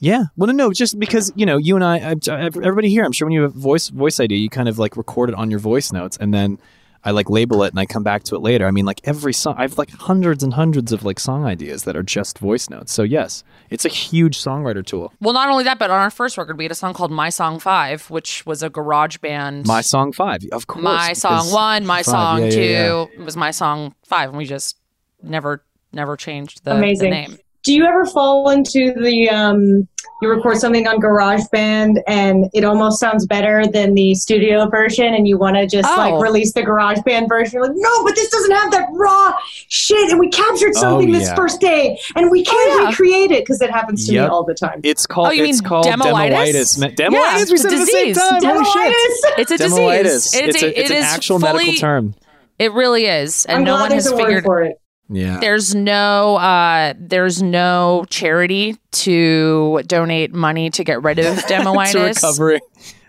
[0.00, 3.12] Yeah, well, no, no, just because you know, you and I, I, everybody here, I'm
[3.12, 5.50] sure when you have a voice voice idea, you kind of like record it on
[5.50, 6.58] your voice notes, and then
[7.04, 8.66] I like label it and I come back to it later.
[8.66, 11.84] I mean, like every song, I have like hundreds and hundreds of like song ideas
[11.84, 12.92] that are just voice notes.
[12.92, 15.12] So yes, it's a huge songwriter tool.
[15.20, 17.28] Well, not only that, but on our first record, we had a song called "My
[17.28, 19.66] Song 5, which was a garage band.
[19.66, 20.82] My song five, of course.
[20.82, 23.24] My song one, my Five, song yeah, two yeah, yeah.
[23.24, 24.78] was my song five, and we just
[25.22, 27.10] never, never changed the, the Amazing.
[27.10, 27.36] name.
[27.64, 29.88] Do you ever fall into the um,
[30.22, 35.26] you record something on GarageBand and it almost sounds better than the studio version, and
[35.26, 35.96] you want to just Oh.
[35.96, 37.54] like release the GarageBand version?
[37.54, 39.32] You're like, no, but this doesn't have that raw
[39.68, 41.34] shit, and we captured something this yeah.
[41.34, 42.88] first day, and we can't Oh, yeah.
[42.88, 44.22] recreate it because it happens to Yep.
[44.24, 44.80] me all the time.
[44.84, 45.28] It's called.
[45.28, 46.30] Oh, you it's mean called demoitis?
[46.52, 46.78] demoitis.
[46.80, 47.10] Ma- Demoitis.
[47.12, 48.16] Yeah, we said the it at the same disease.
[48.18, 48.42] time.
[48.44, 48.74] Holy shit.
[48.74, 49.38] Demoitis.
[49.38, 50.34] It's a disease.
[50.34, 52.14] It's, a, it's it an is actual fully, medical term.
[52.58, 54.44] It really is, and I'm no glad one has a word figured.
[54.44, 54.80] for it.
[55.08, 55.38] Yeah.
[55.40, 62.14] There's no, uh, there's no charity to donate money to get rid of to demoitis
[62.16, 62.58] recover.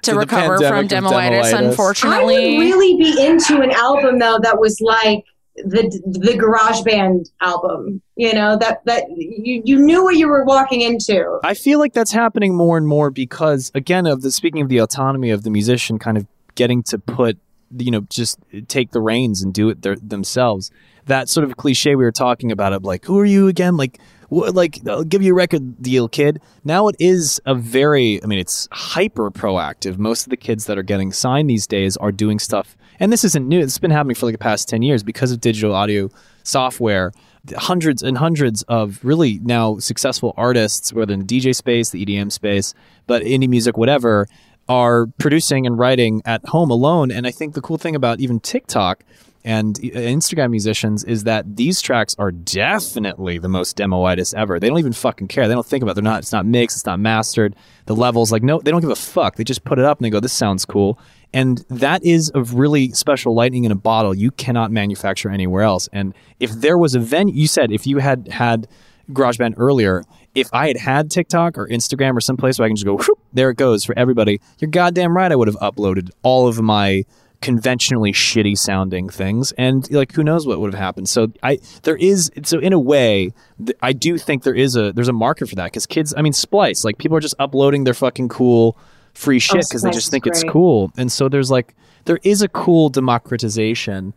[0.04, 1.42] to recover from pandemic demoitis.
[1.42, 1.54] demoitis.
[1.54, 5.24] I would Unfortunately, really be into an album though that was like
[5.56, 5.90] the
[6.22, 8.02] the garage band album.
[8.18, 11.40] You know that that you you knew what you were walking into.
[11.44, 14.80] I feel like that's happening more and more because, again, of the speaking of the
[14.80, 17.38] autonomy of the musician, kind of getting to put,
[17.78, 20.72] you know, just take the reins and do it their, themselves.
[21.06, 23.78] That sort of cliche we were talking about of like, who are you again?
[23.78, 24.00] Like,
[24.30, 26.42] wh- like I'll give you a record deal, kid.
[26.64, 29.98] Now it is a very, I mean, it's hyper proactive.
[29.98, 33.24] Most of the kids that are getting signed these days are doing stuff, and this
[33.24, 33.60] isn't new.
[33.60, 36.10] It's been happening for like the past ten years because of digital audio
[36.44, 37.12] software
[37.56, 42.32] hundreds and hundreds of really now successful artists, whether in the DJ space, the EDM
[42.32, 42.74] space,
[43.08, 44.28] but indie music, whatever,
[44.68, 47.12] are producing and writing at home alone.
[47.12, 49.04] And I think the cool thing about even TikTok
[49.44, 54.60] and uh, Instagram musicians is that these tracks are definitely the most demoitis ever.
[54.60, 55.48] They don't even fucking care.
[55.48, 55.92] They don't think about.
[55.92, 55.96] It.
[55.96, 56.20] They're not.
[56.20, 56.78] It's not mixed.
[56.78, 57.56] It's not mastered.
[57.86, 59.36] The levels, like no, they don't give a fuck.
[59.36, 61.00] They just put it up and they go, "This sounds cool."
[61.32, 65.90] And that is a really special lightning in a bottle you cannot manufacture anywhere else.
[65.94, 68.68] And if there was a venue, you said if you had had
[69.12, 70.04] GarageBand earlier,
[70.36, 73.20] if I had had TikTok or Instagram or someplace where I can just go, whoop,
[73.34, 75.32] there it goes for everybody, you're goddamn right.
[75.32, 77.06] I would have uploaded all of my
[77.42, 81.98] conventionally shitty sounding things and like who knows what would have happened so i there
[81.98, 83.32] is so in a way
[83.64, 86.24] th- i do think there is a there's a market for that because kids i
[86.24, 88.76] mean splice like people are just uploading their fucking cool
[89.14, 91.76] free shit because they just think it's cool and so there's like
[92.06, 94.14] there is a cool democratization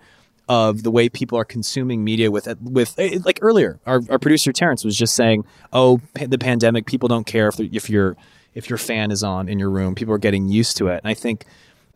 [0.49, 4.53] of the way people are consuming media with with eh, like earlier our, our producer
[4.53, 8.17] Terrence was just saying oh the pandemic people don't care if if your
[8.55, 11.11] if your fan is on in your room people are getting used to it and
[11.11, 11.45] I think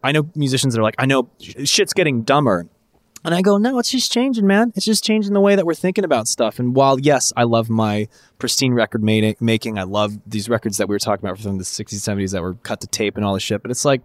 [0.02, 2.66] I know musicians that are like I know shit's getting dumber
[3.24, 4.72] and I go, no, it's just changing, man.
[4.74, 6.58] It's just changing the way that we're thinking about stuff.
[6.58, 10.88] And while, yes, I love my pristine record ma- making, I love these records that
[10.88, 13.34] we were talking about from the 60s, 70s that were cut to tape and all
[13.34, 13.62] this shit.
[13.62, 14.02] But it's like,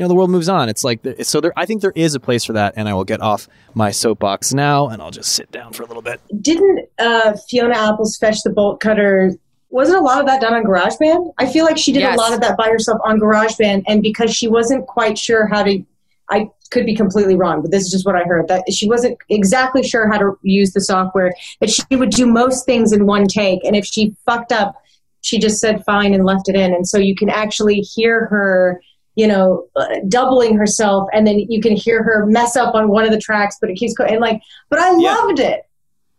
[0.00, 0.70] you know, the world moves on.
[0.70, 2.72] It's like, so there, I think there is a place for that.
[2.74, 5.86] And I will get off my soapbox now and I'll just sit down for a
[5.86, 6.22] little bit.
[6.40, 9.32] Didn't uh, Fiona Apples fetch the bolt cutter?
[9.68, 11.34] Wasn't a lot of that done on GarageBand?
[11.36, 12.14] I feel like she did Yes.
[12.16, 15.64] a lot of that by herself on GarageBand, and because she wasn't quite sure how
[15.64, 15.84] to,
[16.30, 19.18] I could be completely wrong, but this is just what I heard that she wasn't
[19.28, 21.34] exactly sure how to use the software.
[21.60, 24.74] That she would do most things in one take, and if she fucked up,
[25.20, 28.80] she just said fine and left it in, and so you can actually hear her.
[29.16, 33.04] You know, uh, doubling herself, and then you can hear her mess up on one
[33.04, 34.12] of the tracks, but it keeps going.
[34.12, 34.40] And like,
[34.70, 35.14] but I Yeah.
[35.14, 35.62] loved it.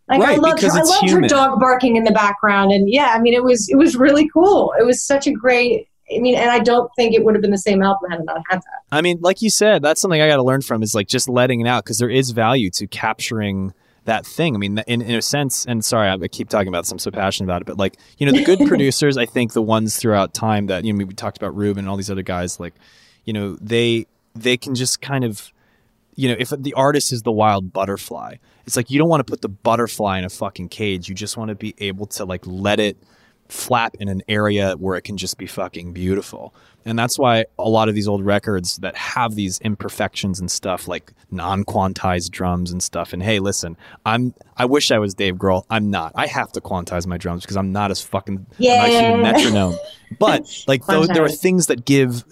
[0.09, 0.67] Like I Right, loved her.
[0.69, 1.23] I loved human.
[1.23, 4.29] her dog barking in the background, and yeah, I mean, it was it was really
[4.33, 4.73] cool.
[4.79, 5.87] It was such a great.
[6.13, 8.25] I mean, and I don't think it would have been the same album had it
[8.25, 8.81] not had that.
[8.91, 11.29] I mean, like you said, that's something I got to learn from is like just
[11.29, 13.73] letting it out because there is value to capturing
[14.05, 14.55] that thing.
[14.55, 16.91] I mean, in, in a sense, and sorry, I keep talking about this.
[16.91, 19.61] I'm so passionate about it, but like, you know, the good producers, I think the
[19.61, 22.59] ones throughout time that, you know, we talked about Ruben and all these other guys,
[22.59, 22.73] like,
[23.25, 25.51] you know, they, they can just kind of,
[26.15, 28.35] you know, if the artist is the wild butterfly,
[28.65, 31.07] it's like you don't want to put the butterfly in a fucking cage.
[31.07, 32.97] You just want to be able to like let it
[33.51, 36.53] flap in an area where it can just be fucking beautiful.
[36.85, 40.87] And that's why a lot of these old records that have these imperfections and stuff
[40.87, 43.11] like non-quantized drums and stuff.
[43.13, 43.75] And hey, listen,
[44.05, 45.65] I'm I wish I was Dave Grohl.
[45.69, 46.13] I'm not.
[46.15, 48.83] I have to quantize my drums because I'm not as fucking yeah.
[48.83, 49.75] I'm not a metronome.
[50.17, 52.23] But like those, there are things that give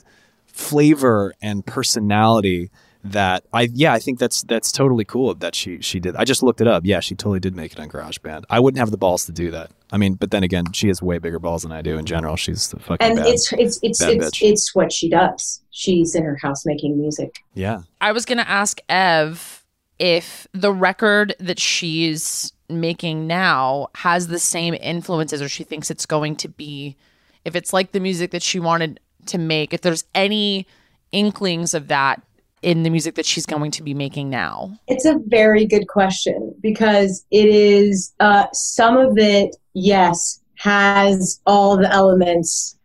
[0.47, 2.71] flavor and personality
[3.03, 6.15] that I yeah I think that's that's totally cool that she she did.
[6.17, 6.83] I just looked it up.
[6.85, 8.43] Yeah, she totally did make it on GarageBand.
[8.49, 9.71] I wouldn't have the balls to do that.
[9.91, 12.35] I mean, but then again, she has way bigger balls than I do in general.
[12.35, 13.27] She's the fucking And bad.
[13.27, 15.61] it's it's it's bad it's, it's what she does.
[15.71, 17.43] She's in her house making music.
[17.53, 17.81] yeah.
[18.01, 19.63] I was going to ask Ev
[19.97, 26.05] if the record that she's making now has the same influences or she thinks it's
[26.05, 26.95] going to be
[27.45, 30.67] if it's like the music that she wanted to make if there's any
[31.11, 32.21] inklings of that
[32.61, 36.53] in the music that she's going to be making now It's a very good question
[36.61, 42.77] because it is uh, some of it, yes, has all the elements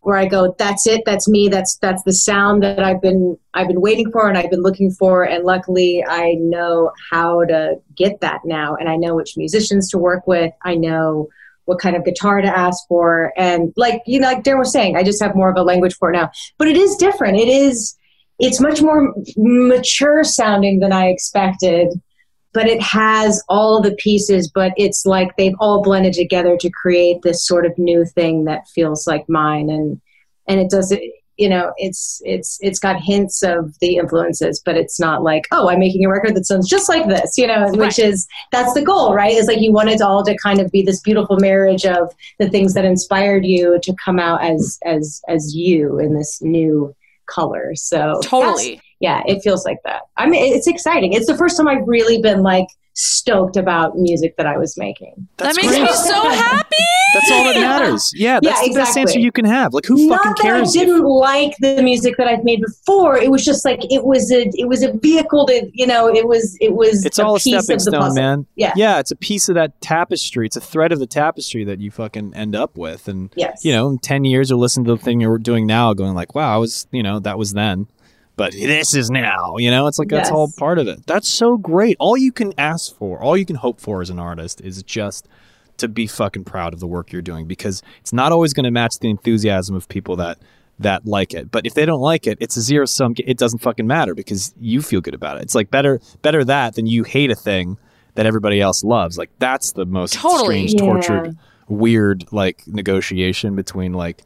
[0.00, 3.68] where I go, that's it, that's me, that's that's the sound that I've been I've
[3.68, 8.20] been waiting for and I've been looking for, and luckily I know how to get
[8.20, 10.52] that now, and I know which musicians to work with.
[10.62, 11.28] I know
[11.64, 13.32] what kind of guitar to ask for.
[13.36, 15.94] And like, you know, like Darren was saying, I just have more of a language
[15.96, 16.30] for it now.
[16.58, 17.38] But it is different.
[17.38, 17.96] It is,
[18.38, 21.88] it's much more mature sounding than I expected.
[22.52, 27.22] But it has all the pieces, but it's like they've all blended together to create
[27.22, 29.68] this sort of new thing that feels like mine.
[29.70, 30.00] And
[30.46, 31.02] and it does it
[31.36, 35.68] you know it's it's it's got hints of the influences but it's not like oh
[35.68, 37.76] i'm making a record that sounds just like this you know right.
[37.76, 40.70] which is that's the goal right is like you want it all to kind of
[40.70, 45.22] be this beautiful marriage of the things that inspired you to come out as as
[45.28, 46.94] as you in this new
[47.26, 47.74] color.
[47.74, 48.80] So totally.
[49.00, 50.02] Yeah it feels like that.
[50.16, 51.12] I mean it's exciting.
[51.12, 55.28] It's the first time i've really been like stoked about music that I was making.
[55.36, 55.82] That's that makes great.
[55.82, 56.76] me so happy.
[57.14, 58.12] That's all that matters.
[58.14, 59.72] Yeah, that's yeah, the best answer you can have.
[59.72, 60.72] Like who Not fucking cares?
[60.72, 61.04] That I didn't if...
[61.04, 63.18] like the music that I've made before.
[63.18, 66.26] It was just like it was a it was a vehicle to you know it
[66.26, 67.04] was it was.
[67.04, 68.46] It's a all a stepping stone, man.
[68.56, 68.98] Yeah, yeah.
[68.98, 70.46] It's a piece of that tapestry.
[70.46, 73.64] It's a thread of the tapestry that you fucking end up with, and yes.
[73.64, 76.34] you know, in ten years you'll listen to the thing you're doing now, going like,
[76.34, 77.86] wow, I was you know that was then
[78.36, 79.56] but this is now.
[79.56, 80.34] You know, it's like that's yes.
[80.34, 81.06] all part of it.
[81.06, 81.96] That's so great.
[82.00, 85.28] All you can ask for, all you can hope for as an artist is just
[85.76, 88.70] to be fucking proud of the work you're doing because it's not always going to
[88.70, 90.38] match the enthusiasm of people that
[90.80, 91.50] that like it.
[91.50, 93.14] But if they don't like it, it's a zero sum.
[93.18, 95.44] It doesn't fucking matter because you feel good about it.
[95.44, 97.78] It's like better better that than you hate a thing
[98.14, 99.16] that everybody else loves.
[99.16, 100.66] Like that's the most totally.
[100.68, 100.80] strange, yeah.
[100.80, 101.38] tortured,
[101.68, 104.24] weird like negotiation between like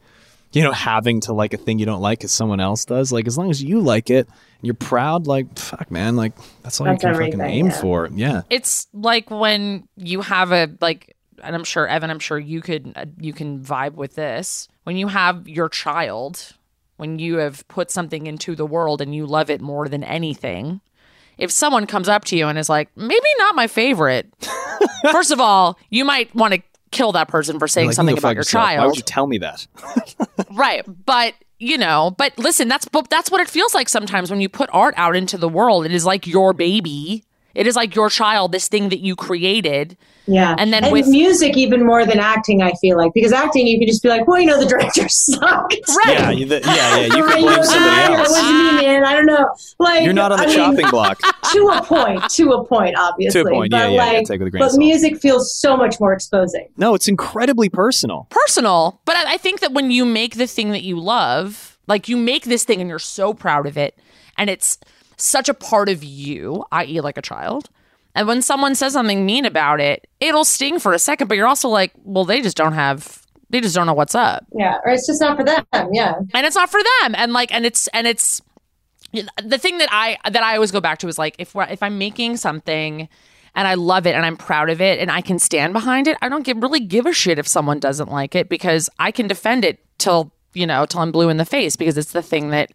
[0.51, 3.11] you know, having to like a thing you don't like because someone else does.
[3.11, 6.79] Like, as long as you like it and you're proud, like, fuck, man, like, that's
[6.79, 7.81] all that's you can fucking aim yeah.
[7.81, 8.09] for.
[8.11, 8.41] Yeah.
[8.49, 12.93] It's like when you have a, like, and I'm sure, Evan, I'm sure you could,
[12.95, 14.67] uh, you can vibe with this.
[14.83, 16.53] When you have your child,
[16.97, 20.81] when you have put something into the world and you love it more than anything,
[21.37, 24.27] if someone comes up to you and is like, maybe not my favorite,
[25.11, 28.29] first of all, you might want to kill that person for saying like, something about
[28.29, 28.65] your yourself.
[28.65, 28.79] child.
[28.79, 29.67] Why would you tell me that?
[30.51, 34.49] right, but you know, but listen, that's that's what it feels like sometimes when you
[34.49, 35.85] put art out into the world.
[35.85, 37.23] It is like your baby.
[37.55, 39.97] It is like your child, this thing that you created,
[40.29, 40.55] yeah.
[40.59, 43.79] And then and with music, even more than acting, I feel like because acting, you
[43.79, 45.75] can just be like, well, you know, the director sucked.
[46.05, 46.19] Right.
[46.19, 46.29] Yeah.
[46.29, 46.97] You, the, yeah.
[46.97, 47.15] Yeah.
[47.15, 48.29] You can blame somebody else.
[48.29, 49.05] It wasn't me, man.
[49.05, 49.49] I don't know.
[49.79, 51.19] Like you're not on the I chopping mean, block.
[51.51, 52.29] to a point.
[52.29, 53.41] To a point, obviously.
[53.41, 53.71] To a point.
[53.71, 53.97] But yeah.
[53.97, 54.21] Like, yeah.
[54.23, 56.69] Take with a grain but music feels so much more exposing.
[56.77, 58.27] No, it's incredibly personal.
[58.29, 62.17] Personal, but I think that when you make the thing that you love, like you
[62.17, 63.97] make this thing and you're so proud of it,
[64.37, 64.77] and it's
[65.21, 67.69] such a part of you, i.e., like a child
[68.15, 71.47] and when someone says something mean about it, it'll sting for a second, but you're
[71.47, 74.45] also like, well, they just don't have they just don't know what's up.
[74.53, 75.65] Yeah, or it's just not for them.
[75.91, 76.15] Yeah.
[76.33, 77.15] And it's not for them.
[77.15, 78.41] And like and it's and it's
[79.43, 81.97] the thing that I that I always go back to is like if if I'm
[81.97, 83.07] making something
[83.55, 86.17] and I love it and I'm proud of it and I can stand behind it,
[86.21, 89.27] I don't give, really give a shit if someone doesn't like it because I can
[89.27, 92.51] defend it till, you know, till I'm blue in the face because it's the thing
[92.51, 92.71] that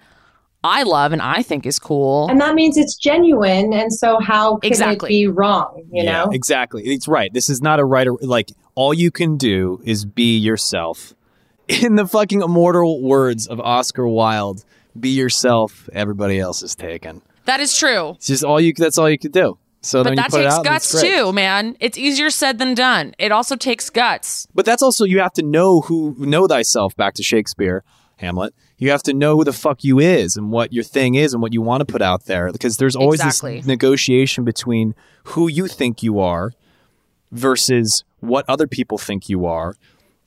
[0.65, 2.27] I love and I think is cool.
[2.31, 3.74] And that means it's genuine.
[3.74, 5.09] And so how can exactly.
[5.09, 5.85] it be wrong?
[5.93, 6.31] You yeah, know?
[6.32, 6.82] Exactly.
[6.85, 7.31] It's right.
[7.32, 11.15] This is not a right or like all you can do is be yourself.
[11.69, 14.65] In the fucking immortal words of Oscar Wilde,
[14.99, 17.20] be yourself, everybody else is taken.
[17.45, 18.11] That is true.
[18.12, 19.59] It's just all you that's all you could do.
[19.82, 21.77] So but that takes guts too, man.
[21.78, 23.15] It's easier said than done.
[23.19, 24.47] It also takes guts.
[24.55, 27.85] But that's also you have to know who know thyself back to Shakespeare,
[28.16, 31.33] Hamlet you have to know who the fuck you is and what your thing is
[31.33, 33.59] and what you want to put out there because there's always exactly.
[33.59, 34.95] this negotiation between
[35.25, 36.53] who you think you are
[37.31, 39.77] versus what other people think you are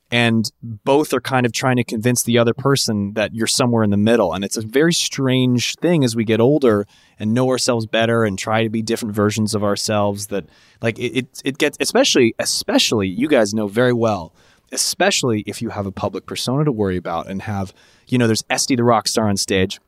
[0.10, 3.90] and both are kind of trying to convince the other person that you're somewhere in
[3.90, 6.86] the middle and it's a very strange thing as we get older
[7.20, 10.46] and know ourselves better and try to be different versions of ourselves that
[10.82, 14.34] like it, it, it gets especially especially you guys know very well
[14.72, 17.74] especially if you have a public persona to worry about and have
[18.08, 19.80] you know, there's Esté the rock star on stage.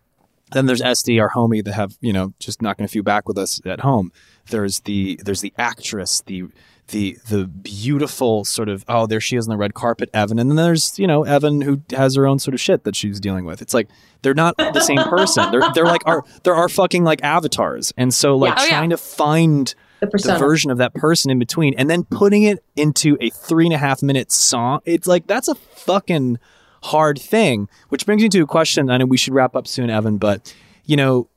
[0.51, 3.37] Then there's Esté, our homie that have, you know, just knocking a few back with
[3.37, 4.11] us at home.
[4.49, 6.45] There's the there's the actress, the
[6.87, 10.49] the the beautiful sort of oh there she is on the red carpet Evan and
[10.49, 13.45] then there's you know Evan who has her own sort of shit that she's dealing
[13.45, 13.87] with it's like
[14.23, 18.11] they're not the same person they're they're like our they're our fucking like avatars and
[18.11, 18.63] so like yeah.
[18.63, 18.95] oh, trying yeah.
[18.95, 23.17] to find the, the, version of that person in between and then putting it into
[23.19, 26.39] a three and a half minute song it's like that's a fucking
[26.83, 27.67] hard thing.
[27.89, 28.89] Which brings me to a question.
[28.89, 30.53] I know we should wrap up soon, Evan, but
[30.85, 31.29] you know,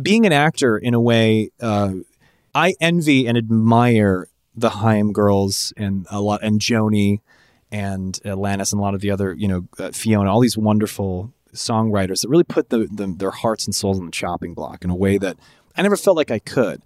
[0.00, 1.94] being an actor in a way, uh,
[2.54, 7.20] I envy and admire the Haim girls and a lot and Joni
[7.72, 11.32] and Alanis and a lot of the other, you know, uh, Fiona, all these wonderful
[11.54, 14.90] songwriters that really put the, the, their hearts and souls on the chopping block in
[14.90, 15.36] a way that
[15.76, 16.82] I never felt like I could.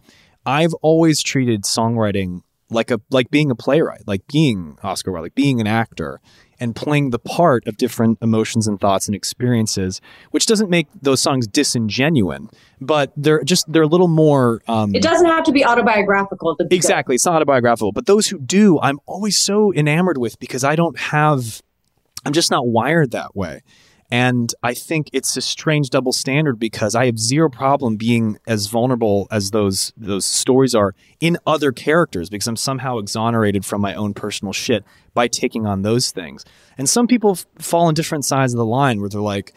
[0.47, 5.35] I've always treated songwriting like a like being a playwright, like being Oscar Wilde, like
[5.35, 6.21] being an actor
[6.61, 10.01] and playing the part of different emotions and thoughts and experiences,
[10.31, 14.63] which doesn't make those songs disingenuine, but they're just they're a little more.
[14.69, 16.57] Um, it doesn't have to be autobiographical.
[16.57, 17.17] To be exactly, good.
[17.17, 17.93] it's not autobiographical.
[17.93, 21.63] But those who do, I'm always so enamored with because I don't have.
[22.27, 23.63] I'm just not wired that way.
[24.11, 28.67] And I think it's a strange double standard because I have zero problem being as
[28.67, 33.95] vulnerable as those those stories are in other characters because I'm somehow exonerated from my
[33.95, 36.45] own personal shit by taking on those things.
[36.77, 39.55] And some people f- fall on different sides of the line where they're like,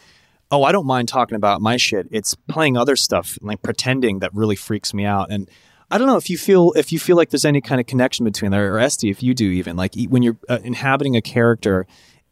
[0.50, 2.08] "Oh, I don't mind talking about my shit.
[2.10, 5.48] It's playing other stuff, like pretending that really freaks me out." And
[5.90, 8.24] I don't know if you feel if you feel like there's any kind of connection
[8.24, 11.86] between there, or Esté, if you do even like when you're uh, inhabiting a character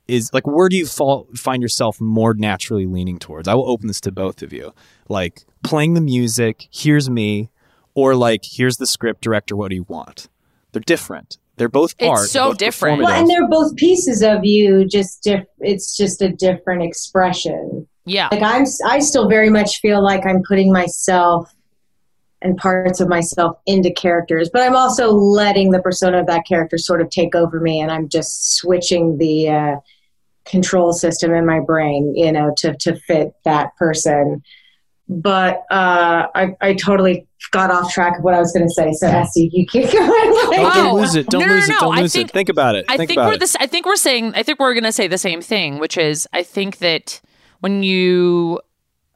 [0.09, 3.49] is like where do you fall, find yourself more naturally leaning towards?
[3.49, 4.73] I will open this to both of you.
[5.09, 7.51] Like playing the music, here's me,
[7.95, 10.29] or like here's the script director, what do you want?
[10.73, 11.39] They're different.
[11.57, 12.25] They're both art.
[12.25, 13.03] It's so both different.
[13.03, 14.87] Well, and they're both pieces of you.
[14.87, 17.89] Just diff- it's just a different expression.
[18.05, 18.29] Yeah.
[18.31, 21.53] Like I'm, I still very much feel like I'm putting myself
[22.43, 26.77] and parts of myself into characters, but I'm also letting the persona of that character
[26.77, 29.77] sort of take over me, and I'm just switching the uh,
[30.47, 34.43] control system in my brain, you know, to to fit that person.
[35.09, 38.93] But uh, I, I totally got off track of what I was going to say.
[38.93, 40.03] So, Esté, you keep going.
[40.03, 41.27] Oh, Oh, don't lose it.
[41.29, 41.81] Don't no, no, lose no, it.
[41.81, 42.33] Don't I lose think- it.
[42.33, 42.87] Think about it.
[42.89, 43.41] I think think about we're it.
[43.41, 43.55] this.
[43.61, 44.33] I think we're saying.
[44.35, 47.21] I think we're going to say the same thing, which is I think that
[47.61, 48.61] when you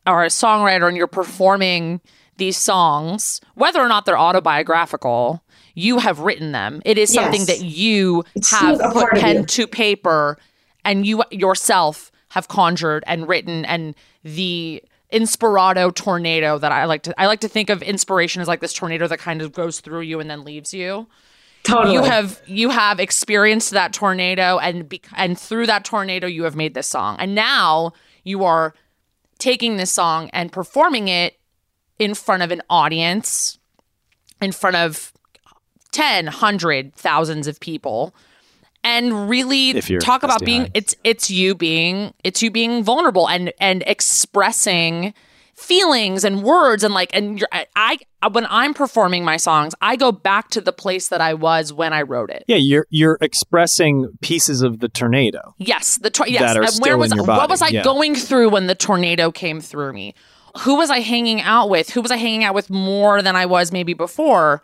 [0.07, 2.01] are a songwriter and you're performing
[2.37, 5.43] these songs, whether or not they're autobiographical,
[5.75, 6.81] you have written them.
[6.85, 7.47] It is something Yes.
[7.49, 10.39] that you It's have a put pen to paper,
[10.85, 14.83] and you yourself have conjured and written, and the
[15.13, 18.73] inspirado tornado that I like to I like to think of inspiration as like this
[18.73, 21.09] tornado that kind of goes through you and then leaves you.
[21.63, 21.95] Totally.
[21.95, 26.57] you have you have experienced that tornado and be, and through that tornado you have
[26.57, 27.17] made this song.
[27.19, 27.93] And now
[28.25, 28.75] you are
[29.39, 31.39] taking this song and performing it
[31.99, 33.59] in front of an audience
[34.41, 35.13] in front of
[35.93, 38.15] 10 100 thousands of people
[38.83, 40.45] and really talk about SDI.
[40.45, 45.15] being it's it's you being it's you being vulnerable and and expressing
[45.55, 49.97] feelings and words and like and you're, I, I when I'm performing my songs I
[49.97, 52.45] go back to the place that I was when I wrote it.
[52.49, 55.55] yeah, you're you're expressing pieces of the tornado.
[55.59, 56.41] Yes, the tor- yes.
[56.41, 57.39] That are and still was in your body.
[57.39, 57.83] what was I yeah.
[57.83, 60.15] going through when the tornado came through me?
[60.61, 61.91] Who was I hanging out with?
[61.91, 64.63] Who was I hanging out with more than I was maybe before?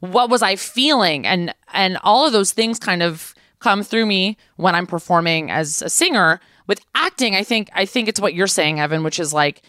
[0.00, 1.26] What was I feeling?
[1.26, 3.33] And and all of those things kind of
[3.64, 6.38] come through me when I'm performing as a singer.
[6.66, 9.62] With acting, I think I think it's what you're saying, Evan, which is like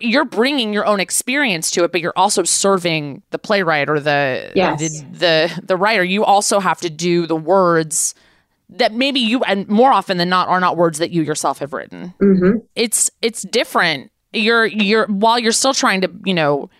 [0.00, 4.50] you're bringing your own experience to it, but you're also serving the playwright or the
[4.54, 4.80] Yes.
[4.80, 6.04] the, the the writer.
[6.04, 8.14] You also have to do the words
[8.70, 11.72] that maybe you and more often than not are not words that you yourself have
[11.72, 12.14] written.
[12.18, 14.10] hmm It's it's different.
[14.32, 16.70] You're you're while you're still trying to you know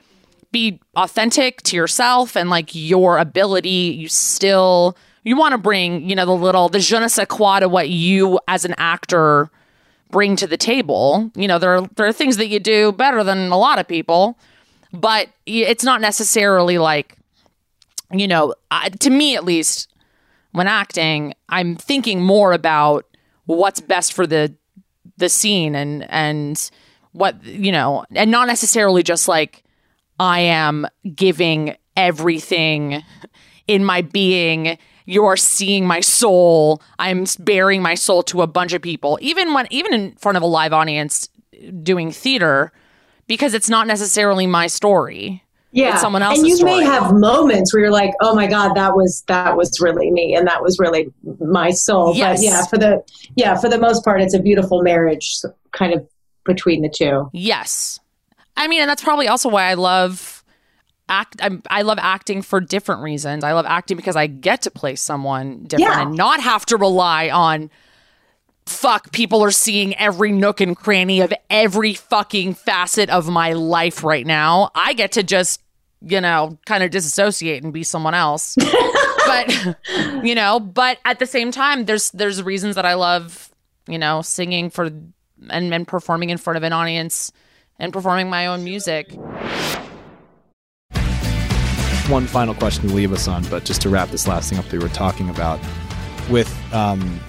[0.52, 3.96] be authentic to yourself and like your ability.
[4.00, 7.60] You still you want to bring you know the little the je ne sais quoi
[7.60, 9.50] to what you as an actor
[10.10, 11.30] bring to the table.
[11.34, 13.86] You know, there are, there are things that you do better than a lot of
[13.86, 14.38] people,
[14.92, 17.16] but it's not necessarily like,
[18.12, 19.88] you know, I, to me at least,
[20.52, 23.06] when acting, I'm thinking more about
[23.46, 24.54] what's best for the
[25.16, 26.70] the scene and and
[27.12, 29.62] what you know, and not necessarily just like
[30.18, 33.02] I am giving everything
[33.68, 34.76] in my being.
[35.10, 36.80] You're seeing my soul.
[36.98, 40.42] I'm bearing my soul to a bunch of people, even when even in front of
[40.42, 41.28] a live audience
[41.82, 42.72] doing theater,
[43.26, 45.44] because it's not necessarily my story.
[45.72, 48.74] Yeah, It's someone And else's you may have moments where you're like, "Oh my God,
[48.74, 52.40] that was that was really me, and that was really my soul." Yes.
[52.40, 53.02] But yeah, for the
[53.36, 55.38] yeah for the most part, it's a beautiful marriage,
[55.72, 56.08] kind of
[56.44, 57.30] between the two.
[57.32, 58.00] Yes.
[58.56, 60.39] I mean, and that's probably also why I love
[61.10, 63.44] act I'm, I love acting for different reasons.
[63.44, 66.02] I love acting because I get to play someone different Yeah.
[66.02, 67.70] and not have to rely on
[68.66, 74.04] fuck people are seeing every nook and cranny of every fucking facet of my life
[74.04, 74.70] right now.
[74.76, 75.60] I get to just,
[76.02, 78.56] you know, kind of disassociate and be someone else.
[79.26, 79.76] but
[80.24, 83.50] you know, but at the same time there's there's reasons that I love,
[83.88, 87.32] you know, singing for and, and performing in front of an audience
[87.78, 89.10] and performing my own music.
[92.10, 94.64] One final question to leave us on, but just to wrap this last thing up
[94.66, 95.60] that we were talking about
[96.28, 97.20] with um,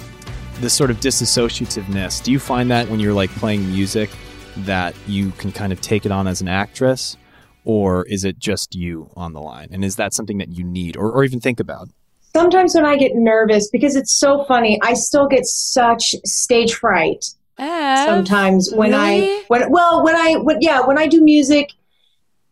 [0.60, 4.10] this sort of disassociativeness, do you find that when you're like playing music
[4.58, 7.18] that you can kind of take it on as an actress?
[7.64, 9.70] or is it just you on the line?
[9.72, 11.90] And is that something that you need or, or even think about?
[12.34, 17.26] Sometimes when I get nervous, because it's so funny, I still get such stage fright.
[17.60, 19.30] Ev, Sometimes when really?
[19.30, 21.72] I when well when I when, yeah when I do music,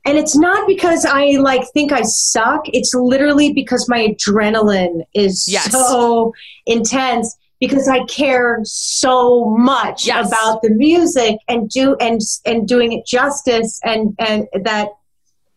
[0.06, 2.62] and it's not because I like think I suck.
[2.66, 5.72] It's literally because my adrenaline is Yes.
[5.72, 6.34] so
[6.66, 10.28] intense because I care so much Yes.
[10.28, 14.90] about the music and do and and doing it justice and and that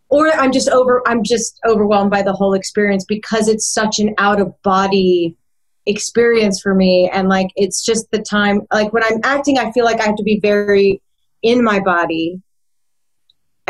[0.08, 4.14] or I'm just over I'm just overwhelmed by the whole experience because it's such an
[4.18, 5.36] out of body
[5.86, 9.84] experience for me and like it's just the time like when I'm acting I feel
[9.84, 11.00] like I have to be very
[11.42, 12.40] in my body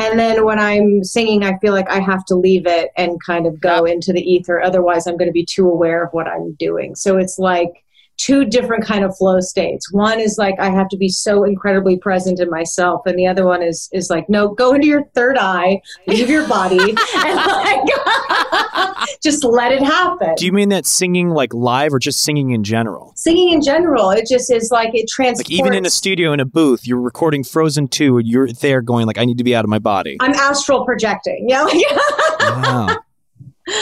[0.02, 3.46] and then when I'm singing I feel like I have to leave it and kind
[3.46, 4.60] of go into the ether.
[4.60, 6.94] Otherwise I'm going to be too aware of what I'm doing.
[6.94, 7.81] So it's like
[8.18, 11.96] two different kind of flow states one is like I have to be so incredibly
[11.98, 15.36] present in myself and the other one is is like no go into your third
[15.38, 17.80] eye leave your body and like
[19.22, 22.62] just let it happen Do you mean that singing like live or just singing in
[22.64, 23.12] general?
[23.16, 26.40] singing in general it just is like it transports Like even in a studio in
[26.40, 29.54] a booth, you're recording Frozen 2 and you're there going like I need to be
[29.56, 30.16] out of my body.
[30.20, 31.66] i'm astral projecting yeah
[32.40, 32.98] Wow.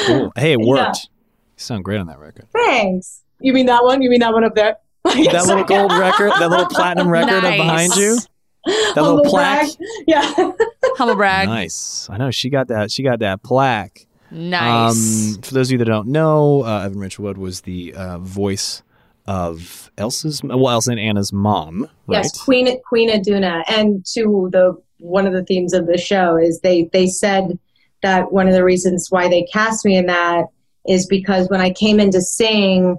[0.06, 0.32] Cool.
[0.36, 1.08] Hey, it worked.
[1.56, 2.46] You sound great on that record.
[2.52, 6.30] thanks you mean that one you mean that one up there That little gold record,
[6.38, 8.18] that little platinum record up behind you.
[8.66, 9.68] That little plaque.
[9.76, 9.88] brag.
[10.06, 10.52] yeah
[10.96, 11.48] Humble brag.
[11.48, 12.06] Nice.
[12.10, 12.90] I know she got that.
[12.90, 14.06] She got that plaque.
[14.30, 15.36] Nice.
[15.36, 18.18] Um, for those of you that don't know, uh, Evan Rachel Wood was the uh,
[18.18, 18.82] voice
[19.26, 22.18] of Elsa's, well, Elsa and Anna's mom, right?
[22.18, 26.60] Yes, Queen Queen Iduna, and to the one of the themes of the show is
[26.60, 27.58] they they said
[28.02, 30.46] that one of the reasons why they cast me in that
[30.86, 32.98] is because when I came in to sing,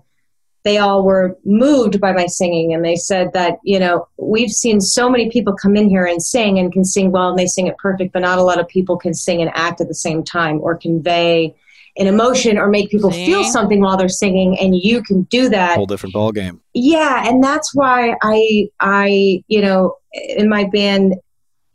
[0.63, 4.79] they all were moved by my singing, and they said that you know we've seen
[4.81, 7.67] so many people come in here and sing and can sing well and they sing
[7.67, 10.23] it perfect, but not a lot of people can sing and act at the same
[10.23, 11.53] time or convey
[11.97, 13.25] an emotion or make people See?
[13.25, 16.61] feel something while they're singing, and you can do that Whole different ball game.
[16.73, 19.95] yeah and that's why i i you know
[20.37, 21.15] in my band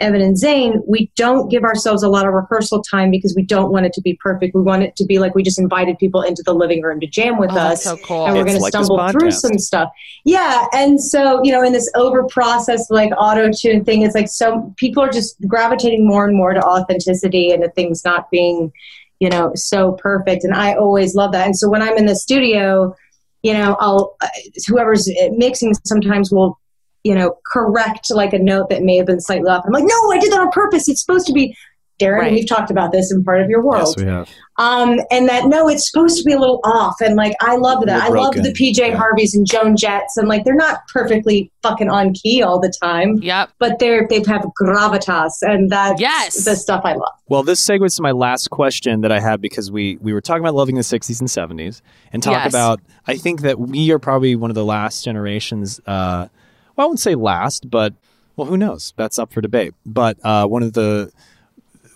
[0.01, 3.73] evan and zane we don't give ourselves a lot of rehearsal time because we don't
[3.73, 4.55] want it to be perfect.
[4.55, 7.07] We want it to be like we just invited people into the living room to
[7.07, 8.27] jam with oh, that's us so cool.
[8.27, 9.91] and we're going to like this stumble through some stuff.
[10.25, 14.29] Yeah and so you know in this over processed like auto tune thing it's like
[14.29, 18.73] so people are just gravitating more and more to authenticity and to things not being
[19.21, 21.47] you know so perfect and i always love that.
[21.47, 22.95] And so when i'm in the studio
[23.43, 24.29] you know i'll uh,
[24.67, 26.59] whoever's mixing sometimes will
[27.07, 30.13] you know correct like a note that may have been slightly off i'm like no
[30.13, 31.57] i did that on purpose it's supposed to be
[32.01, 32.33] darren Right.
[32.33, 34.29] we've talked about this in part of your world Yes, we have.
[34.59, 37.87] um, and that no, it's supposed to be a little off, and like I love
[37.87, 38.03] that.
[38.03, 38.97] I love the PJ Yeah.
[38.97, 43.17] Harveys and Joan Jetts, and like they're not perfectly fucking on key all the time,
[43.23, 43.49] Yep.
[43.59, 46.45] but they're they have gravitas, and that's Yes.
[46.45, 47.13] the stuff I love.
[47.29, 50.43] Well, this segues to my last question that I had because we we were talking
[50.43, 51.81] about loving the 60s and 70s
[52.13, 52.49] and talk Yes.
[52.53, 56.27] about I think that we are probably one of the last generations uh
[56.77, 57.95] well, I wouldn't say last, but
[58.37, 58.93] well, who knows?
[58.97, 59.75] That's up for debate.
[59.85, 61.11] But uh one of the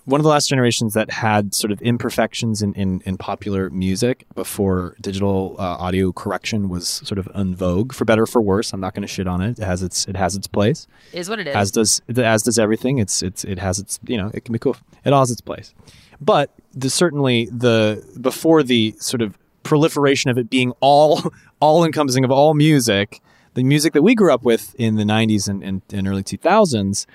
[0.06, 4.24] one of the last generations that had sort of imperfections in, in, in popular music
[4.34, 8.72] before digital uh, audio correction was sort of en vogue, for better or for worse.
[8.72, 9.58] I'm not going to shit on it.
[9.58, 11.54] It has its it has its place Is what it is.
[11.54, 12.98] as does as does everything.
[12.98, 14.76] It's it's it has its you know it can be cool.
[15.04, 15.74] It all has its place,
[16.20, 21.22] but the, certainly the before the sort of proliferation of it being all
[21.60, 23.20] all encompassing of all music,
[23.54, 27.06] the music that we grew up with in the '90s and, and, and early 2000s.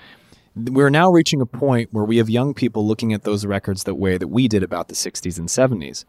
[0.54, 3.96] We're now reaching a point where we have young people looking at those records that
[3.96, 6.06] way that we did about the 60s and 70s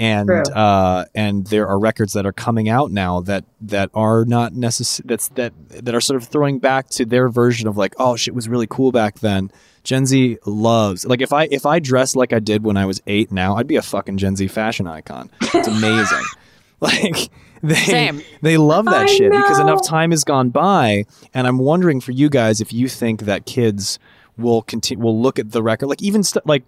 [0.00, 4.54] and uh, and there are records that are coming out now that that are not
[4.54, 8.16] necessary that's that that are sort of throwing back to their version of like oh
[8.16, 9.52] shit was really cool back then.
[9.84, 13.00] Gen z loves like if i if i dressed like i did when i was
[13.06, 15.30] eight now i'd be a fucking gen z fashion icon.
[15.42, 16.24] It's amazing.
[16.82, 17.28] Like
[17.62, 18.22] they Same.
[18.42, 21.04] they love that I shit because enough time has gone by
[21.34, 23.98] and i'm wondering for you guys if you think that kids
[24.38, 26.62] will continue will look at the record like even st- like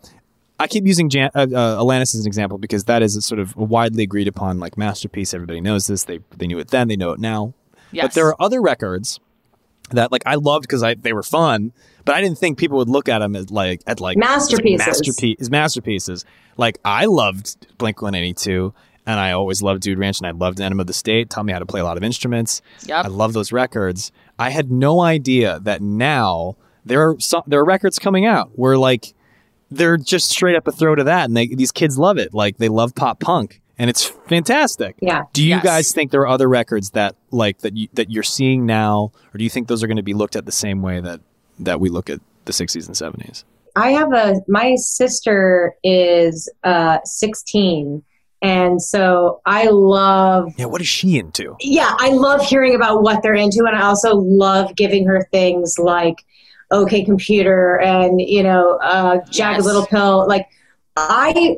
[0.60, 3.40] I keep using Jan- uh, uh, Alanis as an example because that is a sort
[3.40, 5.34] of a widely agreed upon like masterpiece.
[5.34, 6.04] Everybody knows this.
[6.04, 6.86] They they knew it then.
[6.86, 7.54] They know it now.
[7.90, 8.04] yes.
[8.04, 9.18] But there are other records
[9.90, 11.72] that like I loved because I they were fun,
[12.04, 14.86] but I didn't think people would look at them as like at like Masterpieces.
[14.86, 16.24] masterpiece masterpieces.
[16.56, 18.72] Like I loved Blink One Eighty Two,
[19.06, 21.30] and I always loved Dude Ranch, and I loved Enema of the State.
[21.30, 22.62] Taught me how to play a lot of instruments.
[22.86, 23.04] Yep.
[23.04, 24.12] I love those records.
[24.38, 28.76] I had no idea that now there are some, there are records coming out where
[28.76, 29.14] like
[29.70, 32.34] they're just straight up a throw to that, and they, these kids love it.
[32.34, 34.96] Like they love pop punk, and it's fantastic.
[35.00, 35.22] Yeah.
[35.32, 35.64] Do you Yes.
[35.64, 39.38] guys think there are other records that like that you, that you're seeing now, or
[39.38, 41.20] do you think those are going to be looked at the same way that
[41.60, 43.44] that we look at the 60s and 70s?
[43.76, 48.02] I have a my sister is uh 16
[48.42, 51.56] and so I love Yeah, what is she into?
[51.60, 55.78] yeah, I love hearing about what they're into and I also love giving her things
[55.78, 56.16] like
[56.70, 59.64] OK Computer and you know uh Jagged Yes.
[59.66, 60.46] Little Pill like
[60.96, 61.56] I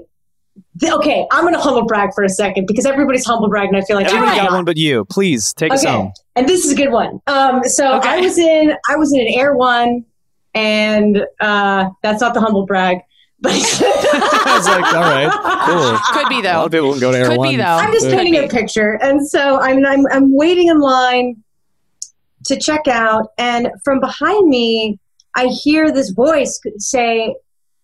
[0.80, 3.80] th- okay, I'm gonna humble brag for a second because everybody's humble brag and I
[3.82, 4.56] feel like Everybody I'm got not.
[4.58, 5.04] one but you.
[5.06, 5.92] Please take us Okay.
[5.94, 6.12] home.
[6.36, 7.20] and this is a good one.
[7.26, 10.04] Um, so I was in I was in an Erewhon,
[10.54, 13.04] and uh, that's not the humble brag, but
[13.46, 15.30] I was like, all right,
[15.66, 15.98] cool.
[16.22, 16.64] Could be A lot though.
[16.66, 17.56] of people can go to Air Could be, One.
[17.58, 17.64] though.
[17.64, 21.42] I'm just painting a picture, and so I'm, I'm I'm waiting in line
[22.46, 24.98] to check out, and from behind me,
[25.36, 27.34] I hear this voice say,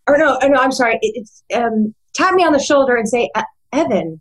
[0.06, 3.30] or no, no, I'm sorry, it, it's um, tap me on the shoulder and say,
[3.34, 3.42] "Uh,
[3.72, 4.20] Evan,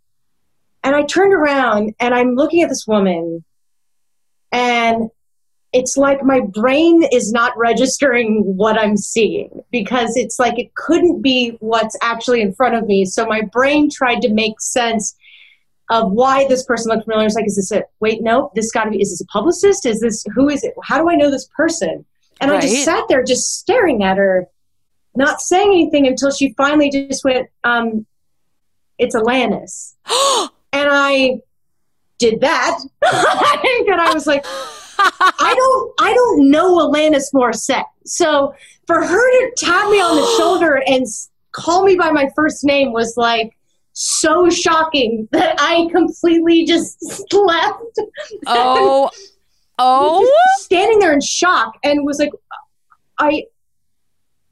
[0.83, 3.43] and I turned around and I'm looking at this woman,
[4.51, 5.09] and
[5.71, 11.21] it's like my brain is not registering what I'm seeing because it's like it couldn't
[11.21, 13.05] be what's actually in front of me.
[13.05, 15.15] So my brain tried to make sense
[15.91, 17.27] of why this person looked familiar.
[17.27, 18.21] It's like, is this a wait?
[18.23, 19.01] No, this got to be.
[19.01, 19.85] Is this a publicist?
[19.85, 20.73] Is this who is it?
[20.83, 22.05] How do I know this person?
[22.41, 24.47] And I just sat there, just staring at her,
[25.13, 28.05] not saying anything until she finally just went, um,
[28.97, 29.95] "It's Alanis,"
[30.73, 31.41] and I
[32.17, 34.45] did that, and I was like.
[34.99, 37.85] I don't I don't know Alanis Morissette.
[38.05, 38.53] So
[38.87, 41.05] for her to tap me on the shoulder and
[41.51, 43.55] call me by my first name was like
[43.93, 46.97] so shocking that I completely just
[47.33, 47.99] left.
[48.47, 49.09] oh,
[49.79, 50.25] oh.
[50.25, 52.31] Just standing there in shock and was like
[53.17, 53.45] I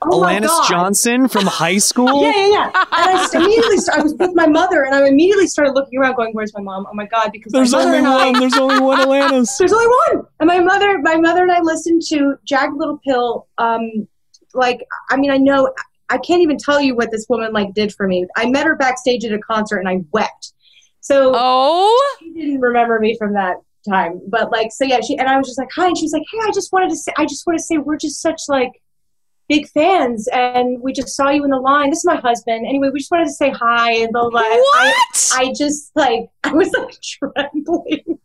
[0.01, 0.69] Oh Alanis God.
[0.69, 2.21] Johnson from high school.
[2.21, 2.65] Yeah, yeah, yeah.
[2.65, 5.97] And I s- immediately st- I was with my mother and I immediately started looking
[5.97, 6.85] around going, Where's my mom?
[6.89, 8.39] Oh my god, because There's only and I one.
[8.39, 9.49] There's only one Alanis.
[9.57, 10.25] There's only one.
[10.39, 13.47] And my mother, my mother and I listened to Jagged Little Pill.
[13.57, 14.07] Um,
[14.53, 15.71] like, I mean, I know,
[16.09, 18.27] I can't even tell you what this woman like did for me.
[18.35, 20.53] I met her backstage at a concert and I wept.
[21.01, 23.57] So Oh, she didn't remember me from that
[23.87, 24.21] time.
[24.27, 26.23] But like, so yeah, she and I was just like, hi, and she was like,
[26.31, 28.71] hey, I just wanted to say, I just want to say, we're just such like
[29.47, 31.89] big fans, and we just saw you in the line.
[31.89, 32.65] This is my husband.
[32.67, 34.41] Anyway, we just wanted to say hi and blah blah.
[34.41, 35.33] I, what?
[35.35, 38.19] I just like, I was like trembling.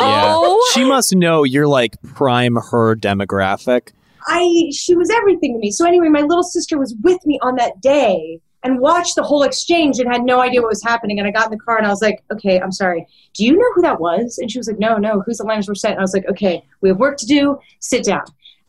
[0.00, 0.70] Oh.
[0.74, 3.92] She must know you're like prime her demographic.
[4.26, 5.70] I she was everything to me.
[5.70, 9.44] So anyway, my little sister was with me on that day and watched the whole
[9.44, 11.18] exchange and had no idea what was happening.
[11.18, 13.06] And I got in the car and I was like, "Okay, I'm sorry.
[13.34, 15.22] Do you know who that was?" And she was like, "No, no.
[15.24, 17.58] Who's Alanis Morissette?" And I was like, "Okay, we have work to do.
[17.78, 18.24] Sit down."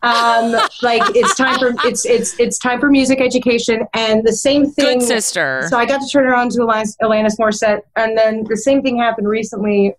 [0.07, 0.51] Um,
[0.81, 4.99] like it's time for it's it's it's time for music education and the same thing.
[4.99, 5.67] Good sister.
[5.69, 8.81] So I got to turn her on to Alanis, Alanis Morissette, and then the same
[8.81, 9.93] thing happened recently.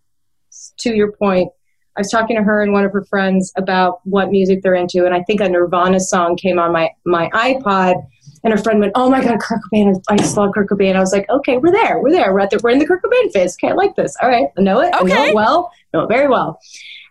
[0.80, 1.50] To your point,
[1.96, 5.04] I was talking to her and one of her friends about what music they're into,
[5.04, 7.94] and I think a Nirvana song came on my my iPod,
[8.42, 9.94] and her friend went, "Oh my God, Kurt Cobain!
[10.08, 12.50] I just love Kurt Cobain." I was like, "Okay, we're there, we're there, we're at
[12.50, 13.56] the, we're in the Kurt Cobain phase.
[13.62, 14.16] Okay, I like this.
[14.22, 14.94] All right, I know it.
[14.94, 15.28] I know Okay.
[15.28, 16.58] it well, know it very well."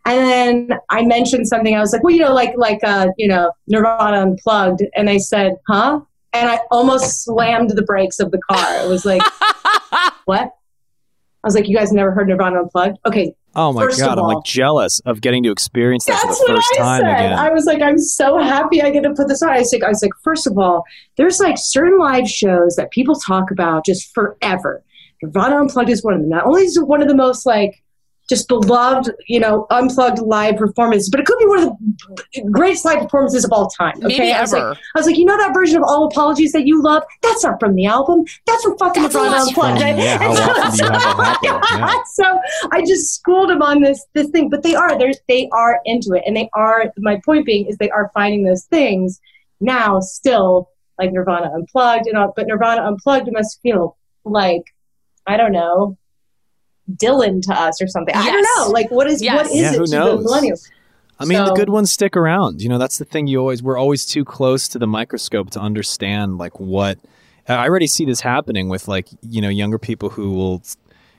[0.07, 1.75] And then I mentioned something.
[1.75, 5.19] I was like, "Well, you know, like like uh, you know, Nirvana unplugged," and they
[5.19, 6.01] said, "Huh?"
[6.33, 8.85] And I almost slammed the brakes of the car.
[8.85, 9.21] It was like,
[10.25, 10.53] "What?"
[11.43, 14.19] I was like, "You guys never heard Nirvana unplugged?" Okay, Oh my First of god,
[14.19, 17.01] I'm like jealous of getting to experience that That's for the what first I time
[17.01, 17.15] said.
[17.25, 17.33] again.
[17.39, 19.49] I was like, I'm so happy I get to put this on.
[19.49, 20.83] I was like, I was like, first of all,
[21.17, 24.83] there's like certain live shows that people talk about just forever.
[25.23, 26.29] Nirvana Unplugged is one of them.
[26.29, 27.81] Not only is it one of the most like
[28.29, 31.69] just beloved, you know, unplugged live performances, but it could be one of
[32.35, 33.93] the greatest live performances of all time.
[34.03, 34.69] Okay, Maybe I was ever.
[34.69, 37.03] like, I was like, you know that version of All Apologies that you love?
[37.21, 38.25] That's not from the album.
[38.45, 39.79] That's from fucking That's Nirvana Unplugged.
[39.79, 41.61] from- yeah, And so- often do you have that happen?
[41.79, 42.03] Yeah.
[42.13, 42.39] so
[42.73, 46.13] I just schooled him on this this thing, but they are they they are into
[46.13, 46.91] it, and they are.
[46.97, 49.19] My point being is they are finding those things
[49.61, 53.95] now still like Nirvana Unplugged and all, but Nirvana Unplugged must feel
[54.25, 54.63] like
[55.25, 55.97] I don't know
[56.95, 58.15] Dylan to us or something.
[58.15, 58.71] I don't know.
[58.71, 59.35] Like what is Yes.
[59.35, 60.23] what is Yeah, it who to knows?
[60.23, 60.69] the millennials?
[61.19, 62.61] I mean, the good ones stick around.
[62.61, 63.25] You know, that's the thing.
[63.27, 66.99] You always we're always too close to the microscope to understand like what.
[67.49, 70.61] I already see this happening with like you know younger people who will,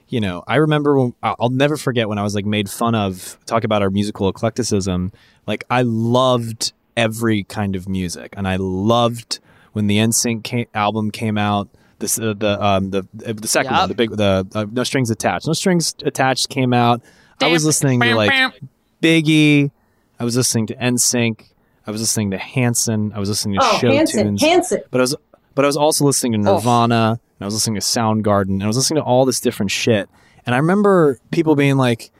[0.08, 0.44] you know.
[0.46, 3.64] I remember when I'll I'll never forget when I was like made fun of talk
[3.64, 5.10] about our musical eclecticism.
[5.46, 9.40] Like I loved every kind of music, and I loved
[9.72, 11.68] when the NSYNC came, album came out.
[11.98, 13.80] This uh, the um the the second Yup.
[13.82, 15.46] one, the big the uh, no strings attached.
[15.46, 17.02] No strings attached came out.
[17.40, 18.52] I was listening to like bam.
[19.02, 19.70] Biggie.
[20.20, 21.42] I was listening to NSYNC.
[21.86, 23.12] I was listening to Hanson.
[23.14, 24.42] I was listening to Oh, Show Hanson, Tunes.
[24.42, 24.80] Hanson.
[24.90, 25.16] But I was
[25.54, 26.54] but I was also listening to Oh.
[26.56, 29.70] Nirvana and I was listening to Soundgarden and I was listening to all this different
[29.70, 30.08] shit.
[30.46, 32.10] And I remember people being like,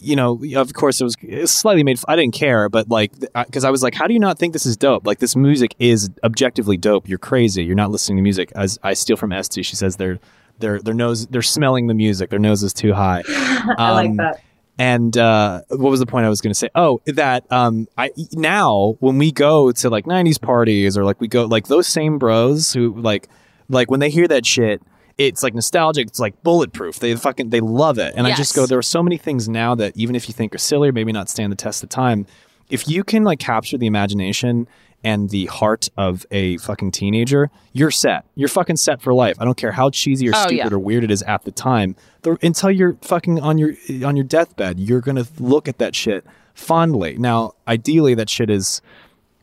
[0.00, 1.98] you know, of course, it was, it was slightly made.
[2.08, 4.66] I didn't care, but like, because I was like, how do you not think this
[4.66, 5.06] is dope?
[5.06, 7.08] Like, this music is objectively dope.
[7.08, 7.64] You're crazy.
[7.64, 8.52] You're not listening to music.
[8.54, 10.18] As I steal from Esté, she says they're
[10.58, 12.28] their their nose they're smelling the music.
[12.30, 13.22] Their nose is too high.
[13.28, 14.40] I like Um, that.
[14.78, 16.70] And uh, what was the point I was going to say?
[16.74, 21.28] Oh, that um, I now when we go to like '90s parties or like we
[21.28, 23.28] go like those same bros who like
[23.68, 24.80] like when they hear that shit,
[25.18, 26.06] it's like nostalgic.
[26.08, 26.98] It's like bulletproof.
[26.98, 28.14] They fucking they love it.
[28.16, 28.66] And I just go.
[28.66, 31.12] There are so many things now that even if you think are silly or maybe
[31.12, 32.26] not stand the test of time,
[32.70, 34.66] if you can like capture the imagination
[35.02, 38.26] and the heart of a fucking teenager, you're set.
[38.34, 39.36] You're fucking set for life.
[39.40, 40.68] I don't care how cheesy or Oh, stupid yeah.
[40.70, 41.96] or weird it is at the time.
[42.22, 43.72] The, until you're fucking on your
[44.04, 46.24] on your deathbed, you're gonna look at that shit
[46.54, 47.16] fondly.
[47.18, 48.82] Now, ideally, that shit is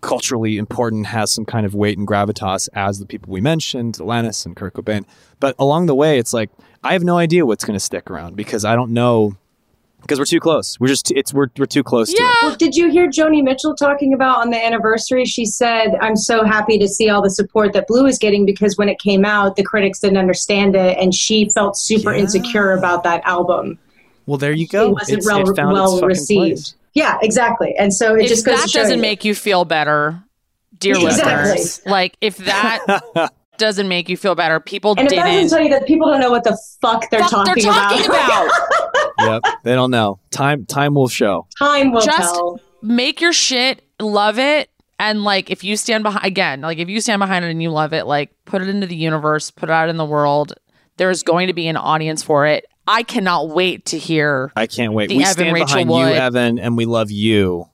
[0.02, 4.46] culturally important, has some kind of weight and gravitas as the people we mentioned, Alanis
[4.46, 5.06] and Kurt Cobain.
[5.40, 6.50] But along the way, it's like
[6.84, 9.36] I have no idea what's going to stick around because I don't know
[10.02, 10.80] because we're too close.
[10.80, 12.22] We're just it's we're we're too close to it.
[12.22, 12.34] Yeah.
[12.44, 15.26] Well, did you hear Joni Mitchell talking about on the anniversary?
[15.26, 18.78] She said, I'm so happy to see all the support that Blue is getting because
[18.78, 22.22] when it came out, the critics didn't understand it and she felt super Yeah.
[22.22, 23.80] insecure about that album.
[24.28, 24.90] Well, there you go.
[24.90, 26.40] It wasn't It's, well, it found well fucking received.
[26.58, 26.76] place.
[26.98, 27.76] Yeah, exactly.
[27.78, 29.02] And so it if just goes that to show doesn't you.
[29.02, 30.20] make you feel better,
[30.80, 31.52] dear Exactly.
[31.52, 35.12] listeners, like if that doesn't make you feel better, people didn't.
[35.14, 37.30] and if that doesn't tell you that people don't know what the fuck they're Fuck,
[37.46, 38.52] talking, they're talking about.
[39.20, 40.20] yep, they don't know.
[40.32, 41.48] Time time will show.
[41.60, 42.60] Time will Just- tell.
[42.82, 44.70] Make your shit, love it,
[45.00, 47.70] and like if you stand behind again, like if you stand behind it and you
[47.70, 50.54] love it, like put it into the universe, put it out in the world.
[50.98, 52.66] There's going to be an audience for it.
[52.88, 55.10] I cannot wait to hear I can't wait.
[55.10, 56.00] The we Evan stand Rachel behind Wood.
[56.00, 57.68] you, Evan, and we love you.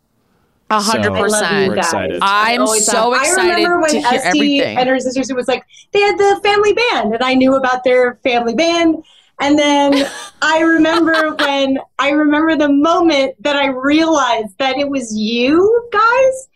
[0.70, 1.68] a hundred I love you percent.
[1.70, 2.20] We're excited.
[2.22, 3.22] I'm so have.
[3.22, 4.78] excited I remember when to hear Esté everything.
[4.78, 7.84] and her sisters it was like they had the family band, and I knew about
[7.84, 9.04] their family band.
[9.40, 10.08] And then
[10.42, 16.48] I remember when I remember the moment that I realized that it was you guys.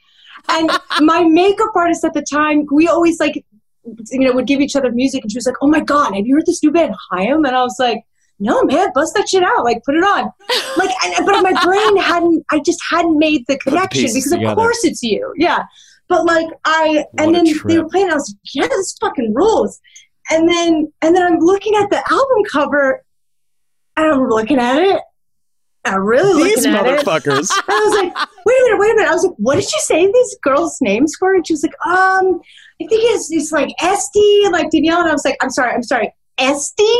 [0.49, 0.71] And
[1.05, 3.45] my makeup artist at the time, we always like,
[3.83, 6.25] you know, would give each other music, and she was like, "Oh my god, have
[6.25, 8.03] you heard this new band, Haim?" And I was like,
[8.39, 10.31] "No, man, bust that shit out, like put it on."
[10.77, 14.31] Like, and, but my brain hadn't, I just hadn't made the the connection pieces because
[14.31, 14.51] together.
[14.51, 15.63] of course it's you, yeah.
[16.07, 18.95] But like I, What and then they were playing, and I was like, "Yeah, this
[19.01, 19.79] fucking rules."
[20.29, 23.03] And then, and then I'm looking at the album cover,
[23.95, 25.01] and I'm looking at it.
[25.85, 27.05] I'm really These looking at it.
[27.05, 27.49] motherfuckers.
[27.49, 29.09] And I was like, wait a minute, wait a minute.
[29.09, 31.33] I was like, what did you say these girls' names were?
[31.35, 32.41] And she was like, um,
[32.81, 34.99] I think it's, it's like Esté like Danielle.
[34.99, 36.93] And I was like, I'm sorry, I'm sorry, Esté?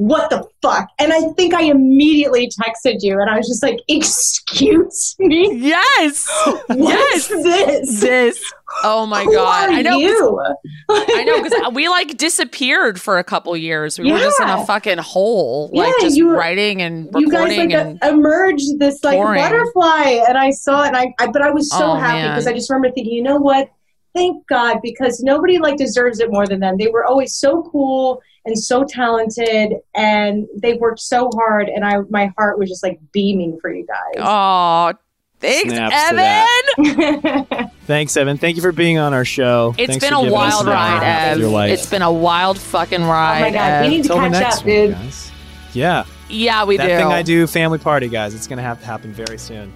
[0.00, 0.88] What the fuck?
[0.98, 5.50] And I think I immediately texted you and I was just like, excuse me?
[5.56, 6.26] Yes.
[6.68, 8.00] What's this?
[8.00, 8.52] this.
[8.82, 9.68] Oh my Who god.
[9.70, 10.40] I know.
[10.88, 13.98] I know because we like disappeared for a couple years.
[13.98, 17.30] We were just in a fucking hole, like Yeah, just you were- writing and you
[17.30, 19.42] guys like and uh, emerged this like touring.
[19.42, 22.46] butterfly and i saw it and I, I but i was so Oh, happy because
[22.46, 23.68] i just remember thinking you know what
[24.14, 28.22] thank god because nobody like deserves it more than them they were always so cool
[28.50, 32.98] and so talented and they worked so hard and i my heart was just like
[33.12, 34.92] beaming for you guys oh,
[35.40, 37.70] thanks, Snaps Evan.
[37.86, 38.36] Thanks, Evan.
[38.36, 39.74] Thank you for being on our show.
[39.76, 41.40] It's Thanks been a wild ride, Ev.
[41.70, 43.38] It's been a wild fucking ride.
[43.38, 43.84] oh my god Ev.
[43.84, 45.32] we need to Till catch next up one, dude guys.
[45.72, 46.96] Yeah, yeah, we that do.
[46.96, 48.34] thing I do family party, guys.
[48.34, 49.72] It's gonna have to happen very soon.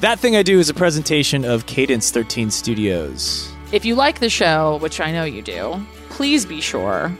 [0.00, 3.52] That thing I do is a presentation of Cadence 13 Studios.
[3.72, 7.12] If you like the show, which I know you do, please be sure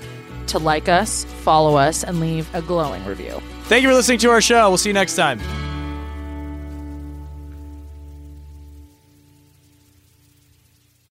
[0.49, 3.41] to like us, follow us, and leave a glowing review.
[3.65, 4.69] Thank you for listening to our show.
[4.69, 5.39] We'll see you next time.